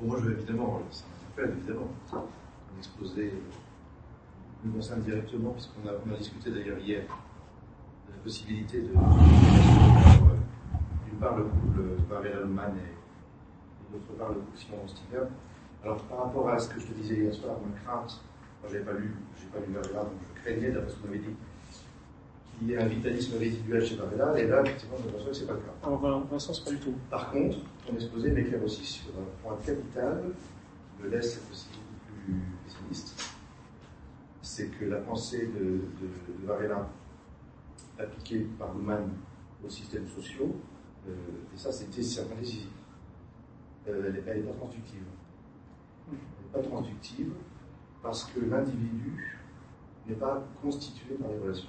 Moi, 0.00 0.16
je 0.20 0.24
veux 0.24 0.32
évidemment, 0.38 0.80
ça 0.90 1.04
m'interpelle 1.06 1.56
évidemment. 1.58 1.88
Mon 2.12 2.78
exposé 2.78 3.32
nous 4.64 4.72
concerne 4.72 5.02
directement, 5.02 5.50
puisqu'on 5.50 5.88
a, 5.88 6.16
discuté 6.18 6.50
d'ailleurs 6.50 6.78
hier 6.78 7.02
de 7.02 8.12
la 8.12 8.18
possibilité 8.22 8.80
de. 8.80 8.88
euh, 8.88 10.36
D'une 11.06 11.18
part, 11.18 11.36
le 11.36 11.44
couple 11.44 11.80
Varela 12.08 12.40
Luman 12.42 12.62
et, 12.76 12.80
et 12.80 13.92
d'autre 13.92 14.12
part, 14.18 14.28
le 14.30 14.36
couple 14.36 14.58
Simon 14.58 14.88
Stiger. 14.88 15.26
Alors, 15.84 16.02
par 16.04 16.18
rapport 16.24 16.48
à 16.48 16.58
ce 16.58 16.68
que 16.68 16.80
je 16.80 16.86
te 16.86 16.92
disais 16.94 17.16
hier 17.16 17.34
soir, 17.34 17.56
ma 17.64 17.78
crainte, 17.80 18.20
moi, 18.60 18.70
je 18.70 18.74
n'avais 18.78 18.84
pas 18.84 18.92
lu, 18.98 19.14
pas 19.52 19.58
lu 19.60 19.72
donc 19.72 19.84
je 20.36 20.40
craignais, 20.42 20.70
d'après 20.70 20.90
ce 20.92 20.96
qu'on 20.96 21.08
avait 21.08 21.18
dit, 21.18 21.34
qu'il 22.62 22.70
y 22.70 22.74
ait 22.74 22.78
un 22.82 22.86
vitalisme 22.86 23.38
résiduel 23.38 23.84
chez 23.84 23.96
Varela, 23.96 24.38
et 24.38 24.46
là, 24.46 24.62
effectivement, 24.62 24.96
je 25.00 25.06
m'aperçois 25.06 25.30
que 25.30 25.36
ce 25.36 25.40
n'est 25.42 25.46
pas 25.48 25.54
le 25.54 25.60
cas. 25.60 25.72
Alors, 25.82 25.98
voilà, 25.98 26.22
Vincent, 26.30 26.52
c'est 26.54 26.64
pas 26.64 26.70
du 26.70 26.78
tout. 26.78 26.94
Par 27.10 27.30
contre, 27.32 27.58
ton 27.86 27.94
exposé 27.94 28.30
m'éclaire 28.30 28.62
aussi 28.62 28.84
sur 28.84 29.10
un 29.18 29.42
point 29.42 29.56
capital 29.64 30.22
qui 30.96 31.02
me 31.02 31.08
laisse 31.08 31.36
être 31.36 31.50
aussi 31.50 31.68
plus 32.24 32.34
pessimiste. 32.64 33.34
C'est 34.42 34.68
que 34.68 34.84
la 34.84 34.98
pensée 34.98 35.48
de, 35.48 35.60
de, 35.60 36.40
de 36.42 36.46
Varela, 36.46 36.88
appliquée 37.98 38.46
par 38.58 38.74
Luhmann 38.74 39.10
aux 39.64 39.70
systèmes 39.70 40.08
sociaux, 40.08 40.54
euh, 41.08 41.14
et 41.54 41.58
ça 41.58 41.72
c'était 41.72 42.02
certainement 42.02 42.40
décisif, 42.40 42.68
euh, 43.88 44.12
elle 44.26 44.36
n'est 44.36 44.42
pas 44.42 44.52
transductive. 44.52 45.02
Elle 46.10 46.14
n'est 46.14 46.62
pas 46.62 46.68
transductive 46.68 47.32
parce 48.02 48.24
que 48.24 48.40
l'individu 48.40 49.38
n'est 50.08 50.14
pas 50.14 50.44
constitué 50.60 51.14
par 51.14 51.30
les 51.30 51.38
relations. 51.38 51.68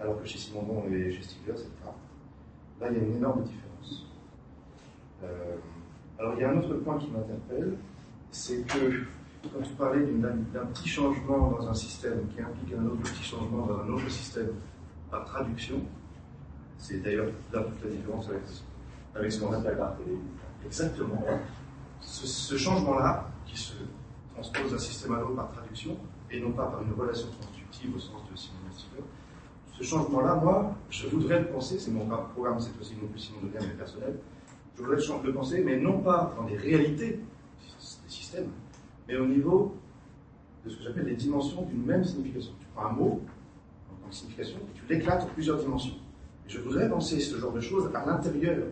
Alors 0.00 0.20
que 0.20 0.26
chez 0.26 0.38
Simondon 0.38 0.84
et 0.90 1.10
chez 1.12 1.22
Stigler, 1.22 1.54
c'est 1.56 1.64
cas. 1.82 1.94
Là, 2.80 2.88
il 2.90 2.98
y 2.98 3.00
a 3.00 3.04
une 3.04 3.16
énorme 3.16 3.42
différence. 3.44 4.06
Euh, 5.22 5.56
alors, 6.18 6.34
il 6.36 6.40
y 6.40 6.44
a 6.44 6.50
un 6.50 6.58
autre 6.58 6.74
point 6.76 6.98
qui 6.98 7.08
m'interpelle, 7.10 7.76
c'est 8.30 8.66
que 8.66 9.04
quand 9.52 9.62
parlais 9.76 10.04
d'une- 10.04 10.20
d'un 10.52 10.66
petit 10.66 10.88
changement 10.88 11.50
dans 11.52 11.68
un 11.68 11.74
système 11.74 12.26
qui 12.34 12.40
implique 12.40 12.74
un 12.74 12.84
autre 12.86 13.02
petit 13.02 13.22
changement 13.22 13.66
dans 13.66 13.78
un 13.80 13.88
autre 13.88 14.08
système 14.10 14.50
par 15.10 15.24
traduction, 15.24 15.80
c'est 16.78 17.00
d'ailleurs 17.02 17.26
là 17.52 17.62
toute 17.62 17.84
la 17.84 17.90
différence 17.90 18.28
avec, 18.28 18.42
avec 19.14 19.32
ce 19.32 19.40
qu'on 19.40 19.52
appelle 19.52 19.76
la 19.78 19.96
Exactement. 20.66 21.22
Ce, 22.00 22.26
ce 22.26 22.56
changement-là, 22.56 23.28
qui 23.46 23.56
se 23.56 23.74
transpose 24.34 24.72
d'un 24.72 24.78
système 24.78 25.14
à 25.14 25.20
l'autre 25.20 25.36
par 25.36 25.52
traduction, 25.52 25.96
et 26.30 26.40
non 26.40 26.52
pas 26.52 26.66
par 26.66 26.82
une 26.82 26.92
relation 26.92 27.28
constructive 27.28 27.94
au 27.94 27.98
sens 27.98 28.22
de 28.30 28.36
Simon 28.36 28.56
Stigler, 28.72 29.02
ce 29.78 29.82
changement-là, 29.82 30.36
moi, 30.36 30.74
je 30.88 31.08
voudrais 31.08 31.40
le 31.40 31.46
penser, 31.46 31.78
c'est 31.78 31.90
mon 31.90 32.06
programme 32.06 32.60
cette 32.60 32.76
fois-ci 32.76 32.94
non 33.00 33.08
plus 33.08 33.32
Deviens, 33.42 33.60
mais 33.60 33.74
personnel, 33.74 34.16
je 34.76 34.82
voudrais 34.82 34.96
le 35.24 35.32
penser, 35.32 35.62
mais 35.64 35.78
non 35.78 35.98
pas 35.98 36.32
dans 36.36 36.44
les 36.44 36.56
réalités 36.56 37.18
des 37.18 38.08
systèmes, 38.08 38.50
mais 39.08 39.16
au 39.16 39.26
niveau 39.26 39.74
de 40.64 40.70
ce 40.70 40.76
que 40.76 40.82
j'appelle 40.84 41.06
les 41.06 41.16
dimensions 41.16 41.62
d'une 41.62 41.84
même 41.84 42.04
signification. 42.04 42.52
Tu 42.60 42.66
prends 42.74 42.86
un 42.86 42.92
mot 42.92 43.20
en 43.90 44.02
tant 44.02 44.08
que 44.08 44.14
signification 44.14 44.58
et 44.58 44.78
tu 44.78 44.84
l'éclates 44.88 45.24
en 45.24 45.26
plusieurs 45.26 45.58
dimensions. 45.58 45.94
Et 46.46 46.50
je 46.50 46.60
voudrais 46.60 46.88
penser 46.88 47.20
ce 47.20 47.36
genre 47.36 47.52
de 47.52 47.60
choses 47.60 47.90
à 47.94 48.04
l'intérieur. 48.04 48.64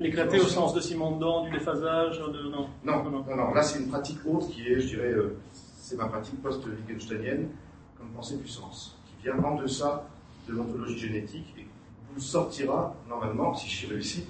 L'éclater 0.00 0.40
au 0.40 0.46
sens 0.46 0.74
de 0.74 0.80
Simondon, 0.80 1.44
du 1.44 1.50
déphasage, 1.50 2.18
de. 2.18 2.50
Non. 2.50 2.68
Non, 2.84 3.04
non, 3.04 3.24
non, 3.36 3.52
là 3.52 3.62
c'est 3.62 3.80
une 3.80 3.88
pratique 3.88 4.18
autre 4.26 4.48
qui 4.48 4.66
est, 4.66 4.80
je 4.80 4.96
dirais, 4.96 5.12
euh, 5.12 5.36
c'est 5.52 5.96
ma 5.96 6.06
pratique 6.06 6.40
post-wittgensteinienne 6.42 7.48
comme 7.98 8.08
pensée 8.08 8.38
puissance, 8.38 8.98
qui 9.06 9.24
vient 9.24 9.38
en 9.44 9.56
deçà 9.56 10.08
de 10.50 10.56
l'ontologie 10.56 10.98
génétique 10.98 11.54
et 11.58 11.66
vous 12.14 12.20
sortira, 12.20 12.94
normalement, 13.08 13.54
si 13.54 13.68
j'y 13.68 13.86
réussis, 13.86 14.26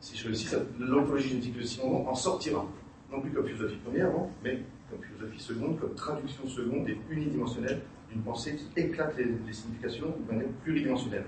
si 0.00 0.16
je 0.16 0.24
réussis, 0.26 0.48
l'ontologie 0.78 1.30
génétique 1.30 1.58
de 1.58 1.62
Simondon 1.62 2.08
en 2.08 2.14
sortira. 2.14 2.64
Non 3.10 3.20
plus 3.20 3.30
comme 3.30 3.46
philosophie 3.46 3.78
première, 3.84 4.12
non, 4.12 4.28
mais 4.44 4.60
comme 4.90 5.02
philosophie 5.02 5.40
seconde, 5.40 5.78
comme 5.80 5.94
traduction 5.94 6.46
seconde 6.46 6.88
et 6.88 6.98
unidimensionnelle 7.10 7.80
d'une 8.10 8.22
pensée 8.22 8.56
qui 8.56 8.80
éclate 8.80 9.16
les, 9.16 9.24
les 9.24 9.52
significations 9.52 10.14
de 10.26 10.32
manière 10.32 10.48
pluridimensionnelle. 10.62 11.24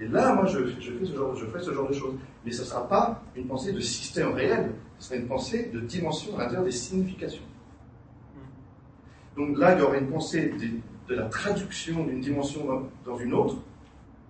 Et 0.00 0.08
là, 0.08 0.34
moi, 0.34 0.46
je, 0.46 0.66
je, 0.80 0.92
fais 0.92 1.04
ce 1.04 1.14
genre, 1.14 1.34
je 1.36 1.46
ferai 1.46 1.62
ce 1.62 1.72
genre 1.72 1.88
de 1.88 1.94
choses. 1.94 2.14
Mais 2.44 2.50
ce 2.50 2.62
ne 2.62 2.66
sera 2.66 2.88
pas 2.88 3.22
une 3.36 3.46
pensée 3.46 3.72
de 3.72 3.80
système 3.80 4.32
réel, 4.32 4.72
ce 4.98 5.08
sera 5.08 5.20
une 5.20 5.28
pensée 5.28 5.70
de 5.72 5.80
dimension 5.80 6.36
à 6.36 6.42
l'intérieur 6.42 6.64
des 6.64 6.72
significations. 6.72 7.44
Donc 9.36 9.58
là, 9.58 9.74
il 9.74 9.80
y 9.80 9.82
aura 9.82 9.96
une 9.96 10.08
pensée 10.08 10.48
de, 10.48 11.12
de 11.12 11.20
la 11.20 11.26
traduction 11.26 12.04
d'une 12.04 12.20
dimension 12.20 12.64
dans, 12.64 12.82
dans 13.04 13.18
une 13.18 13.34
autre, 13.34 13.56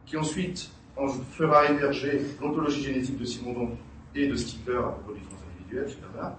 qui 0.07 0.17
ensuite 0.17 0.71
en 0.97 1.09
fera 1.09 1.67
émerger 1.67 2.21
l'ontologie 2.41 2.83
génétique 2.83 3.19
de 3.19 3.25
Simondon 3.25 3.71
et 4.15 4.29
de 4.29 4.35
Stigler 4.37 4.77
à 4.77 4.89
propos 4.91 5.13
du 5.13 5.21
transindividuel 5.23 5.89
chez 5.89 6.01
Bernard. 6.01 6.37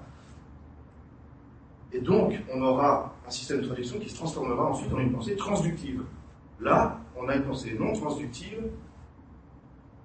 Et 1.92 2.00
donc, 2.00 2.40
on 2.54 2.62
aura 2.62 3.14
un 3.26 3.30
système 3.30 3.62
de 3.62 3.68
traduction 3.68 4.00
qui 4.00 4.10
se 4.10 4.16
transformera 4.16 4.70
ensuite 4.70 4.94
en 4.94 5.00
une 5.00 5.12
pensée 5.12 5.36
transductive. 5.36 6.04
Là, 6.60 7.00
on 7.16 7.28
a 7.28 7.36
une 7.36 7.44
pensée 7.44 7.76
non 7.80 7.94
transductive, 7.94 8.64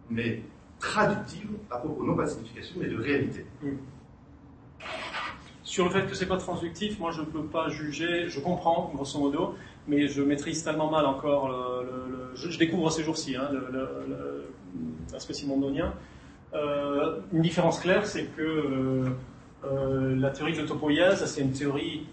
mais 0.08 0.42
traductive 0.78 1.50
à 1.70 1.78
propos 1.78 2.04
non 2.04 2.14
pas 2.14 2.24
de 2.24 2.30
signification, 2.30 2.76
mais 2.80 2.88
de 2.88 2.96
réalité. 2.96 3.44
Sur 5.62 5.84
le 5.84 5.90
fait 5.90 6.06
que 6.06 6.14
c'est 6.14 6.26
pas 6.26 6.36
transductif, 6.36 6.98
moi 6.98 7.12
je 7.12 7.20
ne 7.20 7.26
peux 7.26 7.44
pas 7.44 7.68
juger, 7.68 8.28
je 8.28 8.40
comprends 8.40 8.90
grosso 8.92 9.18
modo, 9.18 9.54
mais 9.90 10.06
je 10.06 10.22
maîtrise 10.22 10.62
tellement 10.62 10.90
mal 10.90 11.04
encore 11.04 11.48
le. 11.48 12.30
je, 12.34 12.58
découvre 12.58 12.90
ces 12.90 13.02
jours-ci 13.02 13.36
hein, 13.36 13.50
l'aspect 15.12 15.34
simondonien. 15.34 15.92
Euh, 16.54 17.20
une 17.32 17.42
différence 17.42 17.80
claire, 17.80 18.06
c'est 18.06 18.26
que 18.36 18.42
euh, 18.42 19.10
euh, 19.64 20.16
la 20.16 20.30
théorie 20.30 20.54
de 20.54 20.60
l'autopoïèse, 20.60 21.24
c'est 21.26 21.42
une 21.42 21.52
théorie 21.52 22.06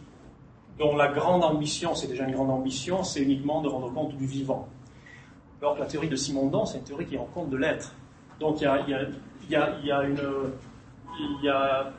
dont 0.77 0.95
la 0.95 1.07
grande 1.07 1.43
ambition, 1.43 1.95
c'est 1.95 2.07
déjà 2.07 2.25
une 2.25 2.33
grande 2.33 2.51
ambition, 2.51 3.03
c'est 3.03 3.21
uniquement 3.21 3.61
de 3.61 3.67
rendre 3.67 3.91
compte 3.93 4.15
du 4.15 4.25
vivant. 4.25 4.67
Alors 5.61 5.75
que 5.75 5.79
la 5.79 5.87
théorie 5.87 6.09
de 6.09 6.15
Simondon, 6.15 6.65
c'est 6.65 6.79
une 6.79 6.83
théorie 6.83 7.05
qui 7.05 7.17
rend 7.17 7.29
compte 7.33 7.49
de 7.49 7.57
l'être. 7.57 7.93
Donc. 8.39 8.61
Il 8.61 8.65
y 11.43 11.49
a 11.49 11.93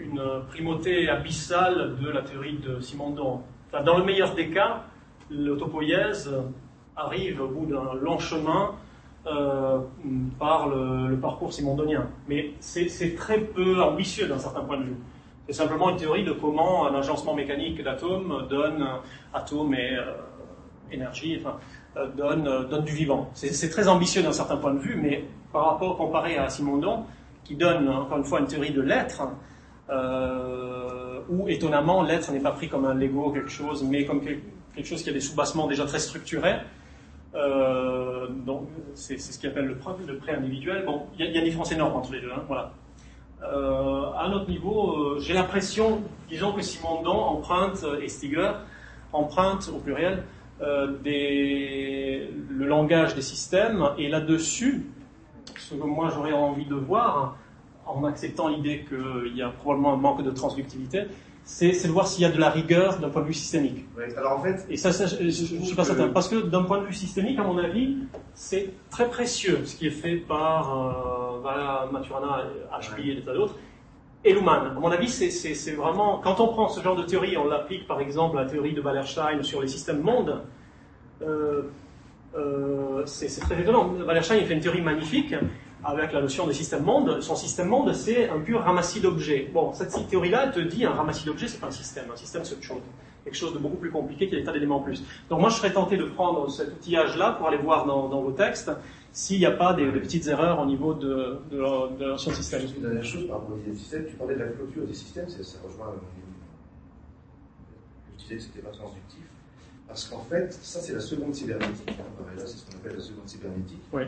une 0.00 0.22
primauté 0.48 1.08
abyssale 1.08 1.96
de 2.00 2.08
la 2.08 2.22
théorie 2.22 2.58
de 2.58 2.80
Simondon. 2.80 3.42
Enfin, 3.68 3.84
dans 3.84 3.98
le 3.98 4.04
meilleur 4.04 4.34
des 4.34 4.50
cas, 4.50 4.84
l'autopoïèse 5.32 6.30
arrive 6.96 7.40
au 7.40 7.48
bout 7.48 7.66
d'un 7.66 7.94
long 7.94 8.18
chemin 8.18 8.74
euh, 9.26 9.78
par 10.38 10.68
le, 10.68 11.16
parcours 11.16 11.52
simondonien. 11.52 12.08
Mais 12.28 12.54
c'est 12.58 13.14
très 13.14 13.38
peu 13.38 13.80
ambitieux 13.80 14.26
d'un 14.26 14.38
certain 14.38 14.62
point 14.62 14.78
de 14.78 14.84
vue. 14.84 14.96
C'est 15.46 15.52
simplement 15.52 15.90
une 15.90 15.96
théorie 15.96 16.24
de 16.24 16.32
comment 16.32 16.88
un 16.88 16.94
agencement 16.96 17.32
mécanique 17.34 17.82
d'atomes 17.82 18.46
donne 18.50 18.84
atomes 19.32 19.74
et 19.74 19.96
euh, 19.96 20.12
énergie, 20.90 21.40
euh, 21.96 22.06
donne, 22.16 22.84
du 22.84 22.92
vivant. 22.92 23.30
C'est 23.34 23.70
très 23.70 23.86
ambitieux 23.86 24.24
d'un 24.24 24.32
certain 24.32 24.56
point 24.56 24.74
de 24.74 24.80
vue, 24.80 24.98
mais 25.00 25.24
par 25.52 25.66
rapport 25.66 25.96
comparé 25.96 26.36
à 26.36 26.48
Simondon, 26.48 27.04
qui 27.44 27.54
donne 27.54 27.88
encore 27.88 28.18
une 28.18 28.24
fois 28.24 28.40
une 28.40 28.46
théorie 28.46 28.72
de 28.72 28.80
l'être, 28.80 29.22
où 31.28 31.48
étonnamment 31.48 32.02
l'être 32.02 32.32
n'est 32.32 32.40
pas 32.40 32.52
pris 32.52 32.68
comme 32.68 32.86
un 32.86 32.94
Lego 32.94 33.30
quelque 33.30 33.50
chose, 33.50 33.84
mais 33.84 34.04
comme 34.04 34.20
quel- 34.20 34.40
quelque 34.74 34.86
chose 34.86 35.02
qui 35.02 35.10
a 35.10 35.12
des 35.12 35.20
soubassements 35.20 35.66
déjà 35.66 35.84
très 35.84 35.98
structurés. 35.98 36.56
Euh, 37.34 38.28
donc 38.28 38.68
c'est 38.94 39.18
ce 39.18 39.38
qu'il 39.38 39.48
appelle 39.48 39.66
le, 39.66 39.76
pré- 39.76 39.92
le 40.06 40.16
pré-individuel. 40.16 40.84
Bon, 40.84 41.06
il 41.18 41.24
y, 41.24 41.28
a- 41.28 41.38
une 41.38 41.44
différence 41.44 41.72
énorme 41.72 41.96
entre 41.96 42.12
les 42.12 42.20
deux. 42.20 42.30
hein, 42.30 42.42
voilà. 42.46 42.72
Euh, 43.42 44.12
à 44.16 44.26
un 44.26 44.32
autre 44.32 44.48
niveau, 44.48 44.92
euh, 44.92 45.18
j'ai 45.20 45.34
l'impression, 45.34 46.02
disons 46.28 46.52
que 46.52 46.62
Simondon 46.62 47.12
emprunte 47.18 47.84
et 48.00 48.08
Stigler 48.08 48.50
emprunte 49.12 49.68
au 49.74 49.78
pluriel 49.78 50.22
le 50.60 52.66
langage 52.66 53.14
des 53.16 53.22
systèmes 53.22 53.84
et 53.98 54.08
là-dessus, 54.08 54.86
ce 55.58 55.74
que 55.74 55.82
moi 55.84 56.08
j'aurais 56.14 56.32
envie 56.32 56.66
de 56.66 56.76
voir, 56.76 57.36
en 57.84 58.04
acceptant 58.04 58.46
l'idée 58.48 58.86
qu'il 58.88 59.36
y 59.36 59.42
a 59.42 59.48
probablement 59.48 59.94
un 59.94 59.96
manque 59.96 60.22
de 60.22 60.30
transductivité, 60.30 61.06
c'est 61.44 61.86
de 61.86 61.92
voir 61.92 62.06
s'il 62.06 62.22
y 62.22 62.24
a 62.24 62.30
de 62.30 62.38
la 62.38 62.50
rigueur 62.50 62.98
d'un 62.98 63.08
point 63.08 63.22
de 63.22 63.26
vue 63.26 63.34
systémique. 63.34 63.84
Ouais, 63.96 64.14
Alors 64.16 64.38
en 64.38 64.42
fait, 64.42 64.64
Et 64.70 64.76
ça, 64.76 64.92
ça, 64.92 65.06
je 65.06 65.22
ne 65.24 65.30
suis 65.30 65.74
pas 65.74 65.84
certain. 65.84 66.08
Parce 66.08 66.28
que 66.28 66.36
d'un 66.36 66.62
point 66.62 66.80
de 66.80 66.86
vue 66.86 66.94
systémique, 66.94 67.38
à 67.38 67.42
mon 67.42 67.58
avis, 67.58 67.96
c'est 68.34 68.70
très 68.90 69.08
précieux 69.08 69.60
ce 69.64 69.76
qui 69.76 69.86
est 69.88 69.90
fait 69.90 70.16
par 70.16 70.72
euh, 70.76 71.90
Maturana, 71.90 72.44
HB 72.80 73.00
et 73.08 73.14
des 73.16 73.22
tas 73.22 73.34
d'autres. 73.34 73.56
Et 74.24 74.32
Luhmann. 74.32 74.68
À 74.76 74.80
mon 74.80 74.90
avis, 74.90 75.08
c'est- 75.08 75.72
vraiment. 75.72 76.20
Quand 76.22 76.38
on 76.38 76.48
prend 76.48 76.68
ce 76.68 76.80
genre 76.80 76.94
de 76.94 77.02
théorie, 77.02 77.36
on 77.36 77.48
l'applique 77.48 77.88
par 77.88 78.00
exemple 78.00 78.38
à 78.38 78.44
la 78.44 78.48
théorie 78.50 78.72
de 78.72 78.80
Wallerstein 78.80 79.42
sur 79.42 79.60
les 79.60 79.68
systèmes 79.68 80.00
mondes, 80.00 80.40
euh, 81.22 81.62
euh, 82.36 83.02
c'est 83.04 83.28
c'est 83.28 83.40
très 83.40 83.60
étonnant. 83.60 83.92
Wallerstein 84.06 84.36
il 84.36 84.46
fait 84.46 84.54
une 84.54 84.60
théorie 84.60 84.80
magnifique 84.80 85.34
avec 85.84 86.12
la 86.12 86.20
notion 86.20 86.46
de 86.46 86.52
système 86.52 86.84
monde. 86.84 87.20
Son 87.20 87.34
système 87.36 87.68
monde, 87.68 87.92
c'est 87.94 88.28
un 88.28 88.40
pur 88.40 88.60
ramassis 88.60 89.00
d'objets. 89.00 89.50
Bon, 89.52 89.72
cette 89.74 90.08
théorie-là, 90.08 90.44
elle 90.46 90.52
te 90.52 90.60
dit 90.60 90.84
un 90.84 90.92
ramassis 90.92 91.24
d'objets, 91.24 91.48
c'est 91.48 91.60
pas 91.60 91.68
un 91.68 91.72
système. 91.72 92.04
Un 92.12 92.16
système, 92.16 92.44
c'est 92.44 92.54
autre 92.54 92.62
chose. 92.62 92.82
Quelque 93.24 93.36
chose 93.36 93.54
de 93.54 93.58
beaucoup 93.58 93.76
plus 93.76 93.90
compliqué 93.90 94.28
qui 94.28 94.34
a 94.34 94.38
des 94.38 94.44
tas 94.44 94.52
d'éléments 94.52 94.78
en 94.78 94.82
plus. 94.82 95.02
Donc 95.30 95.40
moi, 95.40 95.48
je 95.48 95.56
serais 95.56 95.72
tenté 95.72 95.96
de 95.96 96.04
prendre 96.04 96.50
cet 96.50 96.72
outillage-là 96.72 97.32
pour 97.32 97.48
aller 97.48 97.58
voir 97.58 97.86
dans, 97.86 98.08
dans 98.08 98.20
vos 98.20 98.32
textes 98.32 98.70
s'il 99.12 99.38
n'y 99.38 99.46
a 99.46 99.50
pas 99.52 99.74
des, 99.74 99.86
petites 99.92 100.26
erreurs 100.26 100.58
au 100.60 100.66
niveau 100.66 100.94
de, 100.94 101.38
de, 101.50 101.96
de 101.98 102.04
l'ancien 102.06 102.32
système. 102.32 102.62
Une 102.76 102.82
dernière 102.82 103.04
chose 103.04 103.26
par 103.28 103.40
rapport 103.40 103.56
aux 103.56 103.74
systèmes, 103.76 104.06
tu 104.06 104.14
parlais 104.14 104.34
de 104.34 104.40
la 104.40 104.48
clôture 104.48 104.86
des 104.86 104.94
systèmes, 104.94 105.28
ça 105.28 105.58
rejoint. 105.64 105.94
Je 108.16 108.22
disais 108.22 108.36
que 108.36 108.42
c'était 108.42 108.60
pas 108.60 108.70
transductif. 108.70 109.20
Parce 109.86 110.06
qu'en 110.06 110.24
fait, 110.24 110.52
ça 110.52 110.80
c'est 110.80 110.94
la 110.94 111.00
seconde 111.00 111.34
cybernétique. 111.34 111.90
Hein, 111.90 112.24
là, 112.36 112.42
c'est 112.46 112.56
ce 112.56 112.66
qu'on 112.66 112.78
appelle 112.78 112.96
la 112.96 113.02
seconde 113.02 113.28
cybernétique. 113.28 113.82
Oui. 113.92 114.04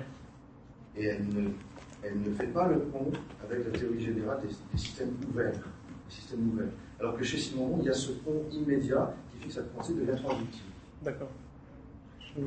Et 0.97 1.07
elle 1.07 1.27
ne, 1.29 1.51
elle 2.03 2.21
ne 2.21 2.35
fait 2.35 2.47
pas 2.47 2.69
le 2.69 2.81
pont 2.81 3.11
avec 3.43 3.65
la 3.65 3.79
théorie 3.79 4.05
générale 4.05 4.41
des, 4.43 4.79
systèmes 4.79 5.15
ouverts. 5.29 5.53
Des 5.53 6.15
systèmes 6.15 6.51
ouverts. 6.53 6.73
Alors 7.01 7.17
que 7.17 7.25
chez 7.25 7.39
Simon 7.39 7.79
il 7.81 7.87
y 7.87 7.89
a 7.89 7.93
ce 7.93 8.13
pont 8.13 8.45
immédiat 8.53 9.15
qui 9.31 9.39
fait 9.39 9.49
que 9.49 9.55
cette 9.55 9.73
pensée 9.73 9.95
devient 9.95 10.21
transductive. 10.23 10.63
D'accord. 11.03 11.31
Il 12.37 12.45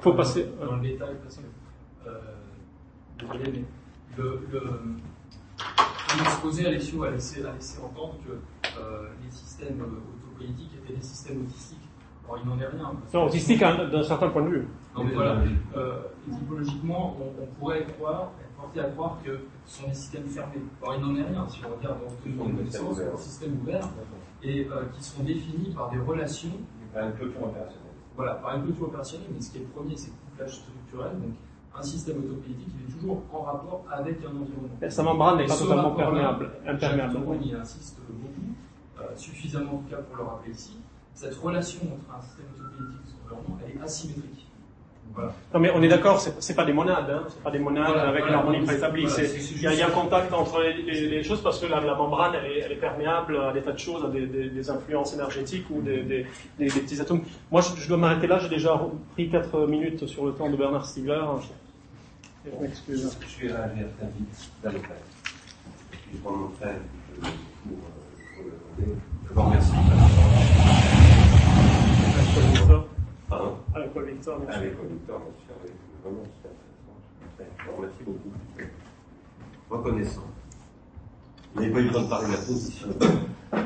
faut 0.00 0.14
passer 0.14 0.46
dans 0.58 0.76
le 0.76 0.82
détail 0.82 1.14
parce 1.22 1.36
que 1.36 2.08
euh, 2.08 2.18
désolé, 3.18 3.52
mais 3.52 3.64
le, 4.16 4.40
le, 4.50 4.60
l'exposé 6.18 6.66
Alessio 6.66 7.02
a 7.04 7.10
laissé, 7.10 7.44
a 7.44 7.52
laissé 7.52 7.80
entendre 7.80 8.16
que 8.26 8.32
euh, 8.78 9.08
les 9.24 9.30
systèmes 9.30 9.80
autopolitiques 9.82 10.72
étaient 10.82 10.96
des 10.96 11.02
systèmes 11.02 11.42
autistiques. 11.42 11.78
Alors 12.26 12.40
il 12.42 12.48
n'en 12.48 12.58
est 12.58 12.66
rien. 12.66 12.92
Non, 13.12 13.24
autistiques 13.24 13.60
d'un 13.60 14.02
certain 14.02 14.28
point 14.28 14.42
de 14.42 14.48
vue. 14.48 14.68
Non 14.96 15.04
mais 15.04 15.14
voilà, 15.14 15.36
euh, 15.76 15.98
étymologiquement, 16.30 17.16
on, 17.20 17.42
on, 17.42 17.46
pourrait 17.58 17.84
croire, 17.84 18.30
être 18.40 18.54
porté 18.56 18.80
à 18.80 18.84
croire 18.84 19.18
que 19.24 19.40
ce 19.66 19.82
sont 19.82 19.88
des 19.88 19.94
systèmes 19.94 20.26
fermés. 20.26 20.62
Alors 20.82 20.94
il 20.94 21.00
n'en 21.02 21.16
est 21.16 21.24
rien, 21.24 21.46
si 21.48 21.60
on 21.64 21.76
regarde 21.76 21.98
dans 22.36 22.44
connaissance, 22.44 22.96
c'est 22.96 23.10
des 23.10 23.16
systèmes 23.18 23.58
ouverts 23.62 23.88
et 24.42 24.68
euh, 24.70 24.84
qui 24.94 25.04
sont 25.04 25.22
définis 25.22 25.74
par 25.74 25.90
des 25.90 25.98
relations. 25.98 26.50
Par 26.92 27.06
une 27.06 27.12
clôture 27.14 27.42
opérationnelle. 27.42 27.80
Voilà, 28.16 28.34
par 28.34 28.56
une 28.56 28.62
clôture 28.64 28.84
opérationnelle, 28.84 29.28
mais 29.34 29.40
ce 29.40 29.50
qui 29.50 29.58
est 29.58 29.62
le 29.62 29.66
premier, 29.66 29.96
c'est 29.96 30.10
le 30.10 30.30
couplage 30.30 30.56
structurel. 30.56 31.12
Donc 31.20 31.34
un 31.76 31.82
système 31.82 32.18
autopolitique, 32.18 32.68
il 32.78 32.88
est 32.88 32.96
toujours 32.96 33.22
en 33.32 33.42
rapport 33.42 33.84
avec 33.90 34.18
un 34.22 34.28
environnement. 34.28 34.88
sa 34.88 35.02
membrane 35.02 35.38
n'est 35.38 35.46
pas 35.46 35.56
totalement 35.56 35.90
perméable, 35.90 36.50
imperméable. 36.66 37.18
Il 37.42 37.48
y 37.48 37.54
insiste 37.54 37.98
beaucoup, 38.08 38.54
euh, 39.00 39.16
suffisamment 39.16 39.74
en 39.74 39.78
tout 39.78 39.90
cas 39.90 40.02
pour 40.02 40.16
le 40.16 40.22
rappeler 40.22 40.52
ici. 40.52 40.78
Cette 41.14 41.36
relation 41.36 41.80
entre 41.84 42.18
un 42.18 42.22
système 42.22 42.46
autopolitique 42.54 43.06
et 43.06 43.10
son 43.10 43.24
environnement, 43.24 43.58
elle 43.64 43.76
est 43.76 43.82
asymétrique. 43.82 44.44
Non, 45.52 45.60
mais 45.60 45.70
on 45.72 45.80
est 45.82 45.88
d'accord, 45.88 46.20
c'est, 46.20 46.56
pas 46.56 46.64
des 46.64 46.72
monades, 46.72 47.08
hein, 47.08 47.22
c'est 47.28 47.42
pas 47.42 47.52
des 47.52 47.60
monades 47.60 47.96
avec 47.96 48.28
l'harmonie 48.28 48.64
préétablie. 48.64 49.06
il 49.54 49.62
y, 49.62 49.66
a 49.82 49.86
un 49.86 49.90
contact 49.90 50.32
entre 50.32 50.60
les, 50.60 51.22
choses 51.22 51.40
parce 51.40 51.60
que 51.60 51.66
la, 51.66 51.80
membrane, 51.80 52.34
elle 52.34 52.50
est, 52.50 52.58
elle 52.60 52.72
est, 52.72 52.80
perméable 52.80 53.38
à 53.38 53.52
des 53.52 53.62
tas 53.62 53.70
de 53.70 53.78
choses, 53.78 54.04
à 54.04 54.08
des, 54.08 54.26
des, 54.26 54.70
influences 54.70 55.14
énergétiques 55.14 55.66
ou 55.70 55.80
des, 55.82 56.26
petits 56.58 57.00
atomes. 57.00 57.22
Moi, 57.52 57.60
je, 57.60 57.86
dois 57.86 57.96
m'arrêter 57.96 58.26
là, 58.26 58.40
j'ai 58.40 58.48
déjà 58.48 58.80
pris 59.12 59.30
4 59.30 59.68
minutes 59.68 60.06
sur 60.06 60.26
le 60.26 60.32
temps 60.32 60.50
de 60.50 60.56
Bernard 60.56 60.84
Stiegler. 60.84 61.22
Je 62.44 62.50
m'excuse. 62.60 63.16
Je 63.20 63.26
suis 63.26 63.48
réagir 63.48 63.86
très 63.96 64.08
vite 64.18 64.88
pour 66.22 66.32
le 66.32 66.48
Je 69.28 69.34
vous 69.34 69.42
remercie. 69.42 69.72
Pardon 73.28 73.56
Avec 73.74 73.92
Paul 73.92 74.06
Victor, 74.06 74.38
bien 74.40 74.50
sûr. 74.50 74.60
Avec 74.60 74.72
Victor, 74.72 75.18
bien 75.20 75.32
sûr. 75.44 75.54
Oui. 75.64 75.70
Vraiment, 76.02 76.22
c'est 76.42 76.48
intéressant. 77.44 77.76
Remercie 77.76 78.04
beaucoup. 78.04 78.30
Reconnaissant. 79.70 80.24
Vous 81.54 81.60
n'avez 81.60 81.72
pas 81.72 81.80
eu 81.80 81.84
le 81.84 81.90
temps 81.92 82.02
de 82.02 82.08
parler 82.08 82.26
de 82.28 82.32
la 82.32 82.38
position. 82.38 82.88
Euh, 83.00 83.58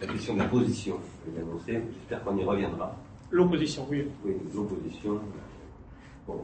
la 0.00 0.06
question 0.06 0.34
de 0.34 0.38
la 0.38 0.48
position, 0.48 0.96
je 1.26 1.30
vais 1.30 1.38
l'annoncer. 1.38 1.82
J'espère 1.92 2.24
qu'on 2.24 2.36
y 2.36 2.44
reviendra. 2.44 2.96
L'opposition, 3.30 3.86
oui. 3.90 4.08
Oui, 4.24 4.36
l'opposition. 4.54 5.20
Bon, 6.26 6.40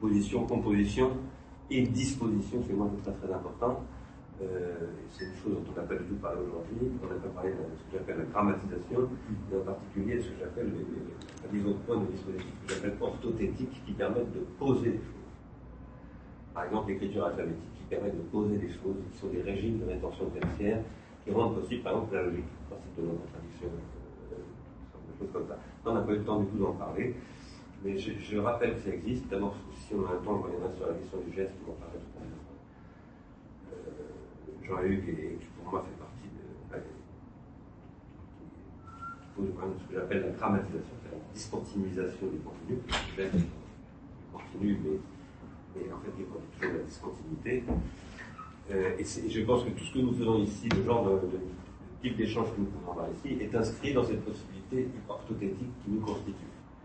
position, 0.00 0.46
composition 0.46 1.10
et 1.70 1.82
disposition, 1.82 2.62
c'est 2.66 2.72
moi 2.72 2.90
très 3.02 3.12
très 3.12 3.32
important. 3.32 3.82
Euh, 4.42 4.74
c'est 5.10 5.26
une 5.26 5.36
chose 5.36 5.52
dont 5.52 5.64
on 5.70 5.80
n'a 5.80 5.86
pas 5.86 5.94
du 5.96 6.04
tout 6.04 6.14
parlé 6.16 6.40
aujourd'hui. 6.40 6.88
On 7.02 7.06
n'a 7.06 7.20
pas 7.20 7.28
parlé 7.28 7.50
de 7.50 7.56
ce 7.76 7.84
que 7.84 7.98
j'appelle 7.98 8.18
la 8.18 8.24
grammatisation, 8.24 9.08
et 9.52 9.56
en 9.56 9.60
particulier 9.60 10.20
ce 10.20 10.28
que 10.28 10.38
j'appelle 10.40 10.72
les, 11.52 11.64
autres 11.64 11.80
points 11.80 11.98
de 11.98 12.06
dispositifs 12.06 12.54
que 12.66 12.74
j'appelle 12.74 12.96
orthothétiques 13.00 13.84
qui 13.84 13.92
permettent 13.92 14.32
de 14.32 14.40
poser 14.58 14.92
des 14.92 14.98
choses. 14.98 15.28
Par 16.54 16.64
exemple, 16.64 16.90
l'écriture 16.90 17.26
alphabétique 17.26 17.74
qui 17.76 17.84
permet 17.84 18.10
de 18.10 18.22
poser 18.32 18.56
des 18.56 18.70
choses, 18.70 18.96
qui 19.12 19.18
sont 19.18 19.28
des 19.28 19.42
régimes 19.42 19.78
de 19.80 19.84
rétention 19.84 20.30
tertiaire, 20.30 20.80
qui 21.24 21.30
rendent 21.32 21.56
possible, 21.56 21.82
par 21.82 21.92
exemple, 21.92 22.14
la 22.14 22.22
logique, 22.22 22.44
le 22.44 22.76
principe 22.76 22.96
de 22.96 23.02
non-contradiction, 23.02 23.68
euh, 23.68 24.36
des 25.12 25.18
choses 25.18 25.32
comme 25.34 25.48
ça. 25.48 25.58
On 25.84 25.94
n'a 25.94 26.00
pas 26.00 26.12
eu 26.12 26.16
le 26.16 26.24
temps 26.24 26.40
du 26.40 26.46
tout 26.46 26.58
d'en 26.58 26.72
parler, 26.72 27.14
mais 27.84 27.98
je, 27.98 28.38
rappelle 28.38 28.74
que 28.74 28.80
ça 28.80 28.90
existe. 28.90 29.28
D'abord, 29.28 29.54
si 29.74 29.94
on 29.94 30.06
a 30.06 30.14
un 30.14 30.24
temps, 30.24 30.40
on 30.40 30.42
reviendra 30.42 30.72
sur 30.72 30.86
la 30.86 30.94
question 30.94 31.18
du 31.28 31.36
geste, 31.36 31.52
on 31.66 31.72
en 31.72 31.74
parler 31.74 31.98
tout 31.98 32.18
à 32.18 32.24
l'heure. 32.24 32.39
Jean-Luc, 34.70 35.08
et 35.08 35.36
qui 35.40 35.46
pour 35.56 35.72
moi 35.72 35.84
fait 35.84 35.98
partie 35.98 36.28
de. 36.30 36.78
ce 39.36 39.88
que 39.88 39.94
j'appelle 39.94 40.22
la 40.22 40.30
dramatisation, 40.30 40.94
la 41.10 41.34
discontinuisation 41.34 42.26
du 42.28 42.38
contenu. 42.38 42.78
continue, 44.32 44.78
mais, 44.84 44.98
mais 45.74 45.92
en 45.92 45.98
fait, 45.98 46.12
il 46.18 46.24
toujours 46.24 46.78
la 46.78 46.84
discontinuité. 46.84 47.64
Euh, 48.70 48.96
et, 48.98 49.04
je 49.28 49.40
pense 49.42 49.64
que 49.64 49.70
tout 49.70 49.84
ce 49.84 49.94
que 49.94 49.98
nous 49.98 50.12
faisons 50.12 50.38
ici, 50.38 50.68
le 50.68 50.84
genre 50.84 51.04
de, 51.04 51.38
type 52.00 52.16
d'échange 52.16 52.52
que 52.54 52.60
nous 52.60 52.66
pouvons 52.66 52.92
avoir 52.92 53.08
ici, 53.10 53.36
est 53.40 53.54
inscrit 53.54 53.92
dans 53.92 54.04
cette 54.04 54.24
possibilité 54.24 54.88
orthothétique 55.08 55.72
qui 55.84 55.90
nous 55.90 56.00
constitue. 56.00 56.34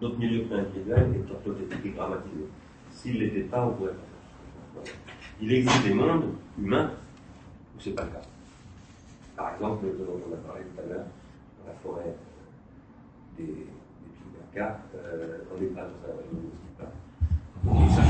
Notre 0.02 0.18
milieu 0.18 0.44
pré-individuel 0.46 1.14
est 1.16 1.32
orthothétique 1.32 1.86
et 1.86 1.90
grammatisé. 1.90 2.46
S'il 2.90 3.16
ne 3.16 3.20
l'était 3.20 3.42
pas, 3.42 3.68
on 3.68 3.74
pourrait 3.74 3.92
pas 3.92 4.84
faire 4.84 4.94
Il 5.42 5.54
existe 5.54 5.84
des 5.84 5.94
mondes 5.94 6.34
humains 6.60 6.92
c'est 7.86 7.92
pas 7.92 8.04
le 8.04 8.10
cas. 8.10 8.22
Par 9.38 9.54
exemple, 9.54 9.86
ce 9.86 10.04
dont 10.04 10.20
on 10.28 10.34
a 10.34 10.38
parlé 10.38 10.64
tout 10.64 10.82
à 10.82 10.86
l'heure, 10.88 11.06
dans 11.60 11.68
la 11.68 11.78
forêt 11.84 12.10
euh, 12.10 13.38
des, 13.38 13.46
des 13.46 14.60
euh, 14.60 15.38
on 15.54 15.62
n'est 15.62 15.68
pas 15.68 15.82
dans 15.82 16.02
un 16.10 16.18
régime 16.18 16.50
de 16.50 16.82
pas. 16.82 16.90
Et 17.86 17.90
ça, 17.90 18.02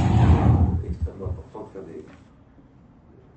c'est 0.82 0.88
extrêmement 0.88 1.26
important 1.26 1.68
de 1.68 1.72
faire 1.74 1.84
des, 1.84 2.06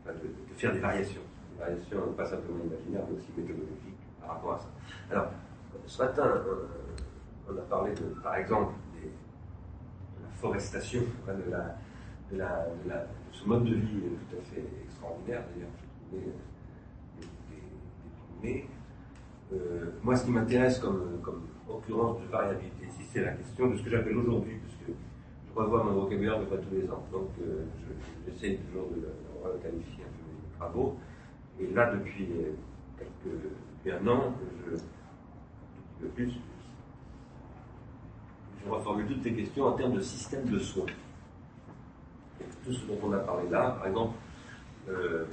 enfin, 0.04 0.14
de, 0.14 0.54
faire 0.54 0.72
des 0.72 0.78
variations. 0.78 1.22
Des 1.54 1.58
variations 1.58 2.12
pas 2.16 2.26
simplement 2.26 2.64
imaginaires, 2.64 3.02
mais 3.10 3.16
aussi 3.16 3.32
méthodologiques 3.36 3.98
par 4.20 4.30
rapport 4.36 4.52
à 4.54 4.58
ça. 4.58 4.68
Alors, 5.10 5.30
ce 5.86 6.02
matin, 6.02 6.22
euh, 6.24 6.68
on 7.50 7.58
a 7.58 7.62
parlé, 7.62 7.94
de, 7.94 8.14
par 8.22 8.36
exemple, 8.36 8.74
des, 8.94 9.08
de 9.08 10.22
la 10.22 10.30
forestation, 10.36 11.02
de, 11.26 11.50
la, 11.50 11.74
de, 12.30 12.36
la, 12.36 12.66
de, 12.84 12.88
la, 12.88 12.96
de 12.98 13.32
ce 13.32 13.44
mode 13.44 13.64
de 13.64 13.74
vie 13.74 14.02
tout 14.30 14.36
à 14.36 14.54
fait 14.54 14.64
extraordinaire 14.84 15.42
d'ailleurs 15.52 15.87
mais 18.42 18.64
euh, 19.52 19.90
moi, 20.02 20.16
ce 20.16 20.24
qui 20.24 20.30
m'intéresse 20.30 20.78
comme, 20.78 21.20
occurrence 21.68 22.20
de 22.22 22.26
variabilité 22.26 22.88
c'est 23.12 23.22
la 23.22 23.32
question 23.32 23.70
de 23.70 23.76
ce 23.76 23.82
que 23.82 23.90
j'appelle 23.90 24.16
aujourd'hui, 24.16 24.58
parce 24.58 24.74
que 24.76 24.92
je 24.92 25.58
revois 25.58 25.82
mon 25.84 25.92
vocabulaire 25.92 26.38
de 26.40 26.44
pas 26.44 26.56
tous 26.56 26.74
les 26.74 26.90
ans. 26.90 27.02
Donc, 27.10 27.30
euh, 27.40 27.64
j'essaie 28.26 28.58
toujours 28.68 28.88
de, 28.90 28.96
de 28.96 29.08
requalifier 29.42 30.04
un 30.04 30.08
peu 30.08 30.30
mes 30.30 30.58
travaux. 30.58 30.96
Et 31.58 31.66
là, 31.68 31.94
depuis, 31.94 32.28
quelques, 32.98 33.34
depuis 33.84 33.92
un 33.92 34.06
an, 34.08 34.34
je, 34.66 34.76
un 34.76 36.10
plus, 36.14 36.32
je 38.64 38.70
reformule 38.70 39.06
toutes 39.06 39.22
ces 39.22 39.32
questions 39.32 39.64
en 39.64 39.72
termes 39.72 39.94
de 39.94 40.00
système 40.00 40.44
de 40.44 40.58
soins. 40.58 40.86
tout 42.64 42.72
ce 42.72 42.86
dont 42.86 42.98
on 43.02 43.12
a 43.12 43.18
parlé 43.18 43.48
là, 43.48 43.70
par 43.78 43.86
exemple, 43.86 44.14
euh, 44.88 45.24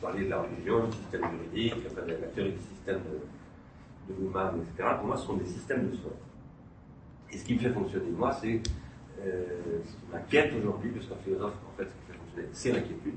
parler 0.00 0.24
de 0.24 0.30
la 0.30 0.42
religion, 0.42 0.86
du 0.86 0.92
système 0.92 1.22
juridique, 1.30 1.74
enfin, 1.86 2.02
de 2.06 2.10
la 2.12 2.28
théorie 2.28 2.52
du 2.52 2.58
système 2.58 3.00
de, 3.00 4.12
de 4.14 4.20
l'humain, 4.20 4.52
etc. 4.56 4.88
Pour 4.98 5.06
moi, 5.06 5.16
ce 5.16 5.26
sont 5.26 5.36
des 5.36 5.46
systèmes 5.46 5.90
de 5.90 5.96
soins. 5.96 6.12
Et 7.32 7.38
ce 7.38 7.44
qui 7.44 7.54
me 7.54 7.58
fait 7.58 7.70
fonctionner, 7.70 8.10
moi, 8.10 8.32
c'est 8.32 8.60
euh, 9.24 9.44
ce 9.84 9.90
qui 9.90 10.12
m'inquiète 10.12 10.52
aujourd'hui, 10.58 10.90
parce 10.90 11.06
qu'un 11.06 11.24
philosophe, 11.24 11.54
en 11.72 11.76
fait, 11.76 11.84
ce 11.84 11.88
qui 11.88 12.12
fait 12.12 12.18
fonctionner, 12.18 12.48
c'est 12.52 12.72
l'inquiétude. 12.72 13.14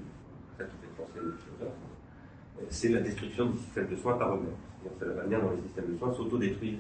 Ça 0.57 0.63
qui 0.63 0.71
fait 0.71 0.93
penser 0.97 1.19
le 1.23 1.31
philosophe. 1.33 1.75
Euh, 2.59 2.65
c'est 2.69 2.89
la 2.89 3.01
destruction 3.01 3.45
du 3.47 3.57
système 3.57 3.87
de 3.87 3.95
soins 3.95 4.17
par 4.17 4.35
eux-mêmes. 4.35 4.89
C'est 4.97 5.05
la 5.05 5.13
manière 5.13 5.41
dont 5.41 5.51
les 5.51 5.61
systèmes 5.61 5.93
de 5.93 5.97
soins 5.97 6.13
s'autodétruisent. 6.13 6.79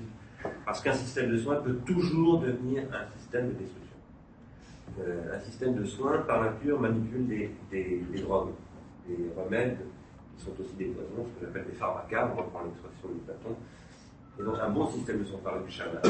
Parce 0.65 0.81
qu'un 0.81 0.93
système 0.93 1.31
de 1.31 1.37
soins 1.37 1.57
peut 1.57 1.75
toujours 1.85 2.39
devenir 2.39 2.83
un 2.93 3.19
système 3.19 3.49
de 3.49 3.53
destruction. 3.53 3.97
Euh, 5.01 5.35
un 5.35 5.39
système 5.39 5.75
de 5.75 5.83
soins, 5.85 6.19
par 6.19 6.41
nature, 6.41 6.79
manipule 6.79 7.27
des, 7.27 7.51
des, 7.69 8.01
des 8.11 8.21
drogues 8.21 8.51
des 9.15 9.29
remèdes 9.35 9.77
qui 10.37 10.45
sont 10.45 10.51
aussi 10.59 10.75
des 10.75 10.85
poisons, 10.85 11.27
ce 11.27 11.39
que 11.39 11.45
j'appelle 11.45 11.65
des 11.65 11.77
pharmacas, 11.77 12.31
on 12.33 12.37
reprend 12.37 12.63
l'expression 12.63 13.09
du 13.09 13.19
Platon. 13.25 13.55
Et 14.39 14.43
donc 14.43 14.55
un 14.61 14.69
bon 14.69 14.87
système 14.87 15.19
de 15.19 15.37
parler 15.43 15.65
du 15.65 15.71
chaman, 15.71 16.01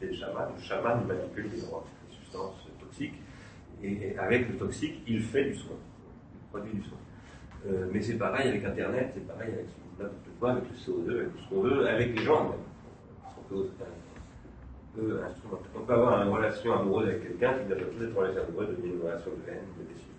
le 0.00 0.12
chaman, 0.12 0.48
le 0.56 0.62
chaman 0.62 1.06
manipule 1.06 1.48
des 1.50 1.60
drogues, 1.60 1.84
des 2.08 2.16
substances 2.16 2.68
toxiques, 2.80 3.14
et, 3.82 4.16
avec 4.18 4.48
le 4.48 4.56
toxique, 4.56 5.02
il 5.06 5.22
fait 5.22 5.44
du 5.44 5.54
soin, 5.54 5.76
il 6.34 6.48
produit 6.50 6.74
du 6.74 6.82
soin. 6.82 6.98
Euh, 7.66 7.88
mais 7.92 8.02
c'est 8.02 8.14
pareil 8.14 8.48
avec 8.48 8.64
Internet, 8.64 9.10
c'est 9.14 9.26
pareil 9.26 9.52
avec 9.52 9.66
n'importe 9.98 10.38
quoi, 10.38 10.50
avec 10.52 10.64
le 10.64 10.76
CO2, 10.76 11.16
avec 11.16 11.36
tout 11.36 11.42
ce 11.42 11.48
qu'on 11.48 11.62
veut, 11.62 11.88
avec 11.88 12.16
les 12.16 12.22
gens 12.22 12.50
même. 12.50 12.58
On 14.98 15.80
peut 15.80 15.92
avoir 15.92 16.22
une 16.22 16.32
relation 16.32 16.72
amoureuse 16.78 17.08
avec 17.08 17.22
quelqu'un 17.22 17.54
qui, 17.54 17.68
d'après 17.68 17.86
cette 17.98 18.14
relation 18.14 18.42
amoureuse, 18.42 18.76
devient 18.76 18.94
une 18.94 19.02
relation 19.02 19.30
de 19.30 19.50
haine, 19.50 19.64
de 19.78 19.84
destruction. 19.84 20.11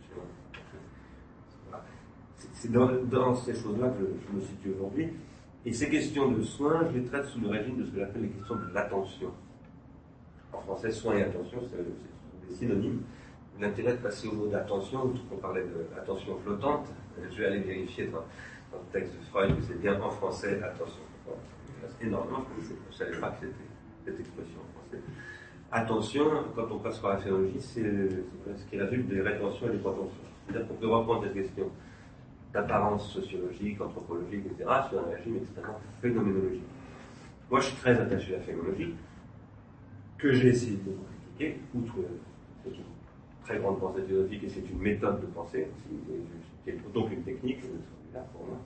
C'est 2.53 2.71
dans, 2.71 3.35
ces 3.35 3.53
choses-là 3.53 3.89
que 3.89 4.05
je, 4.05 4.35
me 4.35 4.41
situe 4.41 4.71
aujourd'hui. 4.75 5.09
Et 5.65 5.73
ces 5.73 5.89
questions 5.89 6.31
de 6.31 6.41
soins, 6.41 6.87
je 6.91 6.99
les 6.99 7.05
traite 7.05 7.25
sous 7.25 7.39
le 7.39 7.47
régime 7.47 7.77
de 7.77 7.85
ce 7.85 7.91
que 7.91 7.99
j'appelle 7.99 8.23
les 8.23 8.29
questions 8.29 8.55
de 8.55 8.73
l'attention. 8.73 9.31
En 10.51 10.59
français, 10.59 10.91
soins 10.91 11.15
et 11.17 11.23
attention, 11.23 11.59
c'est 11.69 12.49
des 12.49 12.55
synonymes. 12.55 13.01
L'intérêt 13.59 13.93
de 13.93 13.97
passer 13.97 14.27
au 14.27 14.33
mot 14.33 14.47
d'attention, 14.47 15.13
on 15.31 15.37
parlait 15.37 15.63
d'attention 15.95 16.37
flottante, 16.37 16.87
je 17.31 17.37
vais 17.37 17.45
aller 17.45 17.59
vérifier 17.59 18.07
dans, 18.07 18.19
le 18.73 18.91
texte 18.91 19.13
de 19.13 19.23
Freud 19.25 19.55
que 19.55 19.61
c'est 19.61 19.79
bien 19.79 20.01
en 20.01 20.09
français 20.09 20.59
attention 20.63 21.01
flottante. 21.23 21.43
C'est 21.87 22.07
énormément, 22.07 22.43
je 22.59 22.73
ne 22.73 22.91
savais 22.91 23.19
pas 23.19 23.29
que 23.31 23.45
c'était 23.45 23.53
cette 24.05 24.19
expression 24.19 24.59
en 24.59 24.79
français. 24.79 25.03
Attention, 25.71 26.25
quand 26.55 26.71
on 26.71 26.79
passe 26.79 26.99
par 26.99 27.13
la 27.13 27.17
phénologie, 27.17 27.59
c'est 27.59 27.81
ce 27.81 28.65
qui 28.69 28.79
résulte 28.79 29.07
des 29.07 29.21
rétentions 29.21 29.67
et 29.67 29.71
des 29.71 29.77
protensions. 29.77 30.09
C'est-à-dire 30.45 30.67
qu'on 30.67 30.75
peut 30.75 30.87
reprendre 30.87 31.23
cette 31.23 31.33
question 31.33 31.69
d'apparence 32.53 33.11
sociologique, 33.11 33.81
anthropologique, 33.81 34.45
etc., 34.45 34.69
sur 34.89 34.99
un 34.99 35.15
régime 35.15 35.37
extrêmement 35.37 35.79
phénoménologique. 36.01 36.63
Moi, 37.49 37.59
je 37.59 37.65
suis 37.65 37.77
très 37.77 37.99
attaché 37.99 38.35
à 38.35 38.37
la 38.37 38.43
phénoménologie, 38.43 38.93
que 40.17 40.31
j'ai 40.31 40.49
essayé 40.49 40.77
de 40.77 40.95
critiquer, 41.35 41.59
outre 41.73 41.95
c'est 42.63 42.69
une 42.69 42.83
très 43.43 43.57
grande 43.57 43.79
pensée 43.79 44.03
philosophique 44.03 44.43
et 44.43 44.49
c'est 44.49 44.69
une 44.69 44.79
méthode 44.79 45.19
de 45.21 45.25
pensée, 45.27 45.67
qui 46.63 46.69
est 46.69 46.93
donc 46.93 47.11
une 47.11 47.23
technique, 47.23 47.59
là 48.13 48.25
pour 48.31 48.45
moi. 48.45 48.57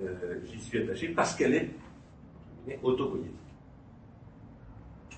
Euh, 0.00 0.38
J'y 0.44 0.60
suis 0.60 0.78
attaché 0.82 1.08
parce 1.08 1.34
qu'elle 1.34 1.54
est, 1.54 1.70
est. 2.68 2.78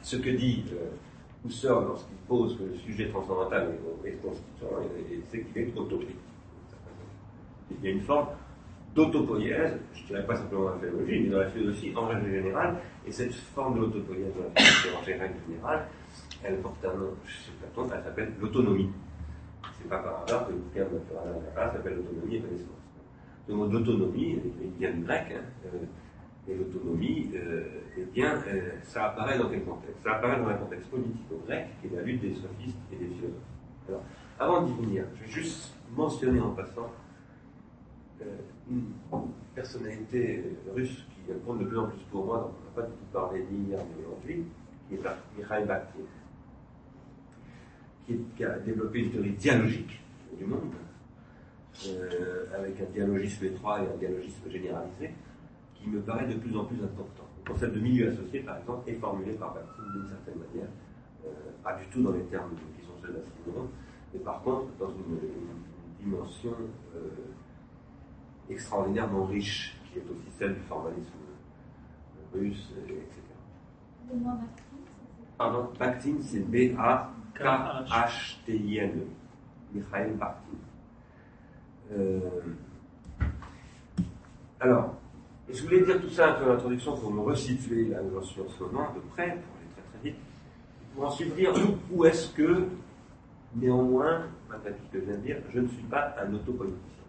Ce 0.03 0.17
que 0.17 0.31
dit 0.31 0.65
euh, 0.73 0.91
lorsqu'il 1.65 2.17
pose 2.27 2.57
que 2.57 2.65
le 2.65 2.75
sujet 2.77 3.11
transcendantal 3.11 3.75
est, 4.05 4.09
est 4.09 4.13
constituant, 4.23 4.69
c'est 5.29 5.43
qu'il 5.43 5.63
est 5.63 5.77
autopoétique 5.77 6.17
il 7.71 7.85
y 7.85 7.89
a 7.89 7.95
une 7.95 8.03
forme 8.03 8.29
d'autopoïèse, 8.95 9.79
je 9.95 10.03
ne 10.03 10.07
dirais 10.09 10.27
pas 10.27 10.37
simplement 10.37 10.65
dans 10.65 10.71
la 10.71 10.77
mais 11.07 11.29
dans 11.29 11.39
la 11.39 11.51
philosophie 11.51 11.93
en 11.97 12.07
règle 12.07 12.31
générale, 12.31 12.77
et 13.07 13.13
cette 13.13 13.35
forme 13.35 13.79
d'autopoïèse 13.79 14.33
dans 14.35 14.43
la 14.43 14.61
philosophie 14.61 14.97
en 14.97 15.21
règle 15.21 15.35
générale, 15.49 15.87
elle 16.43 16.57
porte 16.59 16.85
un 16.85 16.95
nom 16.95 17.15
chez 17.27 17.53
Platon, 17.61 17.89
elle 17.95 18.03
s'appelle 18.03 18.33
l'autonomie. 18.41 18.91
C'est 19.81 19.89
pas 19.89 19.99
par 19.99 20.23
hasard 20.23 20.47
que 20.47 20.53
le 20.53 20.59
bouquin 20.59 20.85
de 20.85 20.99
Platon 21.55 21.73
s'appelle 21.73 21.97
l'autonomie 21.97 22.37
et 22.37 22.41
connaissance. 22.41 22.67
Le 23.49 23.55
mot 23.55 23.67
d'autonomie, 23.67 24.39
il 24.63 24.71
vient 24.79 24.93
du 24.93 25.03
grec, 25.03 25.27
hein, 25.33 25.43
euh, 25.67 25.85
et 26.49 26.55
l'autonomie, 26.55 27.31
euh, 27.35 27.65
eh 27.97 28.05
bien, 28.13 28.35
euh, 28.49 28.73
ça 28.83 29.07
apparaît 29.07 29.39
dans 29.39 29.49
quel 29.49 29.63
contexte? 29.65 30.03
Ça 30.03 30.17
apparaît 30.17 30.41
dans 30.41 30.49
un 30.49 30.55
contexte 30.55 30.91
politique 30.91 31.27
au 31.31 31.45
grec, 31.47 31.67
qui 31.81 31.89
est 31.89 31.97
la 31.97 32.03
lutte 32.03 32.23
des 32.23 32.35
sophistes 32.35 32.79
et 32.93 32.97
des 32.97 33.07
philosophes. 33.07 33.37
Alors, 33.89 34.03
avant 34.39 34.63
d'y 34.63 34.73
venir, 34.75 35.05
je 35.17 35.25
vais 35.25 35.31
juste 35.31 35.75
mentionner 35.95 36.41
en 36.41 36.51
passant 36.51 36.91
une 38.71 38.85
personnalité 39.55 40.45
russe 40.75 41.05
qui 41.11 41.33
compte 41.47 41.59
de 41.61 41.65
plus 41.65 41.79
en 41.79 41.87
plus 41.87 42.01
pour 42.11 42.25
moi, 42.27 42.39
dont 42.39 42.53
on 42.61 42.81
n'a 42.81 42.87
pas 42.87 42.91
du 42.91 42.97
tout 42.97 43.13
parlé 43.13 43.45
ni 43.51 43.69
hier 43.69 43.79
ni 43.79 44.05
aujourd'hui, 44.05 44.45
qui 44.89 44.95
est 44.95 45.03
Mikhail 45.37 45.67
Bakhtin, 45.67 46.01
qui, 48.07 48.45
a 48.45 48.59
développé 48.59 49.01
une 49.01 49.11
théorie 49.13 49.33
dialogique 49.33 50.01
du 50.37 50.45
monde, 50.45 50.73
euh, 51.87 52.47
avec 52.57 52.81
un 52.81 52.93
dialogisme 52.93 53.45
étroit 53.45 53.83
et 53.83 53.87
un 53.87 53.97
dialogisme 53.97 54.51
généralisé, 54.51 55.11
qui 55.75 55.89
me 55.89 56.01
paraît 56.01 56.27
de 56.27 56.35
plus 56.35 56.57
en 56.57 56.65
plus 56.65 56.83
important. 56.83 57.25
Le 57.45 57.53
concept 57.53 57.75
de 57.75 57.81
milieu 57.81 58.11
associé, 58.11 58.41
par 58.41 58.59
exemple, 58.59 58.89
est 58.91 58.95
formulé 58.95 59.33
par 59.33 59.55
Bakhtin 59.55 59.83
d'une 59.95 60.09
certaine 60.09 60.39
manière, 60.39 60.71
euh, 61.25 61.31
pas 61.63 61.75
du 61.77 61.87
tout 61.87 62.03
dans 62.03 62.13
les 62.13 62.25
termes 62.25 62.51
qui 62.77 62.85
sont 62.85 62.93
ceux 63.01 63.13
d'Assimov, 63.13 63.69
mais 64.13 64.21
par 64.21 64.43
contre 64.43 64.67
dans 64.79 64.91
une, 64.91 65.19
dimension 66.01 66.55
euh, 66.97 67.11
extraordinairement 68.51 69.25
riche, 69.25 69.77
qui 69.87 69.99
est 69.99 70.03
aussi 70.03 70.31
celle 70.39 70.55
du 70.55 70.61
formalisme 70.63 71.11
russe, 72.35 72.73
etc. 72.87 73.21
Pardon, 75.39 75.71
Bakhtin, 75.79 76.17
c'est 76.21 76.41
B-A-K-H-T-I-N. 76.51 77.11
Mikhail 79.73 80.11
Bakhtin. 80.13 80.59
Euh, 81.93 82.21
alors, 84.59 84.95
je 85.49 85.63
voulais 85.63 85.83
dire 85.85 86.01
tout 86.01 86.11
ça 86.11 86.31
un 86.31 86.35
peu 86.35 86.51
en 86.51 86.55
introduction 86.55 86.97
pour 86.97 87.11
me 87.13 87.21
resituer 87.21 87.87
là 87.87 88.03
où 88.03 88.11
j'en 88.15 88.23
suis 88.23 88.41
en 88.41 88.49
ce 88.49 88.63
moment, 88.63 88.89
à 88.89 88.93
peu 88.93 89.01
près, 89.13 89.29
pour 89.29 89.57
aller 89.57 89.69
très 89.75 89.83
très 89.91 90.11
vite, 90.11 90.19
pour 90.95 91.05
ensuite 91.07 91.35
dire 91.35 91.53
où 91.91 92.05
est-ce 92.05 92.35
que, 92.35 92.67
néanmoins, 93.55 94.27
malgré 94.49 94.73
tout 94.73 94.83
que 94.93 95.01
je 95.01 95.05
viens 95.05 95.17
de 95.17 95.21
dire, 95.21 95.37
je 95.53 95.61
ne 95.61 95.69
suis 95.69 95.83
pas 95.85 96.15
un 96.21 96.35
autopolitique 96.35 97.00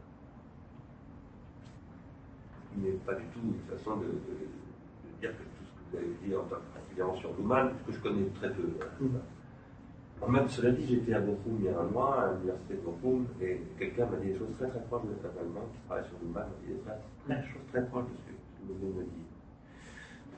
n'est 2.78 2.98
pas 3.06 3.14
du 3.16 3.26
tout 3.34 3.40
une 3.44 3.78
façon 3.78 3.98
de, 3.98 4.06
de, 4.06 4.12
de, 4.12 5.20
dire 5.20 5.32
que 5.32 5.44
tout 5.44 5.66
ce 5.66 5.72
que 5.72 5.92
vous 5.92 5.98
avez 5.98 6.16
dit, 6.24 6.36
en 6.36 6.44
particulièrement 6.44 7.16
sur 7.18 7.34
Luhmann, 7.38 7.72
que 7.86 7.92
je 7.92 8.00
connais 8.00 8.28
très 8.40 8.52
peu. 8.52 8.64
Hein. 9.04 10.28
Même 10.30 10.48
cela 10.48 10.72
dit, 10.72 10.86
j'étais 10.88 11.14
à 11.14 11.20
Bochum 11.20 11.58
il 11.60 11.66
y 11.66 11.70
a 11.70 11.80
un 11.80 11.86
mois, 11.86 12.24
à 12.24 12.34
l'université 12.34 12.76
de 12.76 12.82
Bochum, 12.82 13.26
et 13.42 13.62
quelqu'un 13.78 14.06
m'a 14.06 14.18
dit 14.18 14.28
des 14.28 14.38
choses 14.38 14.56
très 14.58 14.70
très 14.70 14.82
proches 14.84 15.04
de 15.04 15.16
cet 15.22 15.38
allemand 15.38 15.68
qui 15.74 15.88
travaille 15.88 16.06
sur 16.06 16.18
Luhmann, 16.22 16.44
m'a 16.44 16.56
dit 16.62 16.74
des 16.74 16.80
très, 16.80 17.00
très, 17.26 17.48
choses 17.52 17.68
très 17.72 17.86
proches 17.88 18.06
de 18.06 18.16
ce 18.18 18.32
que 18.32 18.68
vous 18.68 18.80
venez 18.80 18.94
de 18.94 19.00
me 19.00 19.04
dire. 19.04 19.22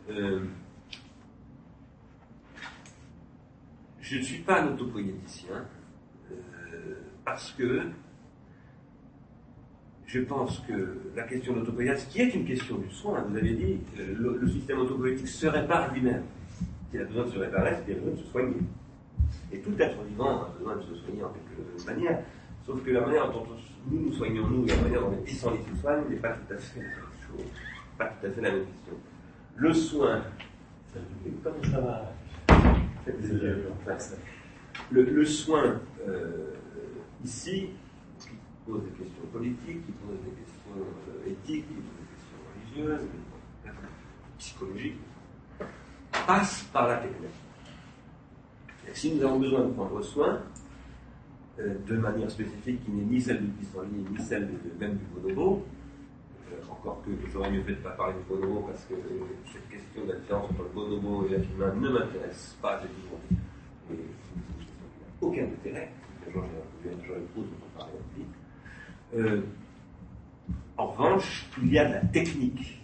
Euh, 0.10 0.46
je 4.00 4.18
ne 4.18 4.22
suis 4.22 4.42
pas 4.44 4.62
un 4.62 4.74
autopoéticien, 4.74 5.66
euh, 6.32 6.96
parce 7.26 7.52
que 7.52 7.82
je 10.14 10.20
pense 10.20 10.60
que 10.68 11.00
la 11.16 11.24
question 11.24 11.56
de 11.56 11.64
qui 12.08 12.22
est 12.22 12.36
une 12.36 12.46
question 12.46 12.78
du 12.78 12.92
soin, 12.92 13.26
vous 13.28 13.36
avez 13.36 13.54
dit, 13.54 13.80
le, 13.98 14.38
le 14.40 14.48
système 14.48 14.78
autopoétique 14.78 15.28
se 15.28 15.48
répare 15.48 15.92
lui-même. 15.92 16.22
S'il 16.92 17.02
a 17.02 17.06
besoin 17.06 17.26
de 17.26 17.32
se 17.32 17.40
réparer, 17.40 17.72
c'est 17.78 17.86
qu'il 17.86 17.94
a 17.96 17.98
besoin 17.98 18.14
de 18.14 18.20
se 18.20 18.32
soigner. 18.32 18.58
Et 19.52 19.60
tout 19.62 19.74
être 19.80 20.04
vivant 20.04 20.44
a 20.44 20.54
besoin 20.60 20.76
de 20.76 20.82
se 20.84 20.96
soigner 20.98 21.24
en 21.24 21.30
quelque 21.30 21.86
manière, 21.88 22.20
sauf 22.64 22.84
que 22.84 22.92
la 22.92 23.02
manière 23.02 23.32
dont 23.32 23.44
nous 23.90 24.02
nous 24.02 24.14
soignons 24.14 24.48
nous 24.48 24.66
et 24.66 24.68
la 24.68 24.82
manière 24.84 25.02
dont 25.02 25.12
les 25.12 25.18
pissenlits 25.18 25.58
se 25.74 25.82
soignent 25.82 26.08
n'est 26.08 26.18
pas 26.18 26.34
tout 26.34 26.54
à 26.54 26.58
fait 26.58 26.80
la 26.80 26.86
même 26.86 26.94
chose, 27.28 27.46
pas 27.98 28.06
tout 28.06 28.28
à 28.28 28.30
fait 28.30 28.42
la 28.42 28.52
même 28.52 28.66
question. 28.66 28.94
Le 29.56 29.74
soin, 29.74 30.22
comment 31.44 31.72
ça 31.72 31.82
va? 31.82 32.14
Le, 34.92 35.04
le 35.04 35.26
soin, 35.26 35.82
euh, 36.08 36.54
ici, 37.26 37.70
pose 38.66 38.84
des 38.84 39.04
questions 39.04 39.26
politiques, 39.32 39.86
qui 39.86 39.92
pose 39.92 40.18
des 40.24 40.32
questions 40.42 40.78
euh, 40.80 41.30
éthiques, 41.30 41.68
qui 41.68 41.74
pose 41.74 41.98
des 42.00 42.08
questions 42.16 42.38
religieuses, 42.54 43.08
psychologiques, 44.38 45.00
passe 46.26 46.64
par 46.72 46.88
la 46.88 46.98
technique. 46.98 47.30
Et 48.88 48.94
si 48.94 49.16
nous 49.16 49.24
avons 49.24 49.40
besoin 49.40 49.66
de 49.66 49.72
prendre 49.72 50.02
soin, 50.02 50.42
euh, 51.60 51.76
de 51.88 51.98
manière 51.98 52.30
spécifique 52.32 52.84
qui 52.84 52.92
n'est 52.92 53.04
ni 53.04 53.22
celle 53.22 53.42
du 53.42 53.52
pissenlit, 53.52 54.06
ni 54.10 54.20
celle 54.20 54.48
de, 54.48 54.80
même 54.80 54.98
du 54.98 55.06
bonobo, 55.06 55.66
euh, 56.52 56.72
encore 56.72 57.02
que 57.06 57.12
j'aurais 57.32 57.52
mieux 57.52 57.64
fait 57.64 57.74
de 57.74 57.78
ne 57.78 57.84
pas 57.84 57.92
parler 57.92 58.16
du 58.16 58.24
bonobo 58.28 58.62
parce 58.68 58.84
que 58.86 58.96
cette 59.52 59.70
question 59.70 60.06
de 60.06 60.14
la 60.14 60.20
différence 60.20 60.50
entre 60.52 60.64
le 60.64 60.70
bonobo 60.70 61.26
et 61.28 61.30
l'être 61.30 61.50
humain 61.56 61.74
ne 61.76 61.90
m'intéresse 61.90 62.58
pas, 62.62 62.82
j'ai 62.82 62.88
dit, 62.88 64.04
aucun 65.22 65.44
intérêt, 65.44 65.92
j'aurais 66.34 67.20
pu 67.20 67.40
en 67.40 67.80
parler 67.80 67.94
euh, 69.16 69.42
en 70.78 70.88
revanche, 70.88 71.48
il 71.62 71.72
y 71.72 71.80
a 71.80 71.86
de 71.88 71.94
la 71.94 72.02
technique 72.02 72.82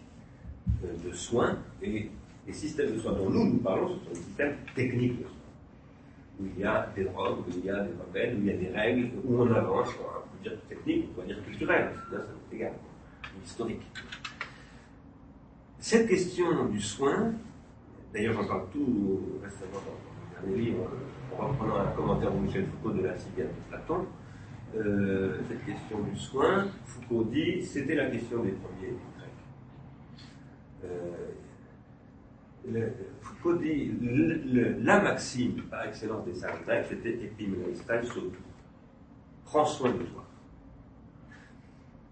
euh, 0.83 0.93
de 1.05 1.13
soins, 1.13 1.57
et 1.81 2.09
les 2.45 2.53
systèmes 2.53 2.93
de 2.93 2.99
soins 2.99 3.13
dont 3.13 3.29
nous 3.29 3.45
nous 3.45 3.57
parlons, 3.57 3.89
ce 3.89 4.05
sont 4.05 4.09
des 4.09 4.15
systèmes 4.15 4.55
techniques 4.75 5.19
de 5.19 5.23
soins, 5.23 5.33
où 6.39 6.45
il 6.55 6.61
y 6.61 6.63
a 6.63 6.89
des 6.95 7.03
drogues, 7.05 7.39
où 7.39 7.51
il 7.51 7.65
y 7.65 7.69
a 7.69 7.83
des 7.83 7.93
remèdes, 8.07 8.37
où 8.37 8.41
il 8.41 8.47
y 8.47 8.51
a 8.51 8.57
des 8.57 8.69
règles, 8.69 9.09
où 9.25 9.41
on 9.41 9.51
avance, 9.51 9.89
on 9.99 10.37
peut 10.37 10.49
dire 10.49 10.59
technique, 10.67 11.09
on 11.11 11.21
peut 11.21 11.27
dire 11.27 11.43
culturel, 11.43 11.91
ça 12.11 12.17
c'est 12.49 12.55
égal, 12.55 12.73
historique. 13.43 13.81
Cette 15.79 16.07
question 16.07 16.65
du 16.65 16.79
soin, 16.79 17.33
d'ailleurs 18.13 18.33
j'en 18.33 18.47
parle 18.47 18.69
tout 18.71 19.21
récemment 19.41 19.81
dans 19.85 20.45
mon 20.45 20.51
dernier 20.51 20.65
livre, 20.65 20.89
en 21.37 21.47
reprenant 21.47 21.79
un 21.79 21.91
commentaire 21.91 22.31
de 22.31 22.37
Michel 22.37 22.65
Foucault 22.67 22.95
de 22.95 23.01
la 23.01 23.17
Civière 23.17 23.47
de 23.47 23.69
Platon, 23.69 24.05
euh, 24.75 25.37
cette 25.47 25.65
question 25.65 26.01
du 26.01 26.17
soin, 26.17 26.67
Foucault 26.85 27.23
dit 27.23 27.63
c'était 27.63 27.95
la 27.95 28.09
question 28.09 28.43
des 28.43 28.51
premiers 28.51 28.93
Grecs. 29.17 29.29
Euh, 30.85 31.31
Foucault 33.21 33.55
dit 33.55 33.93
la 34.81 34.99
maxime 35.01 35.63
par 35.63 35.85
excellence 35.85 36.25
des 36.25 36.35
sages 36.35 36.61
grecs, 36.65 36.85
c'était 36.89 37.13
epimeneustai 37.13 38.03
surtout. 38.03 38.43
Prends 39.45 39.65
soin 39.65 39.91
de 39.91 40.03
toi. 40.03 40.25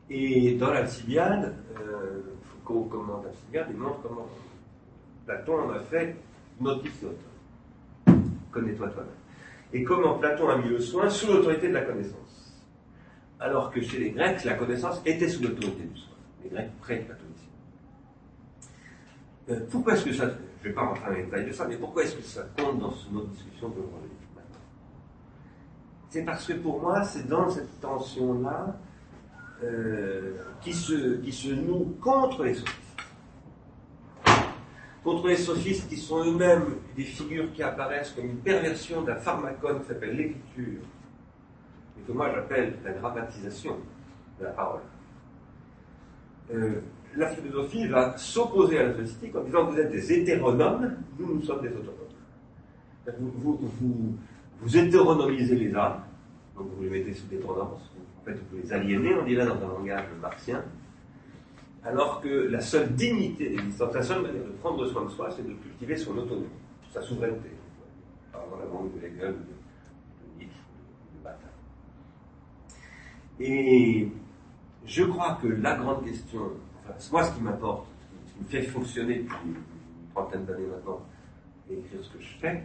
Et 0.10 0.56
dans 0.56 0.72
l'Alcibiade, 0.72 1.54
euh, 1.80 2.22
Foucault 2.42 2.86
commente 2.86 3.26
l'Alcibiade 3.26 3.70
et 3.70 3.74
montre 3.74 4.02
comment 4.02 4.28
Platon 5.26 5.60
en 5.60 5.70
a 5.72 5.82
fait 5.82 6.16
notice 6.60 7.06
connais-toi 8.52 8.90
toi-même. 8.90 9.14
Et 9.74 9.84
comment 9.84 10.18
Platon 10.18 10.50
a 10.50 10.58
mis 10.58 10.70
le 10.70 10.80
soin 10.80 11.10
sous 11.10 11.28
l'autorité 11.28 11.68
de 11.68 11.74
la 11.74 11.82
connaissance. 11.82 12.37
Alors 13.40 13.72
que 13.72 13.82
chez 13.82 14.00
les 14.00 14.12
Grecs, 14.12 14.44
la 14.44 14.56
connaissance 14.56 15.02
était 15.06 15.30
sous 15.30 15.44
l'autorité 15.44 15.84
du 15.84 16.00
soin. 16.00 16.16
Les 16.44 16.50
Grecs 16.50 16.72
pré-platoniciens. 16.80 17.48
Euh, 19.50 19.60
pourquoi 19.72 19.94
est-ce 19.94 20.06
que 20.06 20.14
ça. 20.14 20.26
Je 20.28 20.70
ne 20.70 20.70
vais 20.70 20.74
pas 20.74 20.88
rentrer 20.88 21.06
dans 21.06 21.16
les 21.16 21.24
détails 21.24 21.46
de 21.46 21.52
ça, 21.52 21.68
mais 21.68 21.78
pourquoi 21.78 22.04
est-ce 22.04 22.16
que 22.16 22.24
ça 22.24 22.44
compte 22.58 22.80
dans 22.80 22.94
notre 23.12 23.30
discussion 23.30 23.70
d'aujourd'hui 23.70 24.10
C'est 26.10 26.24
parce 26.24 26.46
que 26.46 26.54
pour 26.54 26.82
moi, 26.82 27.04
c'est 27.04 27.28
dans 27.28 27.50
cette 27.50 27.80
tension-là 27.80 28.76
euh, 29.64 30.36
qui, 30.62 30.74
se, 30.74 31.18
qui 31.18 31.32
se 31.32 31.50
noue 31.50 31.96
contre 32.02 32.44
les 32.44 32.56
sophistes. 32.56 32.82
Contre 35.04 35.28
les 35.28 35.38
sophistes 35.38 35.88
qui 35.88 35.98
sont 35.98 36.24
eux-mêmes 36.26 36.78
des 36.96 37.04
figures 37.04 37.54
qui 37.54 37.64
apparaissent 37.64 38.12
comme 38.12 38.26
une 38.26 38.40
perversion 38.40 39.04
d'un 39.04 39.16
pharmacone 39.16 39.82
qui 39.82 39.88
s'appelle 39.88 40.16
l'écriture, 40.16 40.82
et 41.98 42.08
que 42.08 42.12
moi 42.12 42.30
j'appelle 42.34 42.74
la 42.84 42.92
grammatisation 42.94 43.78
de 44.40 44.46
la 44.46 44.52
parole. 44.52 44.82
Euh, 46.54 46.82
la 47.16 47.30
philosophie 47.30 47.88
va 47.88 48.18
s'opposer 48.18 48.80
à 48.80 48.84
la 48.84 48.94
sophistique 48.94 49.36
en 49.36 49.44
disant 49.44 49.66
vous 49.66 49.78
êtes 49.78 49.92
des 49.92 50.14
hétéronomes, 50.14 50.96
nous, 51.20 51.36
nous 51.36 51.42
sommes 51.42 51.62
des 51.62 51.70
autonomes. 51.70 51.94
Vous, 53.20 53.58
vous, 53.80 54.16
vous, 54.62 54.78
hétéronomisez 54.78 55.56
les 55.56 55.74
âmes, 55.76 56.02
donc 56.56 56.68
vous 56.76 56.84
les 56.84 56.90
mettez 56.90 57.14
sous 57.14 57.28
dépendance, 57.28 57.82
en 58.22 58.26
fait 58.26 58.38
vous 58.52 58.58
les 58.62 58.74
aliénez, 58.74 59.16
on 59.16 59.26
dirait 59.26 59.46
dans 59.46 59.56
un 59.56 59.68
langage 59.68 60.06
martien, 60.22 60.64
alors 61.86 62.22
que 62.22 62.28
la 62.28 62.60
seule 62.60 62.94
dignité 62.94 63.50
d'existence, 63.50 63.94
la 63.94 64.04
seule 64.04 64.22
manière 64.22 64.44
de 64.44 64.52
prendre 64.62 64.86
soin 64.88 65.06
de 65.06 65.10
soi, 65.10 65.30
c'est 65.32 65.48
de 65.48 65.54
cultiver 65.54 65.96
son 65.96 66.18
autonomie, 66.18 66.48
sa 66.92 67.02
souveraineté. 67.02 67.50
Par 68.32 68.44
exemple, 68.44 68.64
la 68.66 68.74
langue 68.74 68.94
de 68.94 69.06
Hegel, 69.06 69.36
Et 73.40 74.08
je 74.86 75.04
crois 75.04 75.38
que 75.42 75.48
la 75.48 75.76
grande 75.76 76.04
question 76.04 76.52
moi, 77.12 77.24
ce 77.24 77.36
qui 77.36 77.42
m'apporte, 77.42 77.88
ce 78.26 78.34
qui 78.34 78.40
me 78.40 78.46
fait 78.46 78.62
fonctionner 78.64 79.20
depuis 79.20 79.36
une 79.46 79.56
trentaine 80.14 80.46
d'années 80.46 80.68
maintenant, 80.68 81.02
et 81.70 81.78
écrire 81.78 82.04
ce 82.04 82.10
que 82.14 82.22
je 82.22 82.38
fais, 82.40 82.64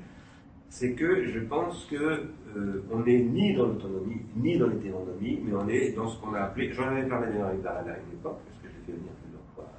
c'est 0.69 0.95
que 0.95 1.25
je 1.27 1.41
pense 1.41 1.85
que 1.91 2.31
euh, 2.57 2.85
on 2.91 3.01
n'est 3.01 3.23
ni 3.23 3.55
dans 3.55 3.67
l'autonomie, 3.67 4.23
ni 4.37 4.57
dans 4.57 4.69
l'hétéronomie, 4.69 5.41
mais 5.45 5.53
on 5.55 5.69
est 5.69 5.93
dans 5.93 6.09
ce 6.09 6.19
qu'on 6.21 6.35
a 6.35 6.41
appelé, 6.41 6.73
j'en 6.73 6.85
avais 6.89 7.07
parlé 7.07 7.29
d'ailleurs 7.29 7.49
avec 7.49 7.63
Darala 7.63 7.93
à 7.93 7.97
une 7.97 8.19
époque, 8.19 8.39
parce 8.47 8.59
que 8.63 8.69
j'ai 8.69 8.87
fait 8.87 8.99
venir 8.99 9.13
plusieurs 9.23 9.43
fois 9.55 9.71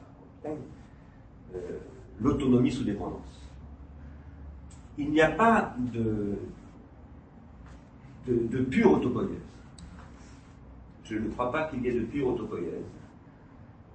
à 0.46 0.50
euh, 1.56 1.80
l'autonomie 2.22 2.72
sous 2.72 2.84
dépendance. 2.84 3.50
Il 4.98 5.10
n'y 5.10 5.22
a 5.22 5.32
pas 5.32 5.74
de, 5.80 6.38
de, 8.28 8.48
de 8.48 8.64
pure 8.66 8.92
autopoïèse. 8.92 9.40
Je 11.14 11.20
ne 11.20 11.30
crois 11.30 11.52
pas 11.52 11.66
qu'il 11.66 11.84
y 11.84 11.90
ait 11.90 11.94
de 11.94 12.06
pure 12.06 12.28
autopoïèse. 12.28 12.84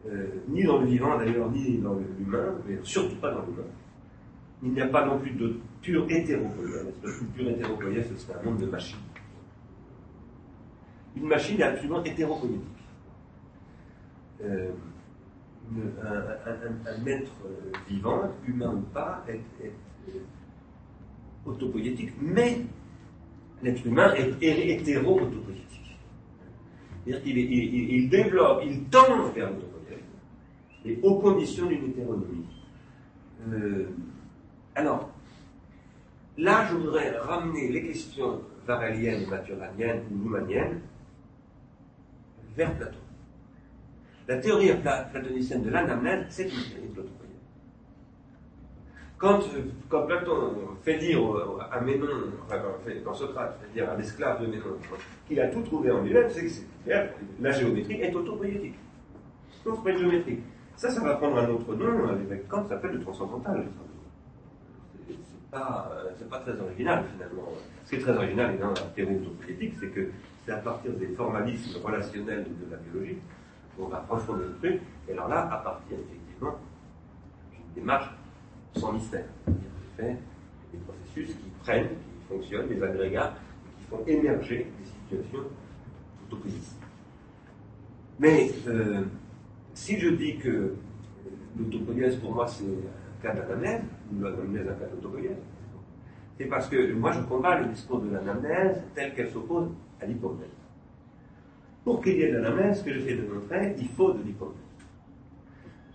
Euh, 0.07 0.29
ni 0.49 0.63
dans 0.63 0.79
le 0.79 0.87
vivant 0.87 1.19
d'ailleurs, 1.19 1.51
ni 1.51 1.79
dans 1.79 1.99
l'humain, 2.19 2.55
mais 2.67 2.79
surtout 2.83 3.17
pas 3.17 3.33
dans 3.33 3.45
l'humain. 3.45 3.69
Il 4.63 4.71
n'y 4.71 4.81
a 4.81 4.87
pas 4.87 5.05
non 5.05 5.19
plus 5.19 5.33
de 5.33 5.57
pure 5.83 6.07
hétéropoïèse. 6.09 6.87
Le 7.03 7.27
pure 7.35 7.49
hétéropoïèse, 7.51 8.07
c'est 8.17 8.33
un 8.33 8.43
monde 8.43 8.59
de 8.59 8.67
machines. 8.67 8.99
Une 11.17 11.27
machine 11.27 11.61
est 11.61 11.65
absolument 11.65 12.05
hétéropoïétique. 12.05 12.63
Euh, 14.45 14.71
un, 16.05 17.07
être 17.07 17.33
vivant, 17.89 18.31
humain 18.47 18.75
ou 18.75 18.83
pas, 18.95 19.25
est, 19.29 19.41
est, 19.65 19.73
autopoïétique, 21.45 22.13
mais 22.21 22.61
l'être 23.63 23.85
humain 23.85 24.15
est 24.15 24.37
hétéro-autopoïétique. 24.41 25.78
Qu'il 27.09 27.39
il, 27.39 27.91
il, 27.91 28.11
développe, 28.11 28.63
il 28.65 28.85
tend 28.85 29.31
vers 29.35 29.51
l'autopoïétique 29.51 29.79
et 30.85 30.99
aux 31.03 31.19
conditions 31.19 31.67
d'une 31.67 31.91
hétéronomie. 31.91 32.45
Euh, 33.51 33.89
alors, 34.75 35.11
là, 36.37 36.67
je 36.69 36.77
voudrais 36.77 37.17
ramener 37.19 37.69
les 37.73 37.83
questions 37.83 38.43
varéliennes, 38.67 39.27
maturaniennes 39.27 40.03
ou 40.11 40.17
noumaniennes 40.17 40.81
vers 42.55 42.77
Platon. 42.77 42.99
La 44.27 44.37
théorie 44.37 44.71
platonicienne 45.11 45.63
de 45.63 45.71
l'anamnèse, 45.71 46.27
c'est 46.29 46.45
une 46.45 46.51
théorie 46.51 46.89
platonoïenne. 46.93 47.28
Quand, 49.19 49.41
quand, 49.89 50.07
Platon 50.07 50.53
fait 50.83 50.97
dire 50.99 51.21
à 51.73 51.81
Ménon, 51.81 52.07
enfin, 52.47 52.63
quand 53.05 53.15
Socrate 53.15 53.59
fait 53.61 53.73
dire 53.73 53.91
à 53.91 53.97
l'esclave 53.97 54.41
de 54.41 54.47
Ménon 54.47 54.77
qu'il 55.27 55.41
a 55.41 55.49
tout 55.49 55.63
trouvé 55.63 55.91
en 55.91 56.03
lui-même, 56.03 56.31
c'est 56.31 56.47
que 56.47 56.93
la 57.41 57.51
géométrie 57.51 58.01
est 58.01 58.13
pas 59.77 59.91
une 59.91 59.99
géométrie. 59.99 60.41
Ça, 60.77 60.91
ça 60.91 61.03
va 61.03 61.17
prendre 61.17 61.39
un 61.39 61.49
autre 61.49 61.75
nom. 61.75 62.13
L'évêque 62.17 62.49
Kant 62.49 62.67
s'appelle 62.69 62.93
le 62.93 63.01
transcendantal. 63.01 63.67
C'est 65.09 65.51
pas, 65.51 65.91
pas 66.31 66.39
très 66.41 66.61
original, 66.61 67.05
finalement. 67.13 67.49
Ce 67.85 67.91
qui 67.91 67.97
est 67.97 68.01
très 68.01 68.17
original 68.17 68.59
dans 68.59 68.69
la 68.69 68.81
théorie 68.95 69.17
autopolitique, 69.17 69.75
c'est 69.81 69.89
que 69.89 70.11
c'est 70.45 70.53
à 70.53 70.59
partir 70.59 70.93
des 70.93 71.09
formalismes 71.09 71.83
relationnels 71.83 72.45
de 72.45 72.71
la 72.71 72.77
biologie 72.77 73.19
qu'on 73.77 73.89
va 73.89 74.05
refonder 74.09 74.45
le 74.45 74.57
truc. 74.57 74.83
Et 75.09 75.13
alors 75.13 75.29
là, 75.29 75.49
à 75.51 75.59
partir, 75.59 75.99
effectivement, 75.99 76.59
d'une 77.53 77.83
démarche 77.83 78.11
sans 78.79 78.93
mystère. 78.93 79.25
C'est-à-dire 79.97 80.17
des 80.73 80.79
processus 80.79 81.35
qui 81.37 81.51
prennent, 81.61 81.89
qui 81.89 82.29
fonctionnent, 82.29 82.69
des 82.69 82.83
agrégats, 82.83 83.35
qui 83.79 83.85
font 83.85 84.01
émerger 84.07 84.67
des 84.79 84.85
situations 84.85 85.49
autopoïétiques. 86.27 86.77
Mais 88.19 88.51
euh, 88.67 89.03
si 89.75 89.99
je 89.99 90.09
dis 90.11 90.39
que 90.39 90.75
l'autopoïèse, 91.59 92.17
pour 92.17 92.35
moi, 92.35 92.47
c'est 92.47 92.65
un 92.65 93.23
cas 93.23 93.35
d'anamnèse, 93.35 93.83
ou 94.13 94.23
l'anamnèse 94.23 94.69
un 94.69 94.75
cas 94.75 94.87
d'autopoïèse, 94.87 95.39
c'est 96.37 96.47
parce 96.47 96.69
que 96.69 96.93
moi, 96.93 97.13
je 97.13 97.21
combats 97.23 97.59
le 97.61 97.67
discours 97.67 98.01
de 98.01 98.11
l'anamnèse 98.11 98.83
tel 98.95 99.15
qu'elle 99.15 99.31
s'oppose 99.31 99.71
à 100.01 100.07
l'hypomnèse. 100.07 100.47
Pour 101.85 102.03
qu'il 102.03 102.17
y 102.17 102.23
ait 102.23 102.33
de 102.33 102.39
l'anamnèse, 102.39 102.81
ce 102.81 102.85
que 102.85 102.93
j'essaie 102.93 103.17
de 103.17 103.27
montrer, 103.27 103.75
il 103.79 103.89
faut 103.89 104.13
de 104.13 104.23
l'hypomnèse. 104.23 104.68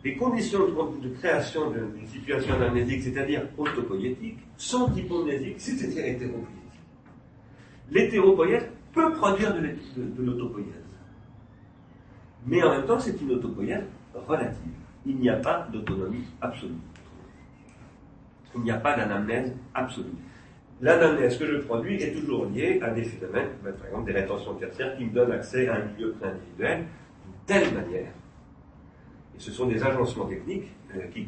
Les 0.04 0.16
conditions 0.18 0.68
de, 0.68 1.10
création 1.20 1.72
d'une 1.72 2.08
situation 2.08 2.56
anamnésique, 2.56 3.04
c'est-à-dire 3.04 3.44
autopoïétique, 3.58 4.40
sont 4.58 4.94
hypomnésiques, 4.94 5.60
c'est-à-dire 5.60 6.06
hétéropoïétiques. 6.06 6.82
L'hétéropoïèse 7.90 8.70
peut 8.92 9.14
produire 9.14 9.54
de, 9.54 9.62
de 9.62 10.24
l'autopoïèse. 10.24 10.84
Mais 12.46 12.62
en 12.64 12.72
même 12.72 12.86
temps, 12.86 13.00
c'est 13.00 13.20
une 13.22 13.32
autopoïèse 13.32 13.86
relative. 14.28 14.58
Il 15.06 15.18
n'y 15.18 15.30
a 15.30 15.38
pas 15.38 15.68
d'autonomie 15.72 16.26
absolue. 16.42 16.74
Il 18.56 18.62
n'y 18.62 18.72
a 18.72 18.78
pas 18.78 18.96
d'anamnèse 18.96 19.54
absolue. 19.74 20.16
L'anamnèse 20.82 21.38
que 21.38 21.46
je 21.46 21.58
produis 21.60 22.02
est 22.04 22.12
toujours 22.12 22.46
liée 22.48 22.80
à 22.82 22.90
des 22.90 23.04
phénomènes, 23.04 23.50
ben, 23.64 23.74
par 23.74 23.88
exemple 23.88 24.06
des 24.06 24.20
rétentions 24.20 24.54
tertiaires, 24.56 24.98
qui 24.98 25.06
me 25.06 25.12
donnent 25.12 25.32
accès 25.32 25.68
à 25.70 25.76
un 25.76 25.86
milieu 25.86 26.12
pré-individuel 26.12 26.80
d'une 26.80 27.34
telle 27.46 27.74
manière. 27.74 28.12
Et 29.36 29.40
ce 29.40 29.52
sont 29.52 29.68
des 29.68 29.82
agencements 29.82 30.26
techniques 30.26 30.72
euh, 30.96 31.08
qui, 31.14 31.28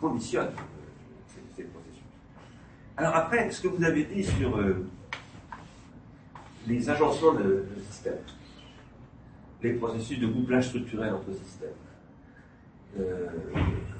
conditionnent 0.00 0.46
euh, 0.48 1.40
ces, 1.56 1.62
processus. 1.64 2.02
Alors 2.96 3.14
après, 3.14 3.50
ce 3.50 3.62
que 3.62 3.68
vous 3.68 3.84
avez 3.84 4.04
dit 4.04 4.24
sur 4.24 4.56
euh, 4.56 4.86
les 6.66 6.90
agencements 6.90 7.34
de, 7.34 7.42
de 7.42 7.80
système, 7.88 8.18
les 9.62 9.74
processus 9.74 10.18
de 10.18 10.26
couplage 10.26 10.68
structurel 10.68 11.14
entre 11.14 11.32
systèmes. 11.32 11.70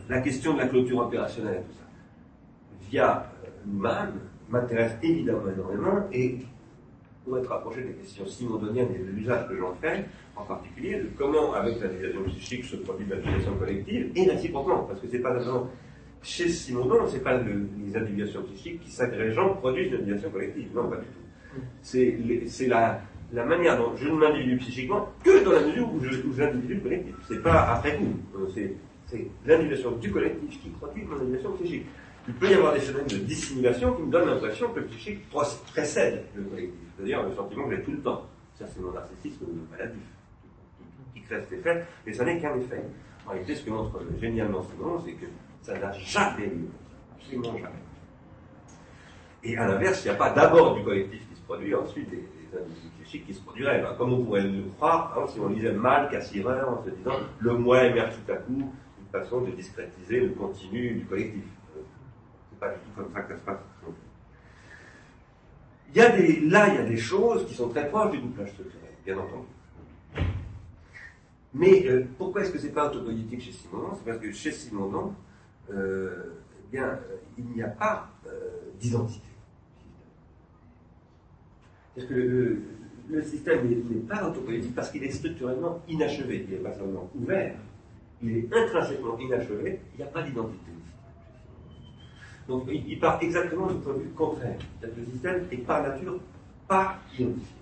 La 0.08 0.20
question 0.20 0.54
de 0.54 0.58
la 0.58 0.68
clôture 0.68 0.98
opérationnelle, 0.98 1.62
tout 1.68 1.76
ça, 1.76 1.84
via 2.88 3.32
Luhmann, 3.66 4.12
m'intéresse 4.48 4.96
évidemment 5.02 5.48
énormément 5.48 6.08
et 6.12 6.38
pour 7.26 7.38
être 7.38 7.48
rapproché 7.48 7.82
des 7.82 7.92
questions 7.92 8.24
simondoniennes 8.24 8.94
et 8.94 8.98
de 8.98 9.10
l'usage 9.10 9.48
que 9.48 9.56
j'en 9.56 9.74
fais, 9.74 10.04
en 10.36 10.44
particulier 10.44 11.00
de 11.00 11.08
comment, 11.18 11.52
avec 11.54 11.80
la 11.80 11.88
division 11.88 12.22
psychique, 12.28 12.64
se 12.64 12.76
produit 12.76 13.04
l'individuation 13.10 13.54
collective, 13.56 14.12
et 14.14 14.30
réciproquement, 14.30 14.84
parce 14.84 15.00
que 15.00 15.08
c'est 15.10 15.18
pas 15.18 15.38
seulement 15.40 15.68
chez 16.22 16.48
Simondon, 16.48 17.06
c'est 17.08 17.22
pas 17.22 17.38
les 17.38 17.96
individuations 17.96 18.42
psychiques 18.44 18.80
qui 18.80 18.90
s'agrégeant 18.90 19.54
produisent 19.54 19.90
l'individuation 19.90 20.30
collective, 20.30 20.68
non, 20.74 20.88
pas 20.88 20.96
du 20.96 21.06
tout. 21.06 21.66
C'est 21.82 22.66
la, 22.68 23.00
la 23.32 23.44
manière 23.44 23.76
dont 23.76 23.96
je 23.96 24.08
ne 24.08 24.14
m'individue 24.14 24.58
psychiquement 24.58 25.08
que 25.24 25.44
dans 25.44 25.52
la 25.52 25.66
mesure 25.66 25.92
où 25.92 26.00
j'individue 26.32 26.74
le 26.74 26.80
collectif. 26.80 27.14
C'est 27.28 27.42
pas 27.42 27.72
après 27.72 27.96
coup. 27.96 28.14
Euh, 28.36 28.72
c'est 29.06 29.26
l'individuation 29.46 29.92
du 29.92 30.10
collectif 30.10 30.60
qui 30.62 30.68
produit 30.70 31.04
mon 31.04 31.16
individuation 31.16 31.52
psychique. 31.52 31.86
Il 32.28 32.34
peut 32.34 32.50
y 32.50 32.54
avoir 32.54 32.74
des 32.74 32.80
phénomènes 32.80 33.06
de 33.06 33.18
dissimulation 33.18 33.94
qui 33.94 34.02
me 34.02 34.10
donnent 34.10 34.28
l'impression 34.28 34.72
que 34.72 34.80
le 34.80 34.86
psychique 34.86 35.28
précède 35.30 36.24
le 36.34 36.42
collectif. 36.44 36.80
C'est-à-dire 36.96 37.22
le 37.22 37.34
sentiment 37.34 37.68
que 37.68 37.76
j'ai 37.76 37.82
tout 37.82 37.92
le 37.92 38.00
temps. 38.00 38.26
Ça, 38.58 38.66
c'est 38.66 38.80
mon 38.80 38.92
narcissisme 38.92 39.44
maladif 39.70 40.02
qui 41.14 41.22
crée 41.22 41.40
cet 41.42 41.52
effet, 41.52 41.84
mais 42.06 42.12
ça 42.12 42.24
n'est 42.24 42.40
qu'un 42.40 42.56
effet. 42.58 42.82
En 43.26 43.30
réalité, 43.30 43.54
ce 43.54 43.64
que 43.64 43.70
montre 43.70 44.00
génialement 44.20 44.62
Simon, 44.62 45.00
c'est 45.04 45.12
que 45.12 45.26
ça 45.62 45.78
n'a 45.78 45.92
jamais 45.92 46.46
lieu. 46.46 46.68
Absolument 47.16 47.58
jamais. 47.58 47.74
Et 49.42 49.56
à 49.56 49.66
l'inverse, 49.66 50.04
il 50.04 50.08
n'y 50.08 50.14
a 50.14 50.18
pas 50.18 50.30
d'abord 50.30 50.74
du 50.74 50.82
collectif 50.82 51.28
qui 51.28 51.36
se 51.36 51.42
produit, 51.42 51.74
ensuite 51.74 52.10
des, 52.10 52.24
individus 52.56 52.88
psychiques 53.02 53.26
qui 53.26 53.34
se 53.34 53.42
produiraient. 53.42 53.82
Ben, 53.82 53.94
comme 53.98 54.12
on 54.12 54.24
pourrait 54.24 54.42
le 54.42 54.64
croire, 54.76 55.16
hein, 55.18 55.26
si 55.28 55.38
on 55.40 55.48
lisait 55.48 55.72
mal 55.72 56.08
Cassirer 56.08 56.62
en 56.62 56.82
se 56.84 56.90
disant 56.90 57.18
le 57.40 57.52
moi 57.52 57.84
émerge 57.84 58.14
tout 58.24 58.32
à 58.32 58.36
coup, 58.36 58.72
une 59.00 59.20
façon 59.20 59.42
de 59.42 59.50
discrétiser 59.50 60.20
le 60.20 60.30
continu 60.30 60.94
du 60.94 61.04
collectif. 61.04 61.44
C'est 62.56 62.60
pas 62.60 62.72
du 62.72 62.80
tout 62.80 62.90
comme 63.02 63.12
ça 63.12 63.20
que 63.20 63.34
ça 63.34 63.38
se 63.38 63.44
passe. 63.44 63.58
Il 65.94 65.96
y 65.96 66.00
a 66.00 66.16
des, 66.16 66.40
là, 66.40 66.68
il 66.68 66.74
y 66.74 66.78
a 66.78 66.84
des 66.84 66.96
choses 66.96 67.46
qui 67.46 67.54
sont 67.54 67.68
très 67.68 67.88
proches 67.88 68.12
du 68.12 68.18
doublage 68.18 68.50
structurel, 68.50 68.90
bien 69.04 69.18
entendu. 69.18 69.46
Mais 71.54 71.86
euh, 71.86 72.06
pourquoi 72.18 72.42
est-ce 72.42 72.50
que 72.50 72.58
ce 72.58 72.66
n'est 72.66 72.72
pas 72.72 72.88
autopolitique 72.88 73.40
chez 73.42 73.52
Simonon 73.52 73.94
C'est 73.94 74.04
parce 74.04 74.18
que 74.18 74.32
chez 74.32 74.52
Simonon, 74.52 75.14
euh, 75.70 76.34
eh 76.58 76.76
bien, 76.76 76.84
euh, 76.84 77.16
il 77.38 77.44
n'y 77.46 77.62
a 77.62 77.68
pas 77.68 78.10
d'identité. 78.80 79.26
Parce 81.94 82.06
que 82.08 82.14
le, 83.08 83.22
système 83.22 83.66
n'est 83.66 84.00
pas 84.00 84.28
autopolitique 84.28 84.74
parce 84.74 84.90
qu'il 84.90 85.02
est 85.04 85.10
structurellement 85.10 85.80
inachevé. 85.88 86.46
Il 86.46 86.56
n'est 86.56 86.62
pas 86.62 86.74
seulement 86.74 87.10
ouvert, 87.14 87.54
il 88.22 88.36
est 88.36 88.48
intrinsèquement 88.52 89.18
inachevé, 89.18 89.80
il 89.94 89.98
n'y 89.98 90.02
a 90.02 90.08
pas 90.08 90.22
d'identité. 90.22 90.72
Donc 92.48 92.64
il, 92.68 92.98
part 93.00 93.18
exactement 93.20 93.66
du 93.66 93.78
point 93.80 93.94
de 93.94 94.00
vue 94.00 94.08
contraire. 94.10 94.56
Le 94.82 95.04
système 95.04 95.46
est 95.50 95.56
par 95.58 95.82
nature 95.82 96.18
pas 96.68 96.98
identifié. 97.18 97.56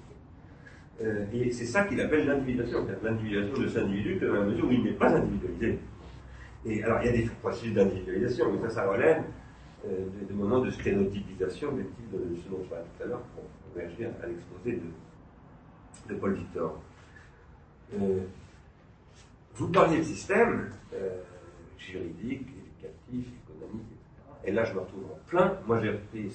Euh, 1.03 1.25
et 1.33 1.51
c'est 1.51 1.65
ça 1.65 1.85
qu'il 1.85 2.01
appelle 2.01 2.27
l'individuation. 2.27 2.87
L'individuation 3.03 3.63
de 3.63 3.69
cet 3.69 3.83
individu 3.83 4.17
dans 4.17 4.35
la 4.35 4.43
mesure 4.43 4.67
où 4.67 4.73
il 4.73 4.85
n'est 4.85 4.93
pas 4.93 5.11
individualisé. 5.11 5.79
Et 6.67 6.83
alors 6.83 7.01
il 7.03 7.07
y 7.07 7.09
a 7.09 7.13
des 7.13 7.31
processus 7.43 7.75
d'individualisation, 7.75 8.53
mais 8.53 8.61
ça, 8.69 8.71
ça 8.71 8.89
relève 8.89 9.23
euh, 9.87 10.07
de, 10.29 10.35
moments 10.35 10.61
de 10.61 10.71
stéréotypisation 10.71 11.73
des 11.73 11.85
types 11.85 12.13
de, 12.13 12.37
ce 12.37 12.49
dont 12.49 12.63
je 12.63 12.69
tout 12.69 13.03
à 13.03 13.07
l'heure 13.07 13.23
pour 13.35 13.45
réagir 13.75 14.11
à 14.23 14.27
l'exposé 14.27 14.81
de, 16.09 16.15
Paul 16.15 16.35
Victor. 16.35 16.81
Euh, 17.95 18.21
vous 19.55 19.69
parliez 19.69 19.99
de 19.99 20.03
système 20.03 20.71
juridique, 21.79 22.49
éducatif, 22.49 23.33
et 24.47 24.53
là, 24.53 24.65
je 24.65 24.75
me 24.75 24.81
retrouve 24.81 25.05
en 25.05 25.29
plein. 25.29 25.59
Moi, 25.67 25.81
j'ai 25.81 25.91
repris 25.91 26.31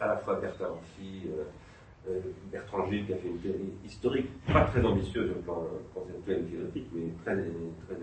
à 0.00 0.06
la 0.08 0.16
fois 0.18 0.38
Bertrand 0.40 0.74
Amphi, 0.74 1.22
euh, 1.26 2.10
euh, 2.10 2.20
Bertrand 2.52 2.86
Gilles, 2.90 3.06
qui 3.06 3.14
a 3.14 3.16
fait 3.16 3.28
une 3.28 3.38
théorie 3.38 3.72
historique, 3.84 4.28
pas 4.52 4.64
très 4.64 4.84
ambitieuse 4.84 5.30
au 5.30 5.42
plan 5.42 5.66
conceptuel 5.94 6.44
et 6.44 6.50
philosophique, 6.50 6.86
mais 6.92 7.12
très, 7.24 7.34
très 7.34 7.96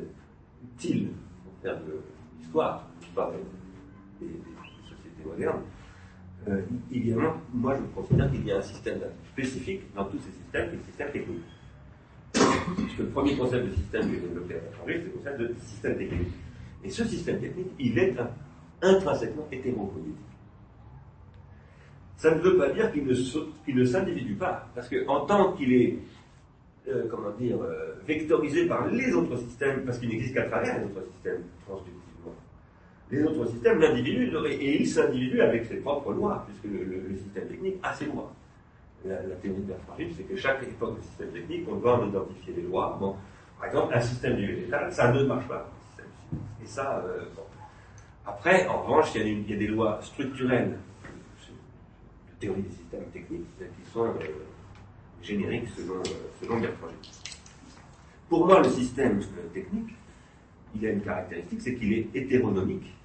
utile 0.63 1.09
pour 1.43 1.53
faire 1.61 1.79
de 1.81 2.01
l'histoire, 2.39 2.87
l'histoire 2.99 3.31
des, 3.31 4.27
sociétés 4.89 5.23
modernes. 5.25 5.61
Euh, 6.47 6.61
évidemment, 6.91 7.35
moi, 7.53 7.75
je 7.75 8.01
considère 8.01 8.29
qu'il 8.31 8.45
y 8.45 8.51
a 8.51 8.57
un 8.57 8.61
système 8.61 8.99
spécifique 9.31 9.93
dans 9.95 10.05
tous 10.05 10.17
ces 10.19 10.31
systèmes, 10.31 10.69
qui 10.69 10.75
est 10.75 10.79
le 10.79 10.83
système 10.83 11.11
technique. 11.11 11.43
Puisque 12.75 12.99
le 12.99 13.07
premier 13.07 13.37
concept 13.37 13.67
de 13.67 13.75
système 13.75 14.09
que 14.09 14.15
j'ai 14.15 14.21
développé 14.21 14.55
à 14.55 14.87
Gilles, 14.87 15.01
c'est 15.01 15.05
le 15.05 15.11
concept 15.11 15.39
de 15.39 15.55
système 15.59 15.97
technique. 15.97 16.33
Et 16.83 16.89
ce 16.89 17.03
système 17.05 17.39
technique, 17.39 17.67
il 17.79 17.97
est 17.97 18.19
un 18.19 18.29
intrinsèquement 18.83 19.47
hétéropolitique. 19.51 20.17
Ça 22.17 22.33
ne 22.33 22.39
veut 22.39 22.57
pas 22.57 22.69
dire 22.69 22.91
qu'il 22.91 23.05
ne, 23.75 23.85
s'individue 23.85 24.35
pas, 24.35 24.67
parce 24.75 24.87
qu'en 24.87 25.25
tant 25.25 25.53
qu'il 25.53 25.73
est, 25.73 25.97
euh, 26.87 27.05
comment 27.09 27.31
dire, 27.31 27.61
euh, 27.61 27.95
vectorisé 28.07 28.67
par 28.67 28.87
les 28.87 29.13
autres 29.13 29.37
systèmes, 29.37 29.83
parce 29.85 29.97
qu'il 29.99 30.09
n'existe 30.09 30.33
qu'à 30.33 30.43
travers 30.43 30.79
les 30.79 30.85
autres 30.85 31.05
systèmes, 31.15 31.43
transductivement, 31.65 32.35
les 33.11 33.23
autres 33.23 33.47
systèmes 33.51 33.79
l'individuent, 33.79 34.31
et 34.47 34.81
il 34.81 34.87
s'individue 34.87 35.41
avec 35.41 35.65
ses 35.65 35.77
propres 35.77 36.13
lois, 36.13 36.45
puisque 36.47 36.73
le, 36.73 37.15
système 37.17 37.47
technique 37.47 37.75
a 37.83 37.93
ses 37.93 38.05
lois. 38.05 38.31
La, 39.05 39.17
théorie 39.41 39.59
de 39.59 39.67
Bertrand 39.67 39.95
c'est 40.15 40.23
que 40.23 40.37
chaque 40.37 40.63
époque 40.63 40.95
de 40.95 41.01
système 41.01 41.29
technique, 41.31 41.67
on 41.69 41.75
doit 41.75 41.99
en 41.99 42.07
identifier 42.07 42.53
les 42.55 42.61
lois. 42.61 42.97
Bon, 43.01 43.17
par 43.59 43.67
exemple, 43.67 43.93
un 43.95 43.99
système 43.99 44.37
du 44.37 44.45
végétal, 44.45 44.93
ça 44.93 45.11
ne 45.11 45.23
marche 45.23 45.47
pas. 45.49 45.69
Et 46.63 46.65
ça, 46.65 47.03
euh, 47.05 47.25
après, 48.25 48.67
en 48.67 48.83
revanche, 48.83 49.13
il 49.15 49.49
y 49.49 49.53
a 49.53 49.57
des, 49.57 49.67
lois 49.67 49.99
structurelles 50.01 50.77
de 51.03 52.39
théorie 52.39 52.61
des 52.61 52.71
systèmes 52.71 53.05
techniques 53.11 53.47
qui 53.57 53.91
sont 53.91 54.05
euh, 54.05 54.45
génériques 55.21 55.67
selon, 55.75 55.95
euh, 55.95 56.03
selon 56.41 56.59
Bertrand. 56.59 56.87
Pour 58.29 58.45
moi, 58.45 58.61
le 58.61 58.69
système 58.69 59.19
euh, 59.19 59.47
technique, 59.53 59.93
il 60.75 60.85
a 60.85 60.91
une 60.91 61.01
caractéristique, 61.01 61.61
c'est 61.61 61.75
qu'il 61.75 61.93
est 61.93 62.07
hétéronomique 62.15 62.95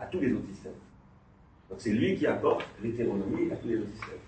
à 0.00 0.06
tous 0.06 0.20
les 0.20 0.32
autres 0.32 0.48
systèmes. 0.48 0.72
Donc 1.68 1.80
c'est 1.80 1.92
lui 1.92 2.16
qui 2.16 2.26
apporte 2.26 2.66
l'hétéronomie 2.82 3.50
à 3.52 3.56
tous 3.56 3.68
les 3.68 3.78
autres 3.78 3.92
systèmes. 3.92 4.18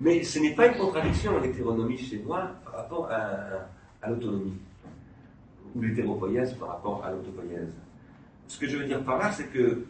Mais 0.00 0.22
ce 0.24 0.38
n'est 0.38 0.54
pas 0.54 0.66
une 0.68 0.78
contradiction, 0.78 1.38
l'hétéronomie 1.38 1.98
chez 1.98 2.18
moi, 2.18 2.50
par 2.64 2.74
rapport 2.74 3.08
à, 3.10 3.68
à 4.00 4.10
l'autonomie, 4.10 4.58
ou 5.74 5.82
l'hétéropoïèse 5.82 6.54
par 6.54 6.70
rapport 6.70 7.04
à 7.04 7.12
l'autopoïèse. 7.12 7.72
Ce 8.48 8.58
que 8.58 8.68
je 8.68 8.76
veux 8.76 8.84
dire 8.84 9.02
par 9.04 9.18
là, 9.18 9.30
c'est 9.30 9.46
que 9.46 9.84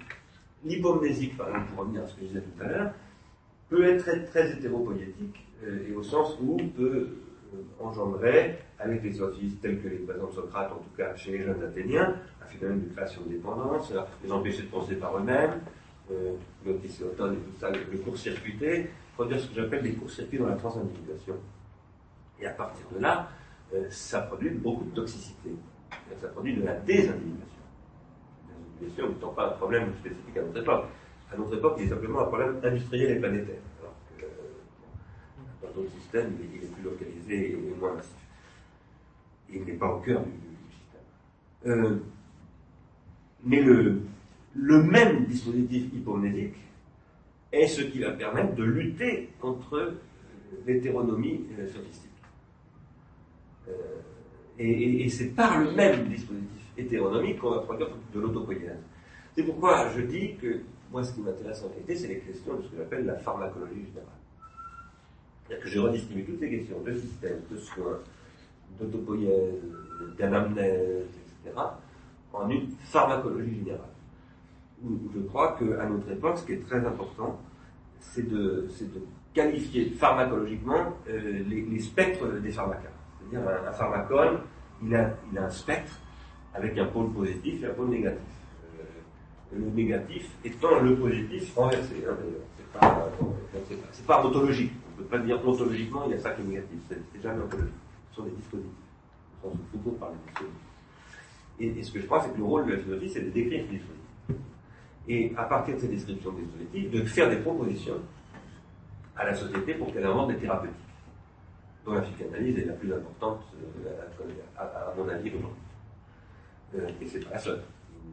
l'hypomnésique, 0.65 1.37
par 1.37 1.49
exemple, 1.49 1.67
pour 1.71 1.79
revenir 1.81 2.03
à 2.03 2.07
ce 2.07 2.15
que 2.15 2.21
je 2.23 2.27
disais 2.27 2.41
tout 2.41 2.63
à 2.63 2.69
l'heure, 2.69 2.93
peut 3.69 3.85
être 3.85 4.03
très, 4.03 4.25
très 4.25 4.53
hétéropoïétique, 4.53 5.47
euh, 5.65 5.89
et 5.89 5.95
au 5.95 6.03
sens 6.03 6.37
où 6.41 6.57
peut 6.57 7.09
euh, 7.55 7.57
engendrer, 7.81 8.59
avec 8.79 9.03
des 9.03 9.13
sophistes 9.13 9.61
tels 9.61 9.81
que 9.81 9.89
les 9.89 9.99
présents 9.99 10.27
de 10.27 10.33
Socrate, 10.33 10.73
en 10.73 10.77
tout 10.77 10.97
cas 10.97 11.15
chez 11.17 11.33
les 11.33 11.43
jeunes 11.43 11.63
Athéniens, 11.63 12.17
un 12.43 12.47
phénomène 12.47 12.89
de 12.89 12.95
création 12.95 13.23
de 13.23 13.29
dépendance, 13.31 13.93
les 14.25 14.33
empêcher 14.33 14.63
de 14.63 14.69
penser 14.69 14.97
par 14.97 15.17
eux-mêmes, 15.17 15.61
euh, 16.11 16.33
et 16.67 16.75
tout 16.75 16.89
ça, 17.61 17.71
le, 17.71 17.99
court-circuiter, 17.99 18.91
produire 19.15 19.41
ce 19.41 19.49
que 19.49 19.55
j'appelle 19.55 19.83
des 19.83 19.93
courts-circuits 19.93 20.39
dans 20.39 20.47
la 20.47 20.57
transindividuation. 20.57 21.37
Et 22.41 22.47
à 22.47 22.51
partir 22.51 22.85
de 22.95 23.01
là, 23.01 23.29
euh, 23.75 23.87
ça 23.91 24.23
produit 24.23 24.51
beaucoup 24.51 24.85
de 24.85 24.95
toxicité. 24.95 25.51
Ça 26.21 26.29
produit 26.29 26.57
de 26.57 26.65
la 26.65 26.75
désindividuation 26.75 27.52
bien 28.83 28.95
sûr, 28.95 29.09
n'étant 29.09 29.33
pas 29.33 29.49
un 29.49 29.53
problème 29.53 29.93
spécifique 30.01 30.37
à 30.37 30.43
notre 30.43 30.61
époque. 30.61 30.85
À 31.33 31.37
notre 31.37 31.57
époque, 31.57 31.75
il 31.79 31.87
est 31.87 31.89
simplement 31.89 32.21
un 32.21 32.27
problème 32.27 32.61
industriel 32.63 33.17
et 33.17 33.21
planétaire. 33.21 33.61
Alors 33.81 33.95
que 34.19 34.25
euh, 34.25 35.63
dans 35.63 35.75
d'autres 35.75 35.95
systèmes, 36.01 36.33
il 36.41 36.65
est 36.65 36.67
plus 36.67 36.83
localisé 36.83 37.53
et 37.53 37.75
moins 37.79 37.95
massif. 37.95 38.13
Il 39.51 39.65
n'est 39.65 39.73
pas 39.73 39.95
au 39.95 40.01
cœur 40.01 40.23
du, 40.23 40.31
système. 40.31 41.67
Euh, 41.67 41.97
mais 43.45 43.61
le, 43.63 44.03
même 44.55 45.25
dispositif 45.27 45.93
hypomnésique 45.95 46.57
est 47.53 47.67
ce 47.67 47.83
qui 47.83 48.01
va 48.01 48.13
permettre 48.13 48.55
de 48.55 48.65
lutter 48.65 49.31
contre 49.41 49.95
l'hétéronomie 50.67 51.45
sophistique. 51.73 52.11
Euh, 53.69 53.73
et, 54.59 55.05
et 55.05 55.09
c'est 55.09 55.35
par 55.35 55.61
le 55.61 55.73
même 55.73 56.09
dispositif 56.09 56.62
hétéronomique 56.77 57.39
qu'on 57.39 57.51
va 57.51 57.61
produire 57.61 57.89
de 58.15 58.21
l'autopoïèse. 58.21 58.79
C'est 59.35 59.43
pourquoi 59.45 59.89
je 59.91 60.03
dis 60.03 60.37
que 60.37 60.61
moi, 60.91 61.03
ce 61.03 61.15
qui 61.15 61.21
m'intéresse 61.21 61.63
en 61.65 61.69
réalité, 61.69 61.97
c'est 61.97 62.09
les 62.09 62.19
questions 62.19 62.57
de 62.57 62.63
ce 62.63 62.69
que 62.69 62.77
j'appelle 62.77 63.07
la 63.07 63.17
pharmacologie 63.17 63.87
générale. 63.87 64.13
C'est-à-dire 65.47 65.65
que 65.65 65.71
je 65.71 65.81
redistribue 65.81 66.25
toutes 66.25 66.41
les 66.41 66.51
questions 66.51 66.81
de 66.81 66.95
système, 66.95 67.41
de 67.51 67.57
soins, 67.57 67.99
d'autopoïèse, 68.79 69.63
d'anamnèse, 70.19 71.07
etc., 71.45 71.57
en 72.33 72.49
une 72.51 72.71
pharmacologie 72.85 73.57
générale. 73.57 73.81
Où 74.85 74.99
je 75.15 75.21
crois 75.21 75.57
qu'à 75.59 75.87
notre 75.87 76.11
époque, 76.11 76.39
ce 76.39 76.47
qui 76.47 76.53
est 76.53 76.67
très 76.67 76.85
important, 76.85 77.41
c'est 77.99 78.29
de, 78.29 78.69
qualifier 79.33 79.91
pharmacologiquement 79.91 80.95
euh, 81.09 81.43
les, 81.49 81.81
spectres 81.81 82.27
des 82.41 82.51
pharmacas. 82.51 82.91
C'est-à-dire 83.19 83.49
un, 83.49 83.69
un 83.69 83.73
pharmacone, 83.73 84.41
a, 84.95 85.11
il 85.31 85.39
a 85.39 85.45
un 85.45 85.51
spectre 85.51 85.93
avec 86.55 86.77
un 86.79 86.87
pôle 86.87 87.13
positif 87.13 87.63
et 87.63 87.67
un 87.67 87.71
pôle 87.71 87.89
négatif. 87.89 88.21
Euh, 88.79 89.59
le 89.59 89.71
négatif 89.71 90.29
étant 90.45 90.81
le 90.81 90.97
positif 90.97 91.55
renversé, 91.55 92.05
hein, 92.09 92.17
d'ailleurs. 92.19 92.47
C'est 93.93 94.07
pas, 94.07 94.17
pas, 94.23 94.27
ontologique. 94.27 94.73
On 94.87 94.93
ne 94.93 94.97
peut 95.03 95.17
pas 95.17 95.19
dire 95.19 95.47
ontologiquement 95.47 96.05
il 96.07 96.13
y 96.13 96.15
a 96.15 96.19
ça 96.19 96.31
qui 96.31 96.41
est 96.43 96.45
négatif. 96.45 96.79
C'est 96.89 97.23
jamais 97.23 97.43
ontologique. 97.43 97.75
Ce 98.11 98.17
sont 98.17 98.23
des 98.25 98.31
dispositifs. 98.31 98.71
Au 99.43 99.49
sens 99.49 99.59
où 99.59 99.77
Foucault 99.77 99.97
parle 99.99 100.13
de 100.13 100.31
dispositifs. 100.31 100.73
Et, 101.61 101.83
ce 101.83 101.93
que 101.93 102.01
je 102.01 102.07
crois, 102.07 102.23
c'est 102.23 102.33
que 102.33 102.39
le 102.39 102.45
rôle 102.45 102.67
de 102.67 102.73
la 102.73 102.79
philosophie, 102.79 103.11
c'est 103.11 103.21
de 103.21 103.31
décrire 103.31 103.63
ces 103.65 103.77
dispositifs. 103.77 103.99
Et 105.09 105.33
à 105.37 105.45
partir 105.45 105.75
de 105.75 105.81
ces 105.81 105.89
descriptions 105.89 106.33
des 106.33 106.43
dispositifs, 106.43 106.91
de 106.91 107.05
faire 107.05 107.29
des 107.29 107.37
propositions 107.37 108.01
à 109.17 109.27
la 109.27 109.35
société 109.35 109.75
pour 109.75 109.93
qu'elle 109.93 110.07
invente 110.07 110.29
des 110.29 110.37
thérapeutiques, 110.37 110.77
dont 111.85 111.93
la 111.93 112.01
psychanalyse 112.03 112.59
est 112.59 112.65
la 112.65 112.73
plus 112.73 112.93
importante, 112.93 113.41
euh, 113.85 113.91
à, 114.57 114.63
à 114.63 114.95
mon 114.97 115.09
avis, 115.09 115.29
aujourd'hui. 115.29 115.51
Euh, 116.75 116.89
et 117.01 117.07
c'est 117.07 117.21
pas 117.21 117.33
la 117.33 117.39
seule. 117.39 117.63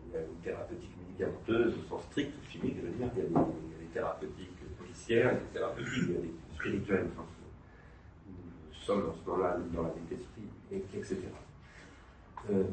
Il 0.08 0.14
y 0.14 0.18
a 0.18 0.22
une 0.22 0.42
thérapeutique 0.44 0.92
médicamenteuse 1.08 1.74
au 1.78 1.90
sens 1.90 2.04
strict, 2.12 2.34
chimique, 2.50 2.78
je 2.78 2.88
veux 2.88 2.94
dire, 2.94 3.10
il 3.16 3.22
y 3.22 3.36
a 3.36 3.44
des, 3.80 3.86
thérapeutiques 3.94 4.78
policières, 4.78 5.34
des 5.34 5.60
thérapeutiques, 5.60 6.08
des 6.08 6.34
spirituelles, 6.56 7.08
au 7.14 7.22
sens 7.22 7.26
nous 8.90 8.96
sommes 8.96 9.06
dans 9.08 9.14
ce 9.14 9.30
moment-là 9.30 9.58
dans 9.74 9.84
la 9.84 9.90
vie 9.90 10.02
d'esprit, 10.10 10.44
etc. 10.72 11.18
Euh, 12.52 12.64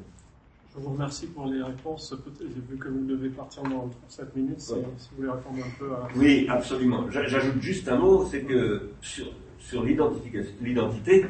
Je 0.74 0.80
vous 0.80 0.90
remercie 0.90 1.26
pour 1.26 1.46
les 1.46 1.62
réponses. 1.62 2.14
J'ai 2.40 2.46
vu 2.46 2.78
que 2.78 2.88
vous 2.88 3.04
devez 3.04 3.28
partir 3.28 3.62
dans 3.64 3.90
7 4.08 4.34
minutes. 4.34 4.60
Si, 4.60 4.74
si, 4.96 5.10
vous 5.10 5.16
voulez 5.16 5.30
répondre 5.30 5.58
un 5.58 5.78
peu 5.78 5.92
à. 5.92 6.08
Oui, 6.16 6.46
absolument. 6.48 7.10
J'ajoute 7.10 7.60
juste 7.60 7.88
un 7.88 7.98
mot 7.98 8.24
c'est 8.26 8.42
que 8.42 8.90
sur, 9.02 9.26
sur 9.58 9.84
l'identité, 9.84 11.26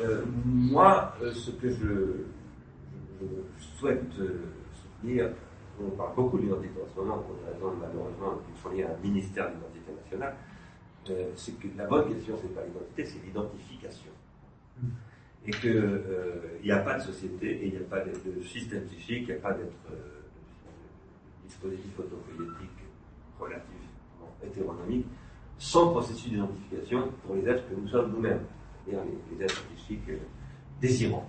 euh, 0.00 0.22
moi, 0.44 1.14
euh, 1.22 1.32
ce 1.32 1.50
que 1.50 1.70
je, 1.70 2.24
je 3.58 3.64
souhaite 3.78 4.18
euh, 4.20 4.52
soutenir, 4.72 5.30
on 5.80 5.90
parle 5.90 6.14
beaucoup 6.14 6.38
de 6.38 6.42
l'identité 6.42 6.74
en 6.82 6.94
ce 6.94 7.00
moment, 7.00 7.18
pour 7.18 7.34
des 7.36 7.52
raisons 7.52 7.74
malheureusement 7.80 8.40
qui 8.46 8.60
sont 8.60 8.70
liées 8.70 8.84
à 8.84 8.90
un 8.92 9.02
ministère 9.02 9.48
de 9.48 9.54
l'identité 9.54 9.92
nationale, 10.02 10.36
euh, 11.10 11.30
c'est 11.36 11.58
que 11.58 11.68
la 11.76 11.86
bonne 11.86 12.14
question, 12.14 12.38
c'est 12.40 12.54
pas 12.54 12.64
l'identité, 12.64 13.04
c'est 13.04 13.26
l'identification. 13.26 14.12
Mm 14.80 14.88
et 15.46 15.50
qu'il 15.50 15.70
euh, 15.76 16.58
n'y 16.62 16.70
a 16.70 16.78
pas 16.78 16.98
de 16.98 17.02
société 17.02 17.50
et 17.50 17.66
il 17.66 17.72
n'y 17.72 17.78
a 17.78 17.88
pas 17.88 18.00
de, 18.00 18.42
système 18.42 18.84
psychique, 18.84 19.24
il 19.24 19.26
n'y 19.26 19.32
a 19.32 19.42
pas 19.42 19.52
d'être 19.52 19.72
euh, 19.92 20.22
dispositif 21.46 21.98
autopoétique 21.98 22.70
relativement 23.38 24.34
hétéronomique 24.42 25.06
sans 25.58 25.90
processus 25.90 26.30
d'identification 26.30 27.10
pour 27.24 27.36
les 27.36 27.46
êtres 27.46 27.68
que 27.68 27.74
nous 27.74 27.88
sommes 27.88 28.12
nous-mêmes, 28.12 28.40
c'est-à-dire 28.84 29.04
les, 29.38 29.44
êtres 29.44 29.62
psychiques 29.74 30.08
euh, 30.08 30.18
désirants. 30.80 31.28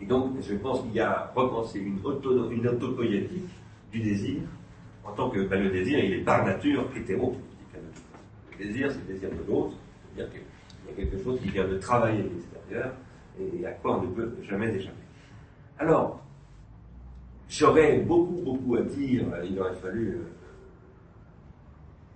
Et 0.00 0.06
donc, 0.06 0.40
je 0.40 0.54
pense 0.54 0.82
qu'il 0.82 0.92
y 0.92 1.00
a 1.00 1.30
repensé 1.34 1.78
une, 1.78 1.98
auto, 2.04 2.50
une 2.50 2.78
du 3.92 4.00
désir, 4.00 4.40
en 5.04 5.12
tant 5.12 5.30
que 5.30 5.40
ben, 5.40 5.62
le 5.62 5.70
désir, 5.70 5.98
il 5.98 6.12
est 6.14 6.24
par 6.24 6.44
nature 6.44 6.88
hétéro. 6.96 7.36
Le 8.52 8.64
désir, 8.64 8.90
c'est 8.90 9.00
le 9.08 9.14
désir 9.14 9.30
de 9.30 9.50
l'autre, 9.50 9.74
c'est-à-dire 10.14 10.32
qu'il 10.32 10.88
y 10.88 10.92
a 10.92 10.96
quelque 10.96 11.22
chose 11.22 11.40
qui 11.40 11.48
vient 11.48 11.66
de 11.66 11.78
travailler 11.78 12.24
et 13.40 13.66
à 13.66 13.72
quoi 13.72 13.98
on 13.98 14.02
ne 14.02 14.14
peut 14.14 14.36
jamais 14.42 14.74
échapper. 14.74 14.96
Alors, 15.78 16.22
j'aurais 17.48 17.98
beaucoup, 17.98 18.40
beaucoup 18.44 18.76
à 18.76 18.82
dire. 18.82 19.24
Il 19.44 19.58
aurait 19.58 19.74
fallu 19.74 20.08
euh, 20.08 20.22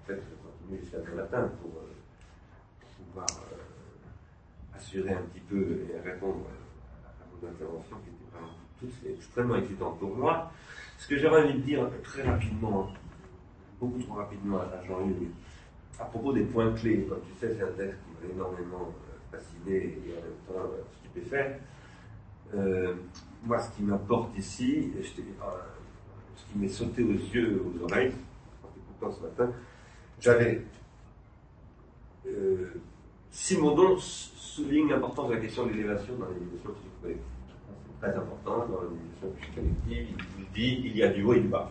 peut-être 0.06 0.24
continuer 0.42 0.80
jusqu'à 0.80 0.98
ce 1.04 1.16
matin 1.16 1.50
pour, 1.60 1.70
euh, 1.70 3.04
pouvoir 3.08 3.26
euh, 3.30 4.76
assurer 4.76 5.14
un 5.14 5.22
petit 5.22 5.40
peu 5.40 5.80
et 5.90 6.08
répondre 6.08 6.44
interventions 7.46 7.96
qui 7.98 8.10
étaient 8.10 8.30
vraiment 8.32 8.52
toutes 8.80 9.10
extrêmement 9.10 9.56
excitantes 9.56 9.98
pour 9.98 10.16
moi. 10.16 10.52
Ce 10.98 11.08
que 11.08 11.16
j'aurais 11.16 11.44
envie 11.44 11.54
de 11.54 11.60
dire 11.60 11.88
très 12.02 12.22
rapidement, 12.22 12.90
beaucoup 13.80 13.98
trop 14.02 14.14
rapidement 14.14 14.60
à 14.60 14.84
Jean-Luc, 14.86 15.28
à 15.98 16.04
propos 16.04 16.32
des 16.32 16.44
points 16.44 16.72
clés, 16.72 17.06
comme 17.08 17.20
tu 17.20 17.38
sais, 17.38 17.54
c'est 17.56 17.62
un 17.62 17.72
texte 17.72 17.98
qui 18.04 18.26
m'a 18.26 18.32
énormément 18.32 18.92
fasciné 19.30 19.76
et 19.76 20.12
en 20.12 20.22
même 20.22 20.34
temps 20.46 20.72
euh, 20.72 20.82
stupéfait. 21.00 21.60
Euh, 22.54 22.94
moi, 23.44 23.58
ce 23.60 23.70
qui 23.76 23.82
m'importe 23.82 24.36
ici, 24.38 24.92
euh, 24.96 25.02
ce 25.02 26.52
qui 26.52 26.58
m'est 26.58 26.68
sauté 26.68 27.02
aux 27.02 27.12
yeux, 27.12 27.62
aux 27.64 27.84
oreilles, 27.84 28.12
en 28.62 28.68
écoutant 28.68 29.16
ce 29.16 29.22
matin, 29.22 29.52
j'avais. 30.20 30.62
Euh, 32.26 32.74
Simondon 33.30 33.98
souligne 33.98 34.90
l'importance 34.90 35.28
de 35.28 35.34
la 35.34 35.40
question 35.40 35.66
de 35.66 35.72
l'élévation 35.72 36.14
dans 36.16 36.28
l'éducation 36.28 36.70
psychologique. 36.72 37.22
Très 38.04 38.16
important 38.16 38.66
dans 38.66 38.82
l'éducation 38.82 39.32
collective. 39.54 40.16
Il 40.38 40.44
dit 40.52 40.82
il 40.84 40.96
y 40.96 41.02
a 41.02 41.08
du 41.08 41.24
haut 41.24 41.32
et 41.32 41.40
du 41.40 41.48
bas. 41.48 41.70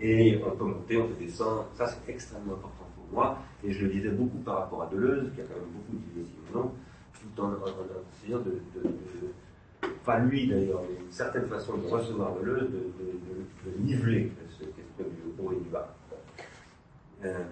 Et 0.00 0.40
on 0.42 0.56
peut 0.56 0.64
monter, 0.64 0.96
on 0.96 1.08
peut 1.08 1.22
descendre. 1.22 1.68
Ça, 1.74 1.86
c'est 1.86 2.10
extrêmement 2.10 2.54
important 2.54 2.84
moi, 3.12 3.38
et 3.62 3.72
je 3.72 3.86
le 3.86 3.92
disais 3.92 4.10
beaucoup 4.10 4.38
par 4.38 4.58
rapport 4.60 4.82
à 4.82 4.86
Deleuze, 4.86 5.30
qui 5.34 5.40
a 5.40 5.44
quand 5.44 5.54
même 5.54 5.70
beaucoup 5.72 5.96
utilisé 5.96 6.30
Simon, 6.46 6.72
tout 7.12 7.40
en, 7.40 7.52
essayant 8.12 8.40
de, 8.40 8.60
pas 10.04 10.18
lui 10.18 10.48
d'ailleurs, 10.48 10.82
mais 10.88 11.04
une 11.04 11.12
certaine 11.12 11.46
façon 11.46 11.76
de 11.78 11.86
recevoir 11.86 12.34
Deleuze, 12.34 12.70
de, 12.70 13.82
niveler 13.82 14.32
cette 14.58 14.74
question 14.74 15.04
du 15.04 15.42
haut 15.42 15.52
et 15.52 15.56
du 15.56 15.70
bas. 15.70 15.94
Euh, 17.24 17.44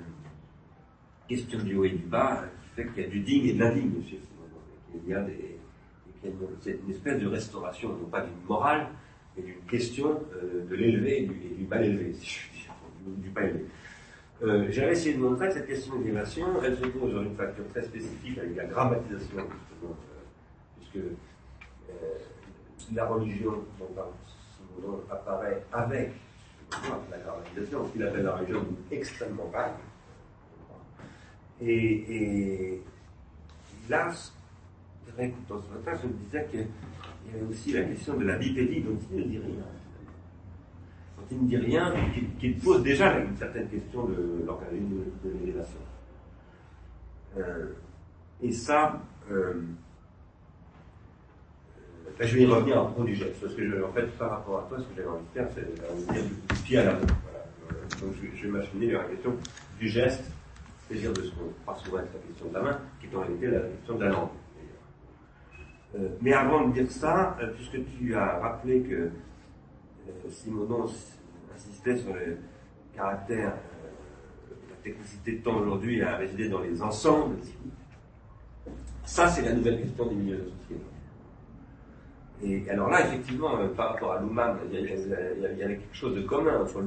question 1.28 1.59
du 1.61 1.76
haut 1.76 1.85
et 1.85 1.90
du 1.90 2.05
bas, 2.05 2.44
fait 2.74 2.87
qu'il 2.88 3.02
y 3.02 3.07
a 3.07 3.09
du 3.09 3.20
digne 3.20 3.46
et 3.46 3.52
de 3.55 3.61
l'indigne 3.61 4.02
chez 4.05 4.18
Simon. 4.18 4.48
Il 4.94 5.11
y 5.11 5.14
a 5.14 5.22
des, 5.22 5.59
c'est 6.61 6.78
une 6.85 6.90
espèce 6.90 7.20
de 7.20 7.26
restauration, 7.26 7.88
non 7.90 8.08
pas 8.11 8.20
d'une 8.22 8.44
morale, 8.46 8.88
mais 9.37 9.42
d'une 9.42 9.61
question 9.68 10.20
euh, 10.35 10.64
de 10.68 10.74
l'élevé 10.74 11.22
et 11.22 11.26
du, 11.26 11.66
mal 11.68 11.85
élevé, 11.85 12.12
du, 12.12 13.30
du 13.30 13.32
élevé. 13.40 13.64
Euh, 14.42 14.66
J'avais 14.70 14.92
essayé 14.92 15.14
de 15.14 15.20
montrer 15.20 15.48
que 15.48 15.54
cette 15.54 15.66
question 15.66 15.96
d'élévation, 15.98 16.46
elle 16.64 16.76
se 16.76 16.87
pose 16.87 17.14
dans 17.14 17.22
une 17.22 17.37
facture 17.37 17.66
très 17.68 17.82
spécifique 17.82 18.38
avec 18.38 18.56
la 18.56 18.64
grammatisation, 18.64 19.37
justement, 19.37 19.96
euh, 19.96 20.80
puisque 20.80 20.96
euh, 20.96 21.92
la 22.94 23.06
religion 23.06 23.52
dont 23.78 25.00
apparaît 25.11 25.62
avec 25.72 26.11
la 27.11 27.18
grammatisation, 27.18 27.87
ce 27.87 27.92
qu'il 27.92 28.02
appelle 28.02 28.24
la 28.24 28.37
religion 28.37 28.64
extrêmement 28.90 29.46
vague. 29.52 29.74
Et, 31.61 32.04
et 32.08 32.82
là, 33.88 34.11
je 35.06 36.06
me 36.06 36.12
disais 36.24 36.46
qu'il 36.50 36.60
y 36.60 37.34
avait 37.34 37.46
aussi 37.50 37.72
la 37.72 37.82
question 37.82 38.16
de 38.16 38.24
la 38.24 38.38
bipédie 38.38 38.80
dont 38.80 38.98
il 39.10 39.18
ne 39.18 39.24
dit 39.24 39.38
rien 39.38 39.64
qui 41.28 41.34
ne 41.36 41.48
dit 41.48 41.56
rien, 41.56 41.92
qui, 42.38 42.50
pose 42.50 42.82
déjà 42.82 43.18
une 43.18 43.36
certaine 43.36 43.68
question 43.68 44.04
de 44.06 44.44
l'organisme 44.46 45.04
de, 45.24 45.30
l'élévation. 45.40 45.78
Euh, 47.38 47.72
et 48.42 48.52
ça, 48.52 49.00
euh, 49.30 49.54
ben, 52.18 52.26
je 52.26 52.34
vais 52.36 52.42
y 52.42 52.46
revenir 52.46 52.78
à 52.78 52.84
propos 52.86 53.04
du 53.04 53.14
geste, 53.14 53.40
parce 53.40 53.54
que 53.54 53.84
en 53.84 53.92
fait, 53.92 54.06
par 54.18 54.30
rapport 54.30 54.58
à 54.60 54.68
toi, 54.68 54.78
ce 54.78 54.84
que 54.84 54.96
j'avais 54.96 55.08
envie 55.08 55.24
de 55.24 55.32
faire, 55.32 55.48
c'est 55.54 55.62
de 55.62 56.12
dire 56.12 56.24
du 56.24 56.62
pied 56.62 56.78
à 56.78 56.84
la 56.84 56.92
main. 56.94 57.06
Donc 58.00 58.14
je, 58.20 58.36
je 58.36 58.46
vais 58.46 58.58
m'acheminer 58.58 58.92
vers 58.92 59.02
la 59.02 59.08
question 59.08 59.34
du 59.78 59.88
geste, 59.88 60.24
c'est-à-dire 60.86 61.12
de 61.12 61.22
ce 61.22 61.30
qu'on 61.30 61.52
croit 61.62 61.78
souvent 61.82 61.98
être 61.98 62.12
la 62.12 62.20
question 62.20 62.48
de 62.48 62.54
la 62.54 62.62
main, 62.62 62.80
qui 63.00 63.06
est 63.06 63.16
en 63.16 63.20
réalité 63.20 63.46
la 63.46 63.60
question 63.60 63.94
de 63.96 64.04
la 64.04 64.10
langue. 64.10 64.28
Euh, 65.94 66.09
mais 66.20 66.33
avant 66.33 66.68
de 66.68 66.72
dire 66.72 66.90
ça, 66.90 67.37
puisque 67.57 67.78
tu 67.98 68.14
as 68.14 68.38
rappelé 68.38 68.81
que 68.81 69.11
Simonon 70.31 70.88
insistait 71.55 71.96
sur 71.96 72.14
le 72.14 72.38
caractère, 72.94 73.48
euh, 73.48 74.55
la 74.70 74.76
technicité 74.83 75.33
de 75.33 75.42
temps 75.42 75.57
aujourd'hui 75.57 76.02
à 76.02 76.16
résider 76.16 76.48
dans 76.48 76.61
les 76.61 76.81
ensembles. 76.83 77.37
Ça, 79.05 79.28
c'est 79.28 79.42
la 79.42 79.52
nouvelle 79.52 79.81
question 79.81 80.07
des 80.07 80.14
milieux 80.14 80.40
associés. 80.40 80.81
Et 82.44 82.70
alors 82.70 82.90
là, 82.90 83.07
effectivement, 83.07 83.59
euh, 83.59 83.68
par 83.68 83.90
rapport 83.94 84.12
à 84.12 84.20
Luhmann, 84.20 84.57
il 84.72 84.81
y, 84.81 85.62
avait 85.62 85.76
quelque 85.76 85.94
chose 85.94 86.14
de 86.14 86.22
commun 86.22 86.61
entre 86.61 86.81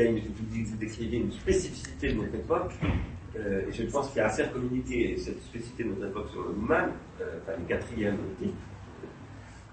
a 0.00 0.04
une, 0.04 0.18
vous 0.18 0.76
décrivez 0.76 1.18
une 1.18 1.32
spécificité 1.32 2.12
de 2.12 2.20
notre 2.20 2.34
époque, 2.34 2.72
euh, 3.36 3.68
et 3.68 3.72
je 3.72 3.82
pense 3.84 4.08
qu'il 4.08 4.18
y 4.18 4.20
a 4.20 4.26
assez 4.26 4.44
communiquer 4.48 5.16
cette 5.16 5.40
spécificité 5.42 5.84
de 5.84 5.90
notre 5.90 6.06
époque 6.06 6.28
sur 6.30 6.42
Luhmann, 6.48 6.92
enfin 7.16 7.58
le 7.58 7.64
quatrième 7.66 8.18
type, 8.38 8.54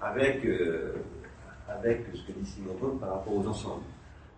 avec 0.01 0.45
avec 1.67 2.05
ce 2.13 2.21
que 2.27 2.37
dit 2.37 2.45
Simon 2.45 2.97
par 2.99 3.11
rapport 3.11 3.35
aux 3.35 3.47
ensembles. 3.47 3.83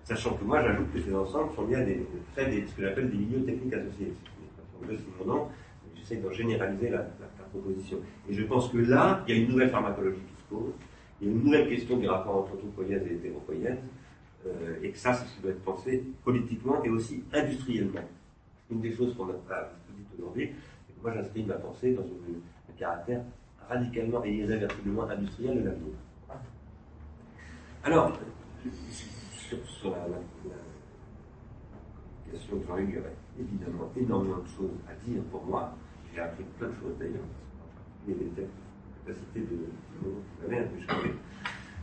Sachant 0.04 0.34
que 0.34 0.44
moi, 0.44 0.62
j'ajoute 0.62 0.92
que 0.94 1.02
ces 1.02 1.16
ensembles 1.16 1.54
sont 1.56 1.66
liés 1.66 1.76
à 1.76 1.84
des, 1.84 2.06
des, 2.36 2.68
ce 2.68 2.76
que 2.76 2.82
j'appelle 2.82 3.10
des 3.10 3.18
milieux 3.18 3.46
techniques 3.46 3.74
associés. 3.74 4.14
De 4.88 4.98
Simon 4.98 5.48
j'essaie 5.96 6.18
d'en 6.18 6.32
généraliser 6.32 6.90
la, 6.90 7.06
proposition. 7.52 8.00
Et 8.28 8.34
je 8.34 8.44
pense 8.44 8.70
que 8.70 8.78
là, 8.78 9.24
il 9.28 9.36
y 9.36 9.38
a 9.38 9.42
une 9.42 9.50
nouvelle 9.50 9.70
pharmacologie 9.70 10.18
qui 10.18 10.42
se 10.42 10.50
pose, 10.50 10.74
il 11.22 11.28
y 11.28 11.30
a 11.30 11.34
une 11.34 11.44
nouvelle 11.44 11.70
question 11.70 11.98
des 11.98 12.08
rapports 12.08 12.38
entre 12.38 12.56
autopoïèse 12.56 13.04
et 13.08 13.14
hétéropoïèse, 13.14 13.78
euh, 14.48 14.76
et 14.82 14.90
que 14.90 14.98
ça, 14.98 15.14
c'est 15.14 15.26
ce 15.26 15.36
qui 15.36 15.42
doit 15.44 15.52
être 15.52 15.62
pensé 15.62 16.04
politiquement 16.24 16.84
et 16.84 16.90
aussi 16.90 17.24
industriellement. 17.32 18.02
Une 18.74 18.82
des 18.82 18.96
choses 18.96 19.16
qu'on 19.16 19.28
n'a 19.28 19.34
pas 19.34 19.72
dit 19.96 20.04
aujourd'hui, 20.18 20.50
c'est 20.88 20.94
que 20.94 21.02
moi, 21.04 21.14
j'inscris 21.14 21.44
ma 21.44 21.54
pensée 21.56 21.94
dans 21.94 22.02
un 22.02 22.74
caractère 22.76 23.22
radicalement 23.70 24.26
et 24.26 24.34
irréversiblement 24.34 25.04
industriel 25.04 25.62
de 25.62 25.70
l'avenir. 25.70 25.94
Alors, 27.84 28.18
sur, 29.38 29.92
la, 29.92 29.98
question 32.32 32.58
de 32.58 32.64
Jean-Hugues, 32.66 32.90
il 32.90 32.96
y 32.96 33.00
aurait 33.00 33.16
évidemment 33.40 33.92
énormément 33.96 34.40
de 34.40 34.48
choses 34.48 34.72
à 34.90 34.96
dire 35.06 35.22
pour 35.30 35.46
moi. 35.46 35.76
J'ai 36.12 36.22
appris 36.22 36.44
plein 36.58 36.70
de 36.70 36.74
choses 36.74 36.98
d'ailleurs. 36.98 37.22
Il 38.08 38.14
y 38.14 38.16
avait 38.16 38.26
des 38.26 38.48
capacités 39.06 39.42
de, 39.42 39.70
de, 40.02 40.56
que 40.56 40.82
je. 40.82 41.10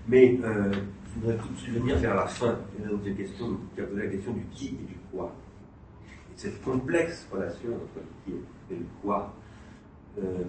Mais 0.09 0.41
euh, 0.43 0.73
je 0.73 1.21
voudrais 1.21 1.37
tout 1.37 1.49
de 1.51 1.57
suite 1.57 1.75
venir 1.75 1.99
vers 1.99 2.17
la 2.17 2.27
fin 2.27 2.59
de 2.79 3.11
question, 3.11 3.59
qui 3.75 3.81
a 3.81 3.85
posé 3.85 4.03
la 4.03 4.11
question 4.11 4.33
du 4.33 4.45
qui 4.47 4.69
et 4.69 4.87
du 4.89 4.97
quoi. 5.13 5.33
Et 6.41 6.49
cette 6.49 6.63
complexe 6.63 7.29
relation 7.31 7.75
entre 7.75 7.97
le 7.97 8.03
qui 8.25 8.39
et 8.71 8.79
le 8.79 8.87
quoi. 9.03 9.35
Euh, 10.19 10.45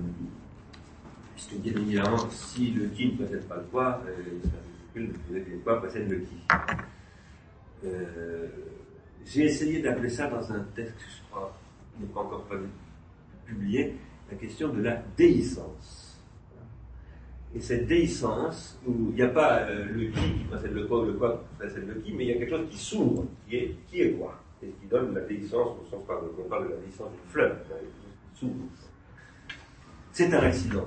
puisque 1.35 1.55
bien 1.55 1.73
évidemment, 1.73 2.29
si 2.29 2.71
le 2.71 2.87
qui 2.87 3.11
ne 3.11 3.17
possède 3.17 3.45
pas 3.47 3.57
le 3.57 3.63
quoi, 3.63 4.01
euh, 4.07 5.01
avez 5.35 5.57
quoi 5.63 5.81
possède 5.81 6.09
le 6.09 6.19
qui. 6.19 6.37
Euh, 7.83 8.47
j'ai 9.25 9.45
essayé 9.45 9.81
d'appeler 9.81 10.09
ça 10.09 10.27
dans 10.27 10.51
un 10.53 10.63
texte 10.75 10.95
je 10.99 11.29
crois 11.29 11.57
n'est 11.99 12.07
pas 12.07 12.21
encore 12.21 12.45
publié, 13.45 13.95
la 14.31 14.37
question 14.37 14.69
de 14.69 14.81
la 14.81 15.01
déhiscence. 15.17 16.19
Et 17.53 17.59
cette 17.59 17.85
déhiscence, 17.85 18.79
où 18.87 19.09
il 19.09 19.15
n'y 19.15 19.21
a 19.21 19.27
pas 19.27 19.63
euh, 19.63 19.85
le 19.85 20.07
qui 20.07 20.21
qui 20.21 20.43
précède 20.49 20.73
le 20.73 20.85
quoi, 20.85 21.05
le 21.05 21.13
quoi 21.13 21.43
qui 21.49 21.55
précède 21.57 21.87
le 21.87 21.95
qui, 21.95 22.13
mais 22.13 22.25
il 22.25 22.29
y 22.29 22.31
a 22.31 22.37
quelque 22.37 22.55
chose 22.55 22.69
qui 22.69 22.77
s'ouvre, 22.77 23.25
qui 23.47 23.55
est 23.57 23.75
qui 23.87 24.01
est 24.01 24.11
quoi, 24.13 24.40
et 24.63 24.69
qui 24.69 24.87
donne 24.87 25.13
la 25.13 25.21
déhiscence 25.21 25.77
au 25.81 25.85
sens 25.89 26.01
on 26.03 26.49
parle 26.49 26.67
de 26.67 26.73
la 26.73 26.77
déhiscence 26.77 27.11
d'une 27.11 27.31
fleur, 27.31 27.55
s'ouvre. 28.33 28.65
C'est 30.11 30.33
un 30.33 30.39
accident. 30.39 30.85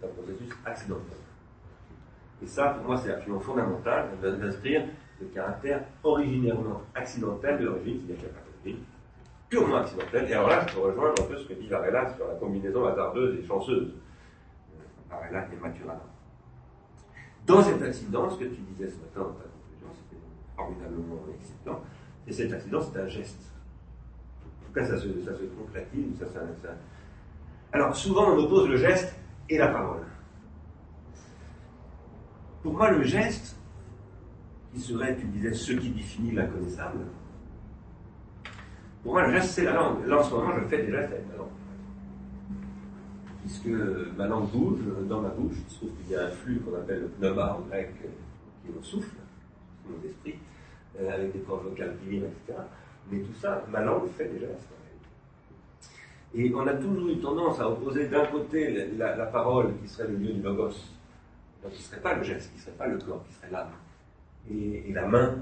C'est 0.00 0.06
un 0.06 0.10
processus 0.10 0.48
accidentel. 0.64 1.16
Et 2.42 2.46
ça, 2.46 2.70
pour 2.70 2.86
moi, 2.86 2.96
c'est 2.96 3.12
absolument 3.12 3.40
fondamental 3.40 4.08
d'inscrire 4.22 4.86
le 5.20 5.26
caractère 5.26 5.84
originairement 6.02 6.82
accidentel 6.94 7.58
de 7.58 7.66
l'origine, 7.66 8.00
c'est-à-dire 8.06 8.28
qu'il 8.62 8.72
n'y 8.72 8.78
a 8.78 8.80
pas 8.80 8.84
purement 9.48 9.76
accidentel. 9.76 10.30
Et 10.30 10.32
alors 10.32 10.48
là, 10.48 10.66
je 10.66 10.74
peux 10.74 10.80
rejoindre 10.80 11.22
un 11.22 11.26
peu 11.26 11.36
ce 11.36 11.46
que 11.46 11.54
dit 11.54 11.68
Varela 11.68 12.14
sur 12.14 12.26
la 12.26 12.34
combinaison 12.34 12.86
hasardeuse 12.86 13.38
et 13.38 13.46
chanceuse. 13.46 13.92
Varela 15.10 15.46
et 15.52 15.56
Maturana. 15.56 16.00
Dans 17.46 17.62
cet 17.62 17.82
accident, 17.82 18.30
ce 18.30 18.38
que 18.38 18.44
tu 18.44 18.60
disais 18.72 18.88
ce 18.88 18.96
matin 19.00 19.20
dans 19.20 19.34
ta 19.34 19.44
conclusion, 19.44 19.88
c'était 19.92 20.22
formidablement 20.56 21.18
excitant, 21.34 21.82
et 22.26 22.32
cet 22.32 22.52
accident, 22.52 22.80
c'est 22.80 23.00
un 23.00 23.08
geste. 23.08 23.40
En 24.44 24.66
tout 24.66 24.72
cas, 24.72 24.86
ça 24.86 24.98
se, 24.98 25.08
ça 25.24 25.32
se 25.34 25.44
concrétise, 25.44 26.14
alors 27.72 27.94
souvent 27.94 28.32
on 28.32 28.38
oppose 28.38 28.68
le 28.68 28.76
geste 28.76 29.14
et 29.48 29.58
la 29.58 29.68
parole. 29.68 30.04
Pour 32.62 32.74
moi, 32.74 32.90
le 32.90 33.02
geste, 33.04 33.56
qui 34.72 34.80
serait, 34.80 35.16
tu 35.16 35.26
disais, 35.26 35.52
ce 35.52 35.72
qui 35.72 35.90
définit 35.90 36.32
l'inconnaissable, 36.32 37.06
pour 39.02 39.12
moi, 39.12 39.26
le 39.26 39.32
geste, 39.32 39.50
c'est 39.52 39.64
la 39.64 39.72
langue. 39.72 40.06
Là, 40.06 40.18
en 40.18 40.22
ce 40.22 40.34
moment, 40.34 40.52
je 40.60 40.66
fais 40.66 40.84
des 40.84 40.92
gestes 40.92 41.12
avec 41.12 41.26
ma 41.28 41.36
langue. 41.36 41.46
Puisque 43.40 43.66
ma 44.16 44.26
langue 44.26 44.50
bouge 44.50 44.80
dans 45.08 45.22
ma 45.22 45.30
bouche, 45.30 45.56
il 45.56 45.72
se 45.72 45.76
trouve 45.78 45.90
qu'il 45.96 46.12
y 46.12 46.16
a 46.16 46.26
un 46.26 46.30
flux 46.30 46.60
qu'on 46.60 46.74
appelle 46.76 47.00
le 47.00 47.08
pneuma 47.08 47.54
en 47.54 47.60
grec, 47.60 47.94
qui 48.62 48.72
mon 48.72 48.82
souffle, 48.82 49.16
mon 49.88 49.96
esprit, 50.06 50.34
euh, 51.00 51.10
avec 51.10 51.32
des 51.32 51.40
cordes 51.40 51.64
vocales 51.64 51.96
divines, 52.02 52.24
etc. 52.24 52.58
Mais 53.10 53.20
tout 53.20 53.34
ça, 53.40 53.64
ma 53.70 53.80
langue 53.80 54.08
fait 54.16 54.30
gestes. 54.38 54.68
Et 56.34 56.52
on 56.54 56.66
a 56.66 56.74
toujours 56.74 57.08
eu 57.08 57.18
tendance 57.18 57.58
à 57.58 57.68
opposer 57.68 58.06
d'un 58.06 58.26
côté 58.26 58.88
la, 58.96 59.26
parole 59.26 59.76
qui 59.78 59.88
serait 59.88 60.08
le 60.08 60.16
lieu 60.16 60.32
du 60.34 60.42
logos, 60.42 60.76
donc 61.62 61.72
qui 61.72 61.78
ne 61.78 61.82
serait 61.82 62.00
pas 62.00 62.14
le 62.14 62.22
geste, 62.22 62.50
qui 62.50 62.58
ne 62.58 62.62
serait 62.62 62.76
pas 62.76 62.86
le 62.86 62.98
corps, 62.98 63.24
qui 63.26 63.34
serait 63.34 63.50
l'âme, 63.50 63.72
et, 64.48 64.92
la 64.92 65.06
main 65.06 65.38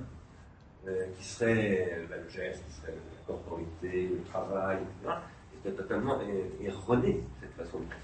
euh, 0.86 1.06
qui 1.14 1.24
serait 1.24 2.06
ben, 2.08 2.22
le 2.24 2.30
geste, 2.30 2.64
qui 2.66 2.72
serait 2.72 2.92
la 2.92 3.26
corporité, 3.26 4.10
le 4.14 4.22
travail, 4.30 4.78
etc. 4.78 5.16
C'était 5.52 5.76
totalement 5.76 6.18
erroné, 6.62 7.20
cette 7.40 7.52
façon 7.52 7.80
de 7.80 7.84
penser. 7.84 7.96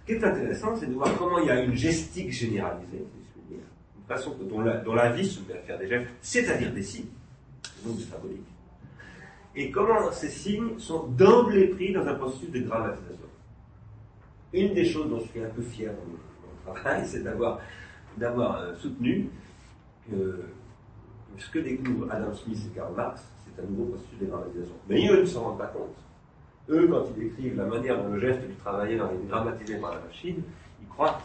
Ce 0.00 0.06
qui 0.06 0.12
est 0.12 0.24
intéressant, 0.24 0.76
c'est 0.76 0.86
de 0.86 0.92
voir 0.92 1.08
comment 1.16 1.38
il 1.38 1.46
y 1.46 1.50
a 1.50 1.62
une 1.62 1.74
gestique 1.74 2.32
généralisée, 2.32 3.06
façon 4.06 4.36
dont 4.40 4.60
la, 4.60 5.12
vie 5.12 5.26
se 5.26 5.40
met 5.48 5.58
à 5.58 5.62
faire 5.62 5.78
des 5.78 5.88
gestes, 5.88 6.08
c'est-à-dire 6.20 6.72
des 6.72 6.82
signes, 6.82 7.06
donc 7.84 7.96
du 7.96 8.02
symbolique 8.02 8.46
et 9.56 9.70
comment 9.70 10.10
ces 10.10 10.28
signes 10.28 10.78
sont 10.78 11.06
d'emblée 11.08 11.68
pris 11.68 11.92
dans 11.92 12.06
un 12.06 12.14
processus 12.14 12.50
de 12.50 12.60
grammatisation. 12.60 13.18
Une 14.52 14.74
des 14.74 14.84
choses 14.84 15.08
dont 15.08 15.20
je 15.20 15.26
suis 15.26 15.42
un 15.42 15.48
peu 15.50 15.62
fier 15.62 15.92
dans 15.92 16.70
mon 16.70 16.74
travail, 16.74 17.02
c'est 17.06 17.22
d'avoir, 17.22 17.60
d'avoir 18.16 18.56
euh, 18.56 18.74
soutenu 18.74 19.28
que 20.10 20.40
ce 21.38 21.50
que 21.50 21.58
découvrent 21.60 22.10
Adam 22.10 22.32
Smith 22.34 22.58
et 22.66 22.74
Karl 22.74 22.94
Marx, 22.94 23.22
c'est 23.44 23.62
un 23.62 23.66
nouveau 23.66 23.92
processus 23.92 24.18
de 24.20 24.26
grammatisation. 24.26 24.74
Mais 24.88 25.08
eux 25.08 25.20
ne 25.20 25.26
s'en 25.26 25.44
rendent 25.44 25.58
pas 25.58 25.66
compte. 25.66 25.96
Eux, 26.68 26.88
quand 26.88 27.04
ils 27.16 27.24
décrivent 27.24 27.56
la 27.56 27.66
manière 27.66 28.02
dont 28.02 28.10
le 28.10 28.20
geste 28.20 28.40
du 28.40 28.54
travailleur 28.54 29.10
est 29.12 29.28
grammatisé 29.28 29.76
par 29.76 29.92
la 29.92 30.00
machine, 30.00 30.42
ils 30.80 30.88
croient, 30.88 31.20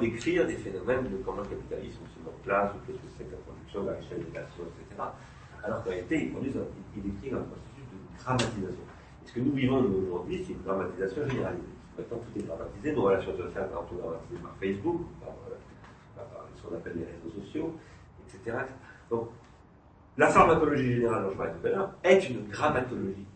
décrire 0.00 0.46
des 0.46 0.56
phénomènes 0.56 1.04
de 1.10 1.16
comment 1.24 1.42
le 1.42 1.48
capitalisme 1.48 2.02
se 2.14 2.18
met 2.22 2.30
en 2.30 2.42
place, 2.42 2.70
ou 2.74 2.78
qu'est-ce 2.86 2.98
que 2.98 3.10
c'est 3.18 3.24
que 3.24 3.32
la 3.32 3.38
production, 3.38 3.84
la 3.84 3.92
richesse 3.92 4.18
des 4.18 4.32
nations, 4.32 4.64
etc. 4.78 5.02
Alors 5.64 5.82
qu'en 5.82 5.90
réalité, 5.90 6.24
ils, 6.24 6.30
produisent, 6.30 6.58
décrivent 6.96 7.34
un 7.34 7.46
processus 7.50 7.72
dramatisation. 8.18 8.84
Et 9.24 9.28
ce 9.28 9.32
que 9.32 9.40
nous 9.40 9.52
vivons 9.52 9.78
aujourd'hui, 9.80 10.44
c'est 10.46 10.52
une 10.52 10.62
dramatisation 10.62 11.28
généralisée. 11.28 11.74
Maintenant, 11.98 12.18
tout 12.18 12.38
est 12.38 12.42
dramatisé, 12.42 12.92
nos 12.92 13.02
relations 13.02 13.36
sociales 13.36 13.68
sont 13.70 13.96
dramatisées 13.96 14.40
par 14.42 14.54
Facebook, 14.58 15.00
par, 15.20 15.34
euh, 15.50 15.56
par, 16.16 16.46
ce 16.56 16.62
qu'on 16.62 16.74
appelle 16.74 16.94
les 16.96 17.04
réseaux 17.04 17.44
sociaux, 17.44 17.74
etc. 18.26 18.58
Donc, 19.10 19.28
la 20.16 20.28
pharmacologie 20.28 20.94
générale 20.94 21.24
dont 21.24 21.30
je 21.30 21.36
parlais 21.36 21.52
tout 21.60 21.66
à 21.66 21.70
l'heure 21.70 21.92
est 22.04 22.28
une 22.28 22.48
grammatologie, 22.48 23.26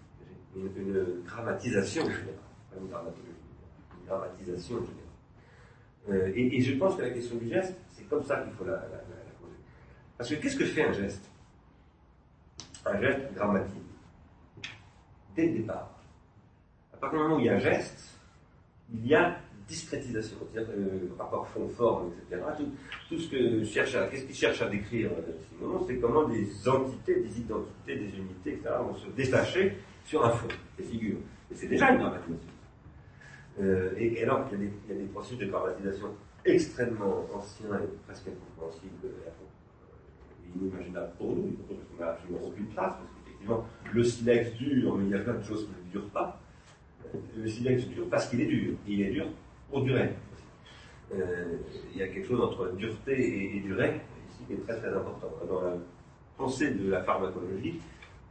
une, 0.54 0.70
une 0.76 1.22
grammatisation 1.24 2.02
générale, 2.02 2.24
pas 2.70 2.76
une 2.78 2.87
une 2.87 4.06
grammatisation 4.06 4.76
générale. 4.76 5.05
Euh, 6.08 6.32
et, 6.34 6.60
je 6.60 6.74
pense 6.76 6.96
que 6.96 7.02
la 7.02 7.10
question 7.10 7.36
du 7.36 7.48
geste, 7.48 7.74
c'est 7.90 8.08
comme 8.08 8.22
ça 8.22 8.40
qu'il 8.42 8.52
faut 8.52 8.64
la, 8.64 8.76
poser. 9.40 9.56
Parce 10.16 10.30
que 10.30 10.36
qu'est-ce 10.36 10.56
que 10.56 10.64
fait 10.64 10.84
un 10.84 10.92
geste? 10.92 11.28
Un 12.84 13.00
geste 13.00 13.34
grammatique 13.34 13.82
dès 15.34 15.46
le 15.46 15.58
départ. 15.58 15.90
À 16.92 16.96
partir 16.96 17.18
du 17.18 17.24
moment 17.24 17.36
où 17.36 17.40
il 17.40 17.46
y 17.46 17.48
a 17.48 17.54
un 17.54 17.58
geste, 17.58 18.18
il 18.92 19.06
y 19.06 19.14
a 19.14 19.36
discrétisation, 19.68 20.36
c'est-à-dire 20.52 20.72
euh, 20.78 21.12
rapport 21.18 21.46
fond-forme, 21.48 22.12
etc. 22.12 22.42
Tout, 23.08 23.18
ce 23.18 23.28
que 23.28 23.64
cherche 23.64 23.96
à, 23.96 24.06
qu'il 24.06 24.34
cherche 24.34 24.62
à 24.62 24.68
décrire 24.68 25.10
euh, 25.10 25.32
Simon, 25.58 25.84
c'est 25.86 25.96
comment 25.96 26.28
des 26.28 26.68
entités, 26.68 27.20
des 27.20 27.40
identités, 27.40 27.96
des 27.96 28.16
unités, 28.16 28.52
etc. 28.52 28.70
vont 28.80 28.94
se 28.94 29.08
détacher 29.08 29.76
sur 30.04 30.24
un 30.24 30.30
fond, 30.30 30.48
des 30.78 30.84
figures. 30.84 31.18
Et 31.50 31.54
c'est 31.54 31.66
déjà 31.66 31.90
une 31.90 31.98
dramatisation. 31.98 32.55
Euh, 33.60 33.90
et, 33.96 34.22
alors 34.22 34.48
qu'il 34.48 34.60
y, 34.60 34.64
y, 34.64 34.92
a 34.92 34.94
des 34.94 35.06
processus 35.06 35.38
de 35.38 35.46
dramatisation 35.46 36.08
extrêmement 36.44 37.26
anciens 37.34 37.80
et 37.82 37.88
presque 38.06 38.28
incompréhensibles, 38.28 39.06
euh, 39.06 40.60
inimaginables 40.60 41.12
pour 41.16 41.34
nous, 41.34 41.56
parce 41.66 41.80
qu'on 41.80 42.04
n'a 42.04 42.10
absolument 42.10 42.46
aucune 42.46 42.68
trace, 42.68 42.94
le 43.92 44.04
silex 44.04 44.52
dure, 44.54 44.96
mais 44.96 45.04
il 45.04 45.10
y 45.10 45.14
a 45.14 45.18
plein 45.20 45.34
de 45.34 45.42
choses 45.42 45.66
qui 45.66 45.86
ne 45.86 45.92
durent 45.92 46.10
pas. 46.10 46.40
Le 47.36 47.48
silex 47.48 47.86
dure 47.86 48.08
parce 48.10 48.28
qu'il 48.28 48.40
est 48.40 48.46
dur. 48.46 48.74
il 48.86 49.02
est 49.02 49.10
dur 49.10 49.26
pour 49.70 49.82
durer. 49.82 50.10
Euh, 51.14 51.58
il 51.92 51.98
y 51.98 52.02
a 52.02 52.08
quelque 52.08 52.26
chose 52.26 52.40
entre 52.40 52.72
dureté 52.72 53.56
et, 53.56 53.60
durée 53.60 54.00
ici 54.28 54.42
qui 54.46 54.52
est 54.54 54.66
très 54.66 54.76
très 54.76 54.88
important. 54.88 55.30
Dans 55.48 55.62
la 55.62 55.76
pensée 56.36 56.72
de 56.72 56.90
la 56.90 57.02
pharmacologie, 57.04 57.80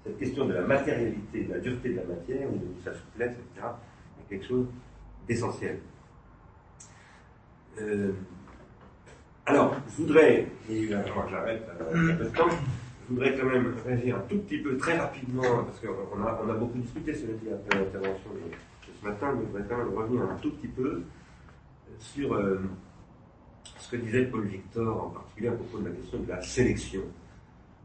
cette 0.03 0.17
question 0.17 0.45
de 0.45 0.53
la 0.53 0.61
matérialité, 0.61 1.45
de 1.45 1.53
la 1.53 1.59
dureté 1.59 1.89
de 1.89 1.95
la 1.95 2.03
matière, 2.03 2.49
ou 2.51 2.57
de 2.57 2.81
sa 2.83 2.93
souplesse, 2.93 3.33
etc., 3.33 3.67
est 4.19 4.29
quelque 4.29 4.45
chose 4.45 4.67
d'essentiel. 5.27 5.79
Euh, 7.81 8.11
alors, 9.45 9.75
je 9.89 10.01
voudrais, 10.01 10.47
et 10.69 10.87
j'arrête, 10.87 11.69
un 11.79 12.15
peu 12.15 12.23
de 12.23 12.29
temps, 12.29 12.49
je 12.49 13.13
voudrais 13.13 13.35
quand 13.37 13.45
même 13.45 13.75
réagir 13.85 14.17
un 14.17 14.21
tout 14.21 14.39
petit 14.39 14.57
peu, 14.57 14.77
très 14.77 14.97
rapidement, 14.97 15.63
parce 15.63 15.79
qu'on 15.79 16.23
a, 16.23 16.41
on 16.43 16.49
a 16.49 16.53
beaucoup 16.53 16.79
discuté, 16.79 17.13
cela 17.13 17.33
dit, 17.33 17.49
après 17.51 17.79
l'intervention 17.79 18.31
de, 18.31 18.55
ce 18.99 19.05
matin, 19.05 19.33
mais 19.33 19.41
je 19.41 19.47
voudrais 19.47 19.65
quand 19.69 19.77
même 19.77 19.93
revenir 19.95 20.21
un 20.23 20.35
tout 20.37 20.51
petit 20.51 20.67
peu 20.67 21.03
sur 21.99 22.33
euh, 22.33 22.59
ce 23.77 23.91
que 23.91 23.97
disait 23.97 24.25
Paul 24.25 24.47
Victor, 24.47 25.05
en 25.05 25.09
particulier 25.09 25.49
à 25.49 25.51
propos 25.51 25.79
de 25.79 25.89
la 25.89 25.95
question 25.95 26.19
de 26.19 26.27
la 26.29 26.41
sélection, 26.41 27.01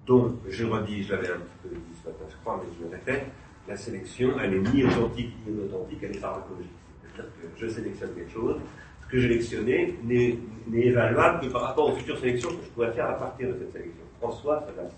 dont, 0.06 0.38
je 0.48 0.64
redis, 0.64 1.02
je 1.02 1.12
l'avais 1.12 1.28
un 1.28 1.38
petit 1.38 1.58
peu 1.62 1.68
dit 1.68 1.96
ce 2.02 2.08
matin, 2.08 2.24
je 2.28 2.36
crois, 2.36 2.62
mais 2.62 2.72
je 2.78 2.84
le 2.84 2.90
répète, 2.90 3.26
la 3.68 3.76
sélection, 3.76 4.40
elle 4.40 4.54
est 4.54 4.72
ni 4.72 4.84
authentique 4.84 5.34
ni 5.46 5.52
inauthentique, 5.52 5.98
elle 6.02 6.16
est 6.16 6.20
pharmacologique. 6.20 6.70
C'est-à-dire 7.22 7.56
que 7.56 7.66
je 7.66 7.72
sélectionne 7.72 8.14
quelque 8.14 8.32
chose, 8.32 8.56
ce 9.02 9.06
que 9.08 9.18
j'ai 9.18 9.28
sélectionné 9.28 9.98
n'est 10.04 10.38
évaluable 10.72 11.46
que 11.46 11.52
par 11.52 11.62
rapport 11.62 11.92
aux 11.92 11.96
futures 11.96 12.18
sélections 12.18 12.50
que 12.50 12.64
je 12.64 12.70
pourrais 12.70 12.92
faire 12.92 13.10
à 13.10 13.14
partir 13.14 13.48
de 13.48 13.54
cette 13.58 13.72
sélection. 13.72 14.02
François, 14.20 14.60
ça 14.60 14.72
va 14.82 14.88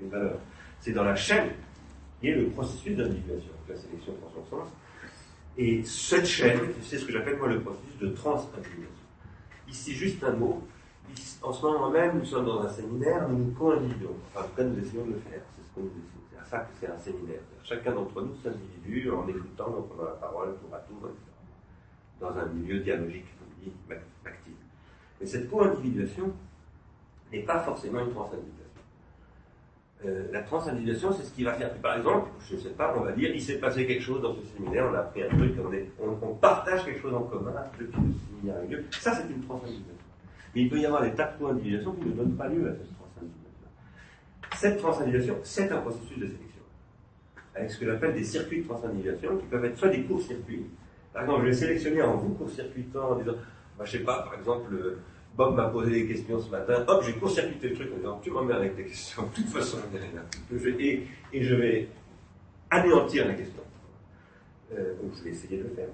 une 0.00 0.08
valeur. 0.08 0.38
C'est 0.80 0.92
dans 0.92 1.04
la 1.04 1.16
chaîne 1.16 1.50
qui 2.20 2.28
est 2.28 2.34
le 2.34 2.46
processus 2.48 2.96
d'individuation. 2.96 3.50
La 3.68 3.76
sélection 3.76 4.12
prend 4.14 4.30
son 4.30 4.50
sens. 4.50 4.68
Et 5.56 5.82
cette 5.84 6.26
chaîne, 6.26 6.60
c'est 6.82 6.98
ce 6.98 7.06
que 7.06 7.12
j'appelle 7.12 7.36
moi 7.38 7.48
le 7.48 7.60
processus 7.60 7.98
de 8.00 8.08
transindividuation. 8.08 8.90
Ici, 9.68 9.92
juste 9.92 10.22
un 10.24 10.32
mot. 10.32 10.62
en 11.42 11.52
ce 11.52 11.62
moment 11.62 11.90
même, 11.90 12.18
nous 12.18 12.24
sommes 12.24 12.46
dans 12.46 12.62
un 12.62 12.68
séminaire, 12.68 13.28
nous 13.28 13.38
nous 13.38 13.52
co-individuons. 13.52 14.16
Enfin, 14.28 14.44
en 14.44 14.48
tout 14.48 14.56
cas, 14.56 14.64
nous 14.64 14.78
essayons 14.78 15.06
de 15.06 15.12
le 15.12 15.18
faire. 15.18 15.40
C'est 15.56 15.68
ce 15.68 15.74
qu'on 15.74 15.82
nous 15.82 15.88
décide. 15.88 16.23
C'est 16.44 16.56
à 16.56 16.60
ça 16.60 16.64
que 16.64 16.72
c'est 16.80 16.86
un 16.88 16.98
séminaire. 16.98 17.40
Chacun 17.62 17.92
d'entre 17.92 18.20
nous 18.20 18.34
s'individue 18.42 19.10
en 19.10 19.26
écoutant, 19.28 19.78
en 19.78 19.82
prenant 19.82 20.10
la 20.10 20.16
parole, 20.16 20.56
tour 20.58 20.74
à 20.74 20.78
tour, 20.78 21.10
Dans 22.20 22.38
un 22.38 22.46
milieu 22.46 22.80
dialogique, 22.80 23.26
actif. 24.24 24.54
Mais 25.20 25.26
cette 25.26 25.50
co-individuation 25.50 26.32
n'est 27.32 27.42
pas 27.42 27.60
forcément 27.60 28.00
une 28.00 28.12
transindividuation. 28.12 28.60
Euh, 30.04 30.28
la 30.32 30.42
transindividuation, 30.42 31.12
c'est 31.12 31.22
ce 31.22 31.32
qui 31.32 31.44
va 31.44 31.54
faire 31.54 31.72
que, 31.72 31.80
par 31.80 31.96
exemple, 31.96 32.28
je 32.48 32.56
ne 32.56 32.60
sais 32.60 32.70
pas, 32.70 32.94
on 32.96 33.02
va 33.02 33.12
dire, 33.12 33.30
il 33.34 33.40
s'est 33.40 33.58
passé 33.58 33.86
quelque 33.86 34.02
chose 34.02 34.20
dans 34.20 34.34
ce 34.34 34.42
séminaire, 34.54 34.88
on 34.90 34.94
a 34.94 34.98
appris 34.98 35.22
un 35.22 35.28
truc, 35.28 35.54
on, 35.98 36.34
partage 36.34 36.84
quelque 36.84 37.00
chose 37.00 37.14
en 37.14 37.22
commun 37.22 37.54
depuis 37.78 37.86
le 37.96 38.12
séminaire 38.28 38.56
avec 38.56 38.68
Dieu. 38.68 38.86
Ça, 38.90 39.14
c'est 39.14 39.32
une 39.32 39.42
transindividuation. 39.44 39.94
Mais 40.54 40.62
il 40.62 40.70
peut 40.70 40.78
y 40.78 40.86
avoir 40.86 41.02
des 41.02 41.14
tas 41.14 41.32
de 41.32 41.38
co-individuations 41.38 41.92
qui 41.94 42.04
ne 42.04 42.12
donnent 42.12 42.36
pas 42.36 42.48
lieu 42.48 42.68
à 42.68 42.74
transindividuation. 42.74 42.93
Cette 44.58 44.78
transindividuation, 44.78 45.38
c'est 45.42 45.70
un 45.70 45.78
processus 45.78 46.18
de 46.18 46.26
sélection. 46.26 46.62
Avec 47.54 47.70
ce 47.70 47.78
que 47.78 47.86
j'appelle 47.86 48.14
des 48.14 48.24
circuits 48.24 48.62
de 48.62 48.66
transindividuation, 48.66 49.36
qui 49.38 49.46
peuvent 49.46 49.64
être 49.64 49.78
soit 49.78 49.88
des 49.88 50.02
courts-circuits. 50.02 50.66
Par 51.12 51.22
exemple, 51.22 51.42
je 51.42 51.46
vais 51.46 51.52
sélectionner 51.54 52.02
en 52.02 52.16
vous, 52.16 52.34
court-circuitant, 52.34 53.10
en 53.10 53.16
disant, 53.16 53.34
Bah, 53.78 53.84
je 53.84 53.92
sais 53.92 54.04
pas, 54.04 54.22
par 54.22 54.34
exemple, 54.34 54.74
Bob 55.36 55.56
m'a 55.56 55.68
posé 55.68 55.90
des 55.90 56.06
questions 56.06 56.40
ce 56.40 56.50
matin, 56.50 56.84
hop, 56.86 57.02
j'ai 57.04 57.14
court-circuité 57.14 57.70
le 57.70 57.74
truc 57.74 57.92
en 57.92 57.96
disant, 57.96 58.20
tu 58.22 58.30
m'emmerdes 58.30 58.60
avec 58.60 58.76
tes 58.76 58.84
questions, 58.84 59.22
de 59.24 59.34
toute 59.34 59.48
façon, 59.48 59.78
et, 60.78 61.06
et 61.32 61.42
je 61.42 61.54
vais 61.54 61.88
anéantir 62.70 63.26
la 63.26 63.34
question. 63.34 63.62
Euh, 64.72 64.94
donc 65.02 65.12
je 65.16 65.24
vais 65.24 65.30
essayer 65.30 65.58
de 65.58 65.64
le 65.64 65.70
faire. 65.70 65.88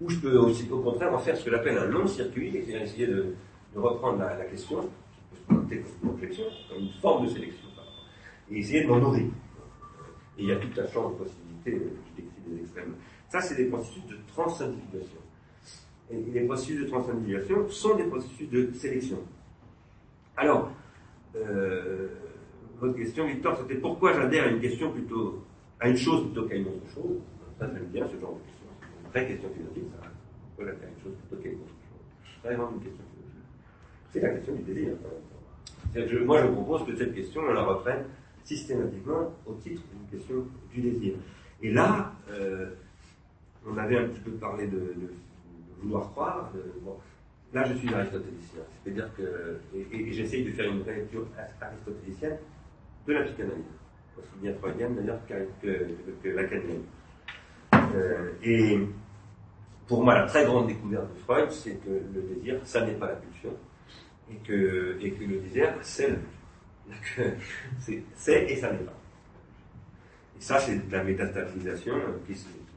Ou 0.00 0.08
je 0.08 0.16
peux 0.16 0.36
aussi, 0.38 0.68
au 0.70 0.80
contraire, 0.80 1.12
en 1.14 1.18
faire 1.18 1.36
ce 1.36 1.44
que 1.44 1.50
j'appelle 1.50 1.78
un 1.78 1.86
long 1.86 2.06
circuit, 2.06 2.48
et 2.56 2.74
essayer 2.74 3.06
de, 3.06 3.34
reprendre 3.76 4.18
la, 4.18 4.44
question, 4.46 4.88
comme 5.50 6.78
une 6.78 6.92
forme 7.00 7.26
de 7.26 7.30
sélection, 7.30 7.68
et 8.50 8.58
essayer 8.58 8.84
de 8.84 8.88
m'en 8.88 8.98
nourrir. 8.98 9.26
Et 10.38 10.42
il 10.42 10.48
y 10.48 10.52
a 10.52 10.56
tout 10.56 10.68
un 10.80 10.86
champ 10.86 11.10
de 11.10 11.16
possibilités, 11.16 11.74
euh, 11.74 11.90
je 12.08 12.22
décris 12.22 12.40
des 12.46 12.60
extrêmes. 12.62 12.94
Ça, 13.28 13.40
c'est 13.40 13.56
des 13.56 13.66
processus 13.66 14.06
de 14.06 14.16
transindividuation. 14.28 15.18
Et 16.10 16.16
les 16.16 16.46
processus 16.46 16.80
de 16.80 16.86
transindividuation 16.86 17.68
sont 17.68 17.96
des 17.96 18.04
processus 18.04 18.48
de 18.50 18.72
sélection. 18.72 19.18
Alors, 20.36 20.70
euh, 21.36 22.08
votre 22.80 22.96
question, 22.96 23.26
Victor, 23.26 23.56
c'était 23.58 23.80
pourquoi 23.80 24.14
j'adhère 24.14 24.44
à 24.44 24.48
une 24.48 24.60
question 24.60 24.90
plutôt, 24.90 25.44
à 25.78 25.88
une 25.88 25.96
chose 25.96 26.24
plutôt 26.24 26.48
qu'à 26.48 26.56
une 26.56 26.66
autre 26.66 26.88
chose? 26.94 27.20
Ça, 27.58 27.68
j'aime 27.72 27.86
bien 27.86 28.06
ce 28.08 28.18
genre 28.18 28.34
de 28.34 28.40
question. 28.40 28.66
C'est 28.80 29.04
une 29.04 29.10
vraie 29.10 29.26
question 29.26 29.50
philosophique, 29.50 29.84
ça. 29.92 30.08
Pourquoi 30.48 30.72
j'adhère 30.72 30.88
à 30.88 30.92
une 30.92 31.02
chose 31.02 31.12
plutôt 31.20 31.42
qu'à 31.42 31.48
une 31.50 31.60
autre 31.60 31.68
chose? 31.68 32.02
C'est 32.42 32.48
vraiment 32.48 32.70
une 32.72 32.80
question 32.80 33.04
philosophique. 33.04 33.44
C'est 34.10 34.20
la 34.20 34.30
question 34.30 34.54
du 34.54 34.62
désir. 34.62 34.92
Moi, 35.94 36.42
je 36.42 36.46
propose 36.48 36.86
que 36.86 36.96
cette 36.96 37.14
question, 37.14 37.42
on 37.48 37.52
la 37.52 37.62
reprenne 37.62 38.04
systématiquement 38.44 39.32
au 39.46 39.54
titre 39.54 39.82
d'une 39.92 40.18
question 40.18 40.46
du 40.72 40.80
désir. 40.80 41.14
Et 41.62 41.72
là, 41.72 42.12
euh, 42.30 42.70
on 43.66 43.76
avait 43.76 43.98
un 43.98 44.08
petit 44.08 44.20
peu 44.20 44.32
parlé 44.32 44.66
de, 44.66 44.94
vouloir 45.82 46.10
croire. 46.12 46.50
là, 47.54 47.64
je 47.64 47.74
suis 47.74 47.92
aristotélicien. 47.92 48.60
C'est-à-dire 48.82 49.08
que, 49.16 49.58
et, 49.74 50.12
j'essaye 50.12 50.44
de 50.44 50.52
faire 50.52 50.70
une 50.70 50.84
lecture 50.84 51.26
aristotélicienne 51.60 52.36
de 53.06 53.12
la 53.12 53.22
psychanalyse, 53.24 53.64
aussi 54.18 54.28
bien 54.42 54.54
freudienne 54.54 54.94
d'ailleurs 54.94 55.20
que, 55.26 55.88
que. 56.22 56.28
Euh, 57.94 58.30
et 58.42 58.78
pour 59.86 60.04
moi, 60.04 60.14
la 60.14 60.26
très 60.26 60.44
grande 60.44 60.68
découverte 60.68 61.12
de 61.12 61.18
Freud, 61.20 61.50
c'est 61.50 61.76
que 61.84 61.90
le 61.90 62.22
désir, 62.34 62.60
ça 62.64 62.84
n'est 62.86 62.94
pas 62.94 63.06
la 63.06 63.16
pulsion, 63.16 63.29
et 64.30 64.46
que, 64.46 64.98
et 65.00 65.10
que 65.12 65.24
le 65.24 65.40
désir, 65.40 65.74
c'est 65.82 66.16
C'est 68.16 68.44
et 68.44 68.56
ça 68.56 68.72
n'est 68.72 68.78
pas. 68.78 68.92
Et 70.38 70.42
ça, 70.42 70.58
c'est 70.58 70.86
de 70.86 70.92
la 70.92 71.04
métastabilisation. 71.04 71.94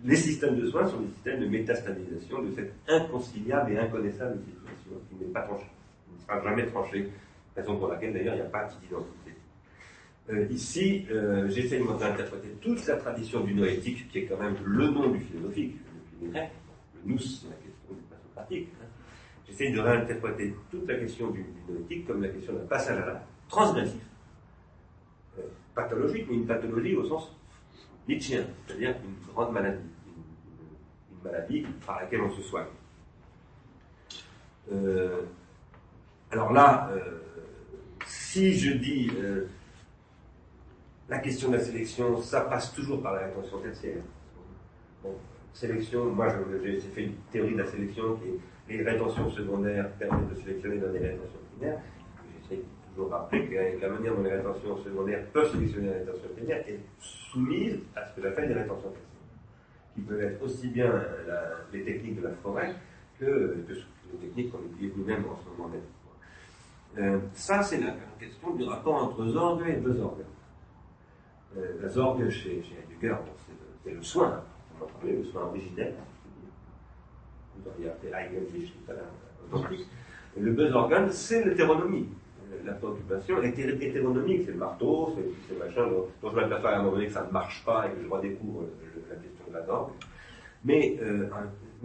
Les 0.03 0.15
systèmes 0.15 0.59
de 0.59 0.67
soins 0.67 0.87
sont 0.87 0.99
des 0.99 1.13
systèmes 1.13 1.39
de 1.39 1.47
métastabilisation 1.47 2.41
de 2.43 2.51
cette 2.51 2.73
inconciliable 2.87 3.71
et 3.71 3.77
inconnaissable 3.77 4.39
situation 4.39 5.01
qui 5.09 5.23
n'est 5.23 5.31
pas 5.31 5.41
tranchée, 5.41 5.71
qui 6.07 6.15
ne 6.15 6.21
sera 6.21 6.43
jamais 6.43 6.65
tranchée, 6.67 7.09
raison 7.55 7.77
pour 7.77 7.87
laquelle 7.87 8.13
d'ailleurs 8.13 8.35
il 8.35 8.41
n'y 8.41 8.45
a 8.45 8.49
pas 8.49 8.65
d'identité. 8.65 9.31
Euh, 10.29 10.45
ici, 10.49 11.05
euh, 11.11 11.49
j'essaie 11.49 11.79
d'interpréter 11.79 12.49
toute 12.61 12.85
la 12.85 12.97
tradition 12.97 13.41
du 13.41 13.53
noétique, 13.53 14.09
qui 14.09 14.19
est 14.19 14.25
quand 14.25 14.37
même 14.37 14.55
le 14.65 14.87
nom 14.87 15.09
du 15.09 15.19
philosophique, 15.19 15.75
le 16.21 16.27
le 16.27 16.39
nous, 17.05 17.19
c'est 17.19 17.47
la 17.47 17.55
question 17.55 17.93
du 17.93 18.01
pratique. 18.33 18.69
J'essaie 19.53 19.71
de 19.71 19.79
réinterpréter 19.79 20.55
toute 20.71 20.87
la 20.87 20.95
question 20.95 21.29
du, 21.29 21.45
du 21.87 22.03
comme 22.05 22.23
la 22.23 22.29
question 22.29 22.53
d'un 22.53 22.65
passage 22.65 22.99
à 22.99 23.05
l'acte 23.05 23.27
transgressif, 23.47 24.01
euh, 25.37 25.43
pathologique, 25.75 26.25
mais 26.27 26.37
une 26.37 26.47
pathologie 26.47 26.95
au 26.95 27.05
sens 27.05 27.35
nietzschéen, 28.07 28.45
c'est-à-dire 28.65 28.95
une 29.05 29.31
grande 29.31 29.53
maladie, 29.53 29.83
une, 30.07 31.23
maladie 31.23 31.65
par 31.85 32.01
laquelle 32.01 32.21
on 32.21 32.31
se 32.31 32.41
soigne. 32.41 32.65
Euh, 34.71 35.21
alors 36.31 36.51
là, 36.51 36.89
euh, 36.91 37.19
si 38.07 38.53
je 38.57 38.73
dis 38.73 39.11
la 41.09 41.19
question 41.19 41.51
de 41.51 41.57
la 41.57 41.63
sélection, 41.63 42.19
ça 42.23 42.41
passe 42.41 42.73
toujours 42.73 43.03
par 43.03 43.13
la 43.13 43.27
rétention 43.27 43.59
tertiaire. 43.59 44.01
Bon, 45.03 45.15
sélection, 45.53 46.05
moi 46.05 46.27
j'ai 46.63 46.79
fait 46.79 47.03
une 47.03 47.15
théorie 47.31 47.53
de 47.53 47.61
la 47.61 47.67
sélection 47.67 48.15
qui 48.15 48.29
est 48.29 48.39
les 48.69 48.83
rétentions 48.83 49.29
secondaires 49.29 49.89
permettent 49.93 50.29
de 50.29 50.35
sélectionner 50.35 50.77
dans 50.77 50.91
des 50.91 50.99
rétentions 50.99 51.39
primaires. 51.51 51.79
J'essaie 52.41 52.61
toujours 52.89 53.11
rappeler 53.11 53.47
que 53.47 53.81
la 53.81 53.89
manière 53.89 54.15
dont 54.15 54.23
les 54.23 54.33
rétentions 54.35 54.77
secondaires 54.77 55.25
peuvent 55.31 55.51
sélectionner 55.51 55.87
la 55.87 55.97
rétention 55.99 56.29
primaire 56.35 56.67
est 56.67 56.79
soumise 56.99 57.79
à 57.95 58.05
ce 58.05 58.15
que 58.15 58.21
j'appelle 58.21 58.47
des 58.47 58.53
rétentions 58.53 58.89
tertiaires, 58.89 59.95
qui 59.95 60.01
peuvent 60.01 60.21
être 60.21 60.41
aussi 60.43 60.67
bien 60.69 60.91
les 61.71 61.83
techniques 61.83 62.17
de 62.17 62.27
la 62.27 62.33
forêt 62.41 62.73
que, 63.19 63.57
les 64.11 64.27
techniques 64.27 64.51
qu'on 64.51 64.63
utilise 64.73 64.95
nous-mêmes 64.95 65.25
en 65.25 65.37
ce 65.37 65.49
moment 65.49 65.69
même. 65.69 65.81
Euh, 66.97 67.19
ça, 67.33 67.63
c'est 67.63 67.79
la, 67.79 67.95
question 68.19 68.55
du 68.55 68.63
rapport 68.63 68.95
entre 68.95 69.25
zorgue 69.25 69.67
et 69.67 69.73
besorgue. 69.73 70.23
Euh, 71.57 71.81
la 71.81 71.89
zorgue, 71.89 72.29
chez, 72.29 72.61
chez 72.63 72.75
Heidegger, 72.75 73.15
c'est 73.83 73.91
le, 73.91 74.03
soin, 74.03 74.43
on 74.75 74.85
va 74.85 74.91
parler, 74.91 75.17
le 75.17 75.23
soin 75.25 75.43
originel. 75.43 75.95
Le 80.37 80.51
besorgane, 80.51 81.09
c'est 81.11 81.45
l'hétéronomie 81.45 82.07
la 82.65 82.73
préoccupation 82.73 83.41
est 83.41 83.57
hétéronomique, 83.57 84.43
c'est 84.45 84.51
le 84.51 84.57
marteau, 84.57 85.15
c'est 85.47 85.57
machin, 85.57 85.87
dont, 85.87 86.07
dont 86.21 86.31
je 86.31 86.35
m'aperçois 86.35 86.71
à 86.71 86.75
un 86.75 86.83
moment 86.83 86.93
donné 86.93 87.07
que 87.07 87.13
ça 87.13 87.25
ne 87.25 87.31
marche 87.31 87.63
pas 87.65 87.87
et 87.87 87.91
que 87.91 88.03
je 88.03 88.07
redécouvre 88.07 88.63
la 89.09 89.15
question 89.15 89.45
de 89.47 89.53
la 89.53 89.65
zorgue. 89.65 89.91
Mais 90.63 90.97
euh, 91.01 91.27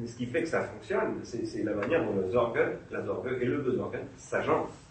ce 0.07 0.17
qui 0.17 0.27
fait 0.27 0.43
que 0.43 0.49
ça 0.49 0.65
fonctionne, 0.65 1.21
c'est 1.25 1.63
la 1.65 1.75
manière 1.75 2.05
dont 2.05 2.21
la 2.21 2.29
zorgue, 2.29 2.61
la 2.91 3.03
zorgue 3.03 3.39
et 3.41 3.45
le 3.45 3.59
besorgane 3.59 4.07
s'agencent 4.17 4.85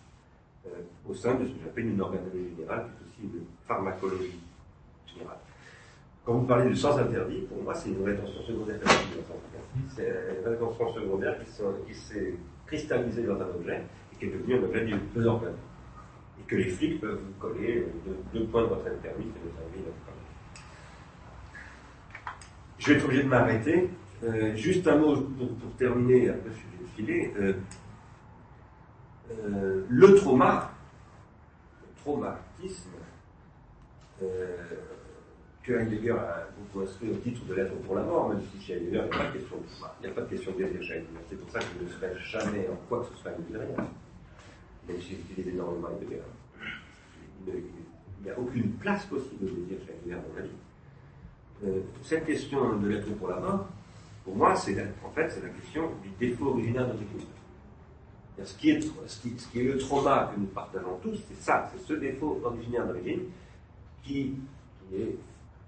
euh, 0.66 0.70
au 1.08 1.14
sein 1.14 1.36
de 1.36 1.46
ce 1.46 1.52
que 1.52 1.60
j'appelle 1.64 1.88
une 1.88 2.02
organologie 2.02 2.56
générale, 2.56 2.88
qui 3.16 3.24
est 3.24 3.26
aussi 3.26 3.36
une 3.38 3.46
pharmacologie 3.66 4.40
générale. 5.08 5.38
Quand 6.28 6.34
vous 6.34 6.45
parlez 6.45 6.69
du 6.69 6.75
sens 6.75 6.99
interdit, 6.99 7.38
pour 7.47 7.63
moi, 7.63 7.73
c'est 7.73 7.88
une 7.88 8.03
rétention 8.03 8.41
secondaire. 8.43 8.75
C'est 9.95 10.13
une 10.43 10.49
rétention 10.49 10.93
secondaire 10.93 11.38
qui 11.86 11.93
s'est 11.93 12.36
cristallisée 12.65 13.23
dans 13.23 13.36
un 13.36 13.47
objet 13.47 13.84
et 14.11 14.15
qui 14.17 14.25
est 14.25 14.38
devenue 14.38 14.55
un 14.55 14.63
objet 14.63 14.84
du 14.84 14.95
besorgane 15.15 15.55
et 16.38 16.43
que 16.43 16.57
les 16.57 16.67
flics 16.67 16.99
peuvent 16.99 17.17
vous 17.17 17.39
coller 17.39 17.88
deux, 18.34 18.43
points 18.47 18.63
de 18.63 18.67
votre 18.67 18.84
permis 18.84 19.23
et 19.23 19.39
de 19.39 19.45
votre 19.45 19.73
vie. 19.73 19.84
Je 22.78 22.88
vais 22.88 22.97
être 22.97 23.05
obligé 23.05 23.23
de 23.23 23.30
m'arrêter. 23.30 23.89
Euh, 24.25 24.53
juste 24.53 24.86
un 24.86 24.97
mot 24.97 25.15
pour, 25.15 25.71
terminer, 25.78 26.28
après 26.28 26.49
je 26.49 26.84
vais 26.84 26.89
filer. 26.93 27.34
Euh, 27.39 27.53
euh, 29.32 29.86
le 29.88 30.15
trauma, 30.15 30.73
le 31.82 32.01
traumatisme, 32.01 32.89
que 35.68 35.74
Heidegger 35.74 36.11
a 36.11 36.47
beaucoup 36.57 36.86
inscrit 36.86 37.09
au 37.09 37.15
titre 37.15 37.43
de 37.45 37.53
l'être 37.53 37.76
pour 37.82 37.95
la 37.95 38.03
mort, 38.03 38.30
même 38.30 38.41
si 38.51 38.65
chez 38.65 38.76
Heidegger, 38.76 39.03
il 39.03 39.09
n'y 39.09 39.15
a 39.15 39.18
pas 39.18 39.26
de 39.26 39.38
question 39.38 39.57
de 39.57 39.63
il 39.99 40.05
n'y 40.05 40.11
a 40.11 40.15
pas 40.15 40.22
de 40.22 40.30
question 40.30 40.51
de 40.53 40.57
désir 40.63 40.82
chez 40.82 40.93
Heidegger. 40.93 41.20
C'est 41.30 41.36
pour 41.36 41.49
ça 41.51 41.59
que 41.59 41.65
je 41.78 41.84
ne 41.84 41.89
serai 41.89 42.13
jamais 42.22 42.70
en 42.70 42.76
quoi 42.88 43.01
que 43.01 43.13
ce 43.13 43.22
soit 43.22 43.32
rien 43.32 43.88
mais 44.88 44.95
j'utilise 45.01 45.53
énormément 45.53 45.89
Heidegger. 45.89 46.22
Il 47.47 48.24
n'y 48.24 48.30
a 48.30 48.39
aucune 48.39 48.72
place 48.74 49.05
possible 49.07 49.45
de 49.45 49.51
désir 49.51 49.78
chez 49.86 49.91
Heidegger 49.91 50.22
dans 50.26 50.36
la 50.39 50.41
vie. 50.43 50.49
Euh, 51.65 51.82
cette 52.01 52.26
question 52.26 52.78
de 52.78 52.88
l'être 52.88 53.13
pour 53.15 53.28
la 53.28 53.39
mort, 53.39 53.68
pour 54.24 54.38
moi, 54.38 54.55
c'est 54.55 54.78
en 55.03 55.09
fait 55.09 55.30
c'est 55.30 55.43
la 55.43 55.49
question 55.49 55.91
du 56.01 56.09
défaut 56.18 56.51
originaire 56.51 56.88
de. 56.88 56.93
Ce 58.45 58.55
qui, 58.55 58.70
est, 58.70 58.82
ce, 58.82 59.20
qui, 59.20 59.34
ce 59.36 59.47
qui 59.47 59.61
est 59.61 59.63
le 59.63 59.80
trauma 59.80 60.32
que 60.32 60.39
nous 60.39 60.45
partageons 60.45 60.99
tous, 61.01 61.18
c'est 61.28 61.41
ça, 61.41 61.68
c'est 61.74 61.82
ce 61.82 61.93
défaut 61.93 62.39
originaire 62.43 62.86
d'origine 62.86 63.22
qui, 64.03 64.36
est 64.93 65.15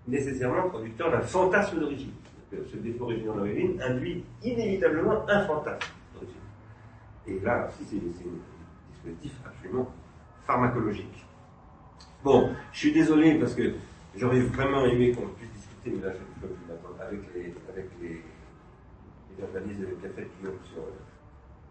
nécessairement 0.10 0.70
producteur 0.70 1.12
d'un 1.12 1.22
fantasme 1.22 1.80
d'origine. 1.80 2.12
Ce 2.52 2.78
défaut 2.78 3.06
originaire 3.06 3.36
d'origine 3.36 3.82
induit 3.82 4.24
inévitablement 4.44 5.28
un 5.30 5.46
fantasme 5.46 5.92
d'origine. 6.14 6.42
Et 7.28 7.40
là 7.40 7.68
aussi, 7.68 7.86
c'est 7.86 8.00
dispositif 8.92 9.34
absolument 9.46 9.88
pharmacologique. 10.46 11.26
Bon, 12.24 12.50
je 12.72 12.80
suis 12.80 12.92
désolé 12.92 13.38
parce 13.40 13.54
que 13.54 13.74
j'aurais 14.16 14.42
vraiment 14.42 14.86
aimé 14.86 15.12
qu'on 15.12 15.28
puisse 15.28 15.52
discuter, 15.52 15.92
mais 15.92 16.08
là 16.08 16.14
je 16.14 16.20
ne 16.20 16.48
peux 16.50 16.56
plus 16.56 16.74
avec 17.00 17.22
les, 17.34 17.54
avec 17.72 17.90
les, 18.02 18.22
les 19.38 19.44
analyses 19.56 19.88
qui 20.02 20.06
a 20.06 20.10
fait 20.10 20.28
sur 20.74 20.84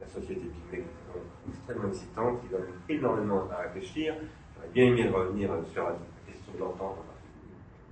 la 0.00 0.06
société 0.06 0.40
pygmée, 0.40 0.84
qui 0.86 1.12
sont 1.12 1.20
extrêmement 1.50 1.88
excitantes, 1.88 2.40
qui 2.42 2.48
donnent 2.48 2.72
énormément 2.88 3.48
à 3.50 3.62
réfléchir. 3.62 4.14
J'aurais 4.54 4.68
bien 4.72 4.84
aimé 4.86 5.08
revenir 5.08 5.50
sur 5.72 5.84
la 5.84 5.96
question 6.26 6.52
de 6.54 6.58
l'entente, 6.60 6.98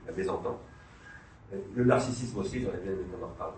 la 0.07 0.13
mésentente. 0.13 0.61
Le 1.75 1.85
narcissisme 1.85 2.39
aussi, 2.39 2.61
j'aurais 2.63 2.79
bien 2.79 2.93
aimé 2.93 3.03
qu'on 3.13 3.25
en 3.25 3.29
reparle. 3.29 3.53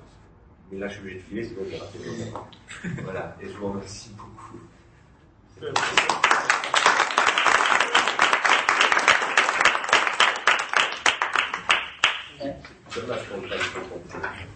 Mais 0.71 0.79
là, 0.79 0.89
je 0.89 0.95
suis 0.95 1.03
obligé 1.03 1.19
de 1.19 1.23
filer, 1.23 1.45
sinon 1.45 1.61
je 1.65 1.71
vais 1.71 1.79
rater 1.79 1.99
le 1.99 3.03
Voilà, 3.05 3.37
et 3.41 3.49
je 3.49 3.57
vous 3.57 3.69
remercie 3.69 4.11
beaucoup. 4.11 4.61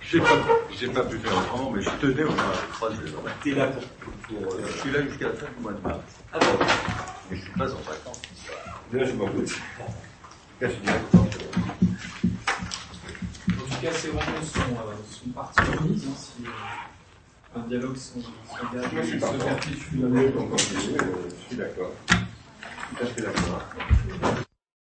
J'ai 0.02 0.20
pas, 0.20 0.26
j'ai 0.78 0.88
pas 0.88 1.04
pu 1.04 1.18
faire 1.18 1.38
autrement, 1.38 1.70
mais 1.70 1.82
je 1.82 1.90
tenais 2.00 2.24
au 2.24 2.30
moins. 2.32 3.30
T'es 3.42 3.50
là 3.52 3.68
pour. 3.68 4.12
pour 4.12 4.54
euh, 4.54 4.62
Je 4.66 4.78
suis 4.80 4.90
là 4.90 5.02
jusqu'à 5.02 5.28
la 5.28 5.34
fin 5.34 5.46
du 5.56 5.62
mois 5.62 5.72
de 5.72 5.80
mars. 5.80 6.00
Ah 6.32 6.38
bon? 6.38 6.64
Mais 7.30 7.36
je 7.36 7.42
suis 7.42 7.52
pas 7.52 7.72
en 7.72 7.76
vacances. 7.76 8.22
Là, 8.92 9.04
je 9.04 9.12
m'en 9.12 9.28
doute. 9.28 9.50
Là, 10.60 10.68
je 10.68 10.72
suis 10.74 10.82
bien 10.82 10.94
content. 11.10 11.51
En 13.50 13.64
tout 13.74 13.80
cas, 13.82 13.92
ces 13.92 14.10
rencontres 14.10 14.44
sont, 14.44 14.60
euh, 14.60 14.94
sont 15.10 15.30
parties 15.30 15.62
remises. 15.78 16.06
Hein, 16.06 16.14
si 16.16 16.44
euh, 16.44 17.60
un 17.60 17.68
dialogue 17.68 17.96
s'engage 17.96 18.92
Moi, 18.92 19.02
je 19.02 19.08
suis 19.08 19.20
se 19.20 19.26
perpétue. 19.44 19.76
Oui, 19.94 20.30
je 20.56 21.46
suis 21.46 21.56
d'accord. 21.56 21.92
Tout 22.08 23.02
à 23.02 23.06
fait 23.06 23.22
d'accord. 23.22 24.41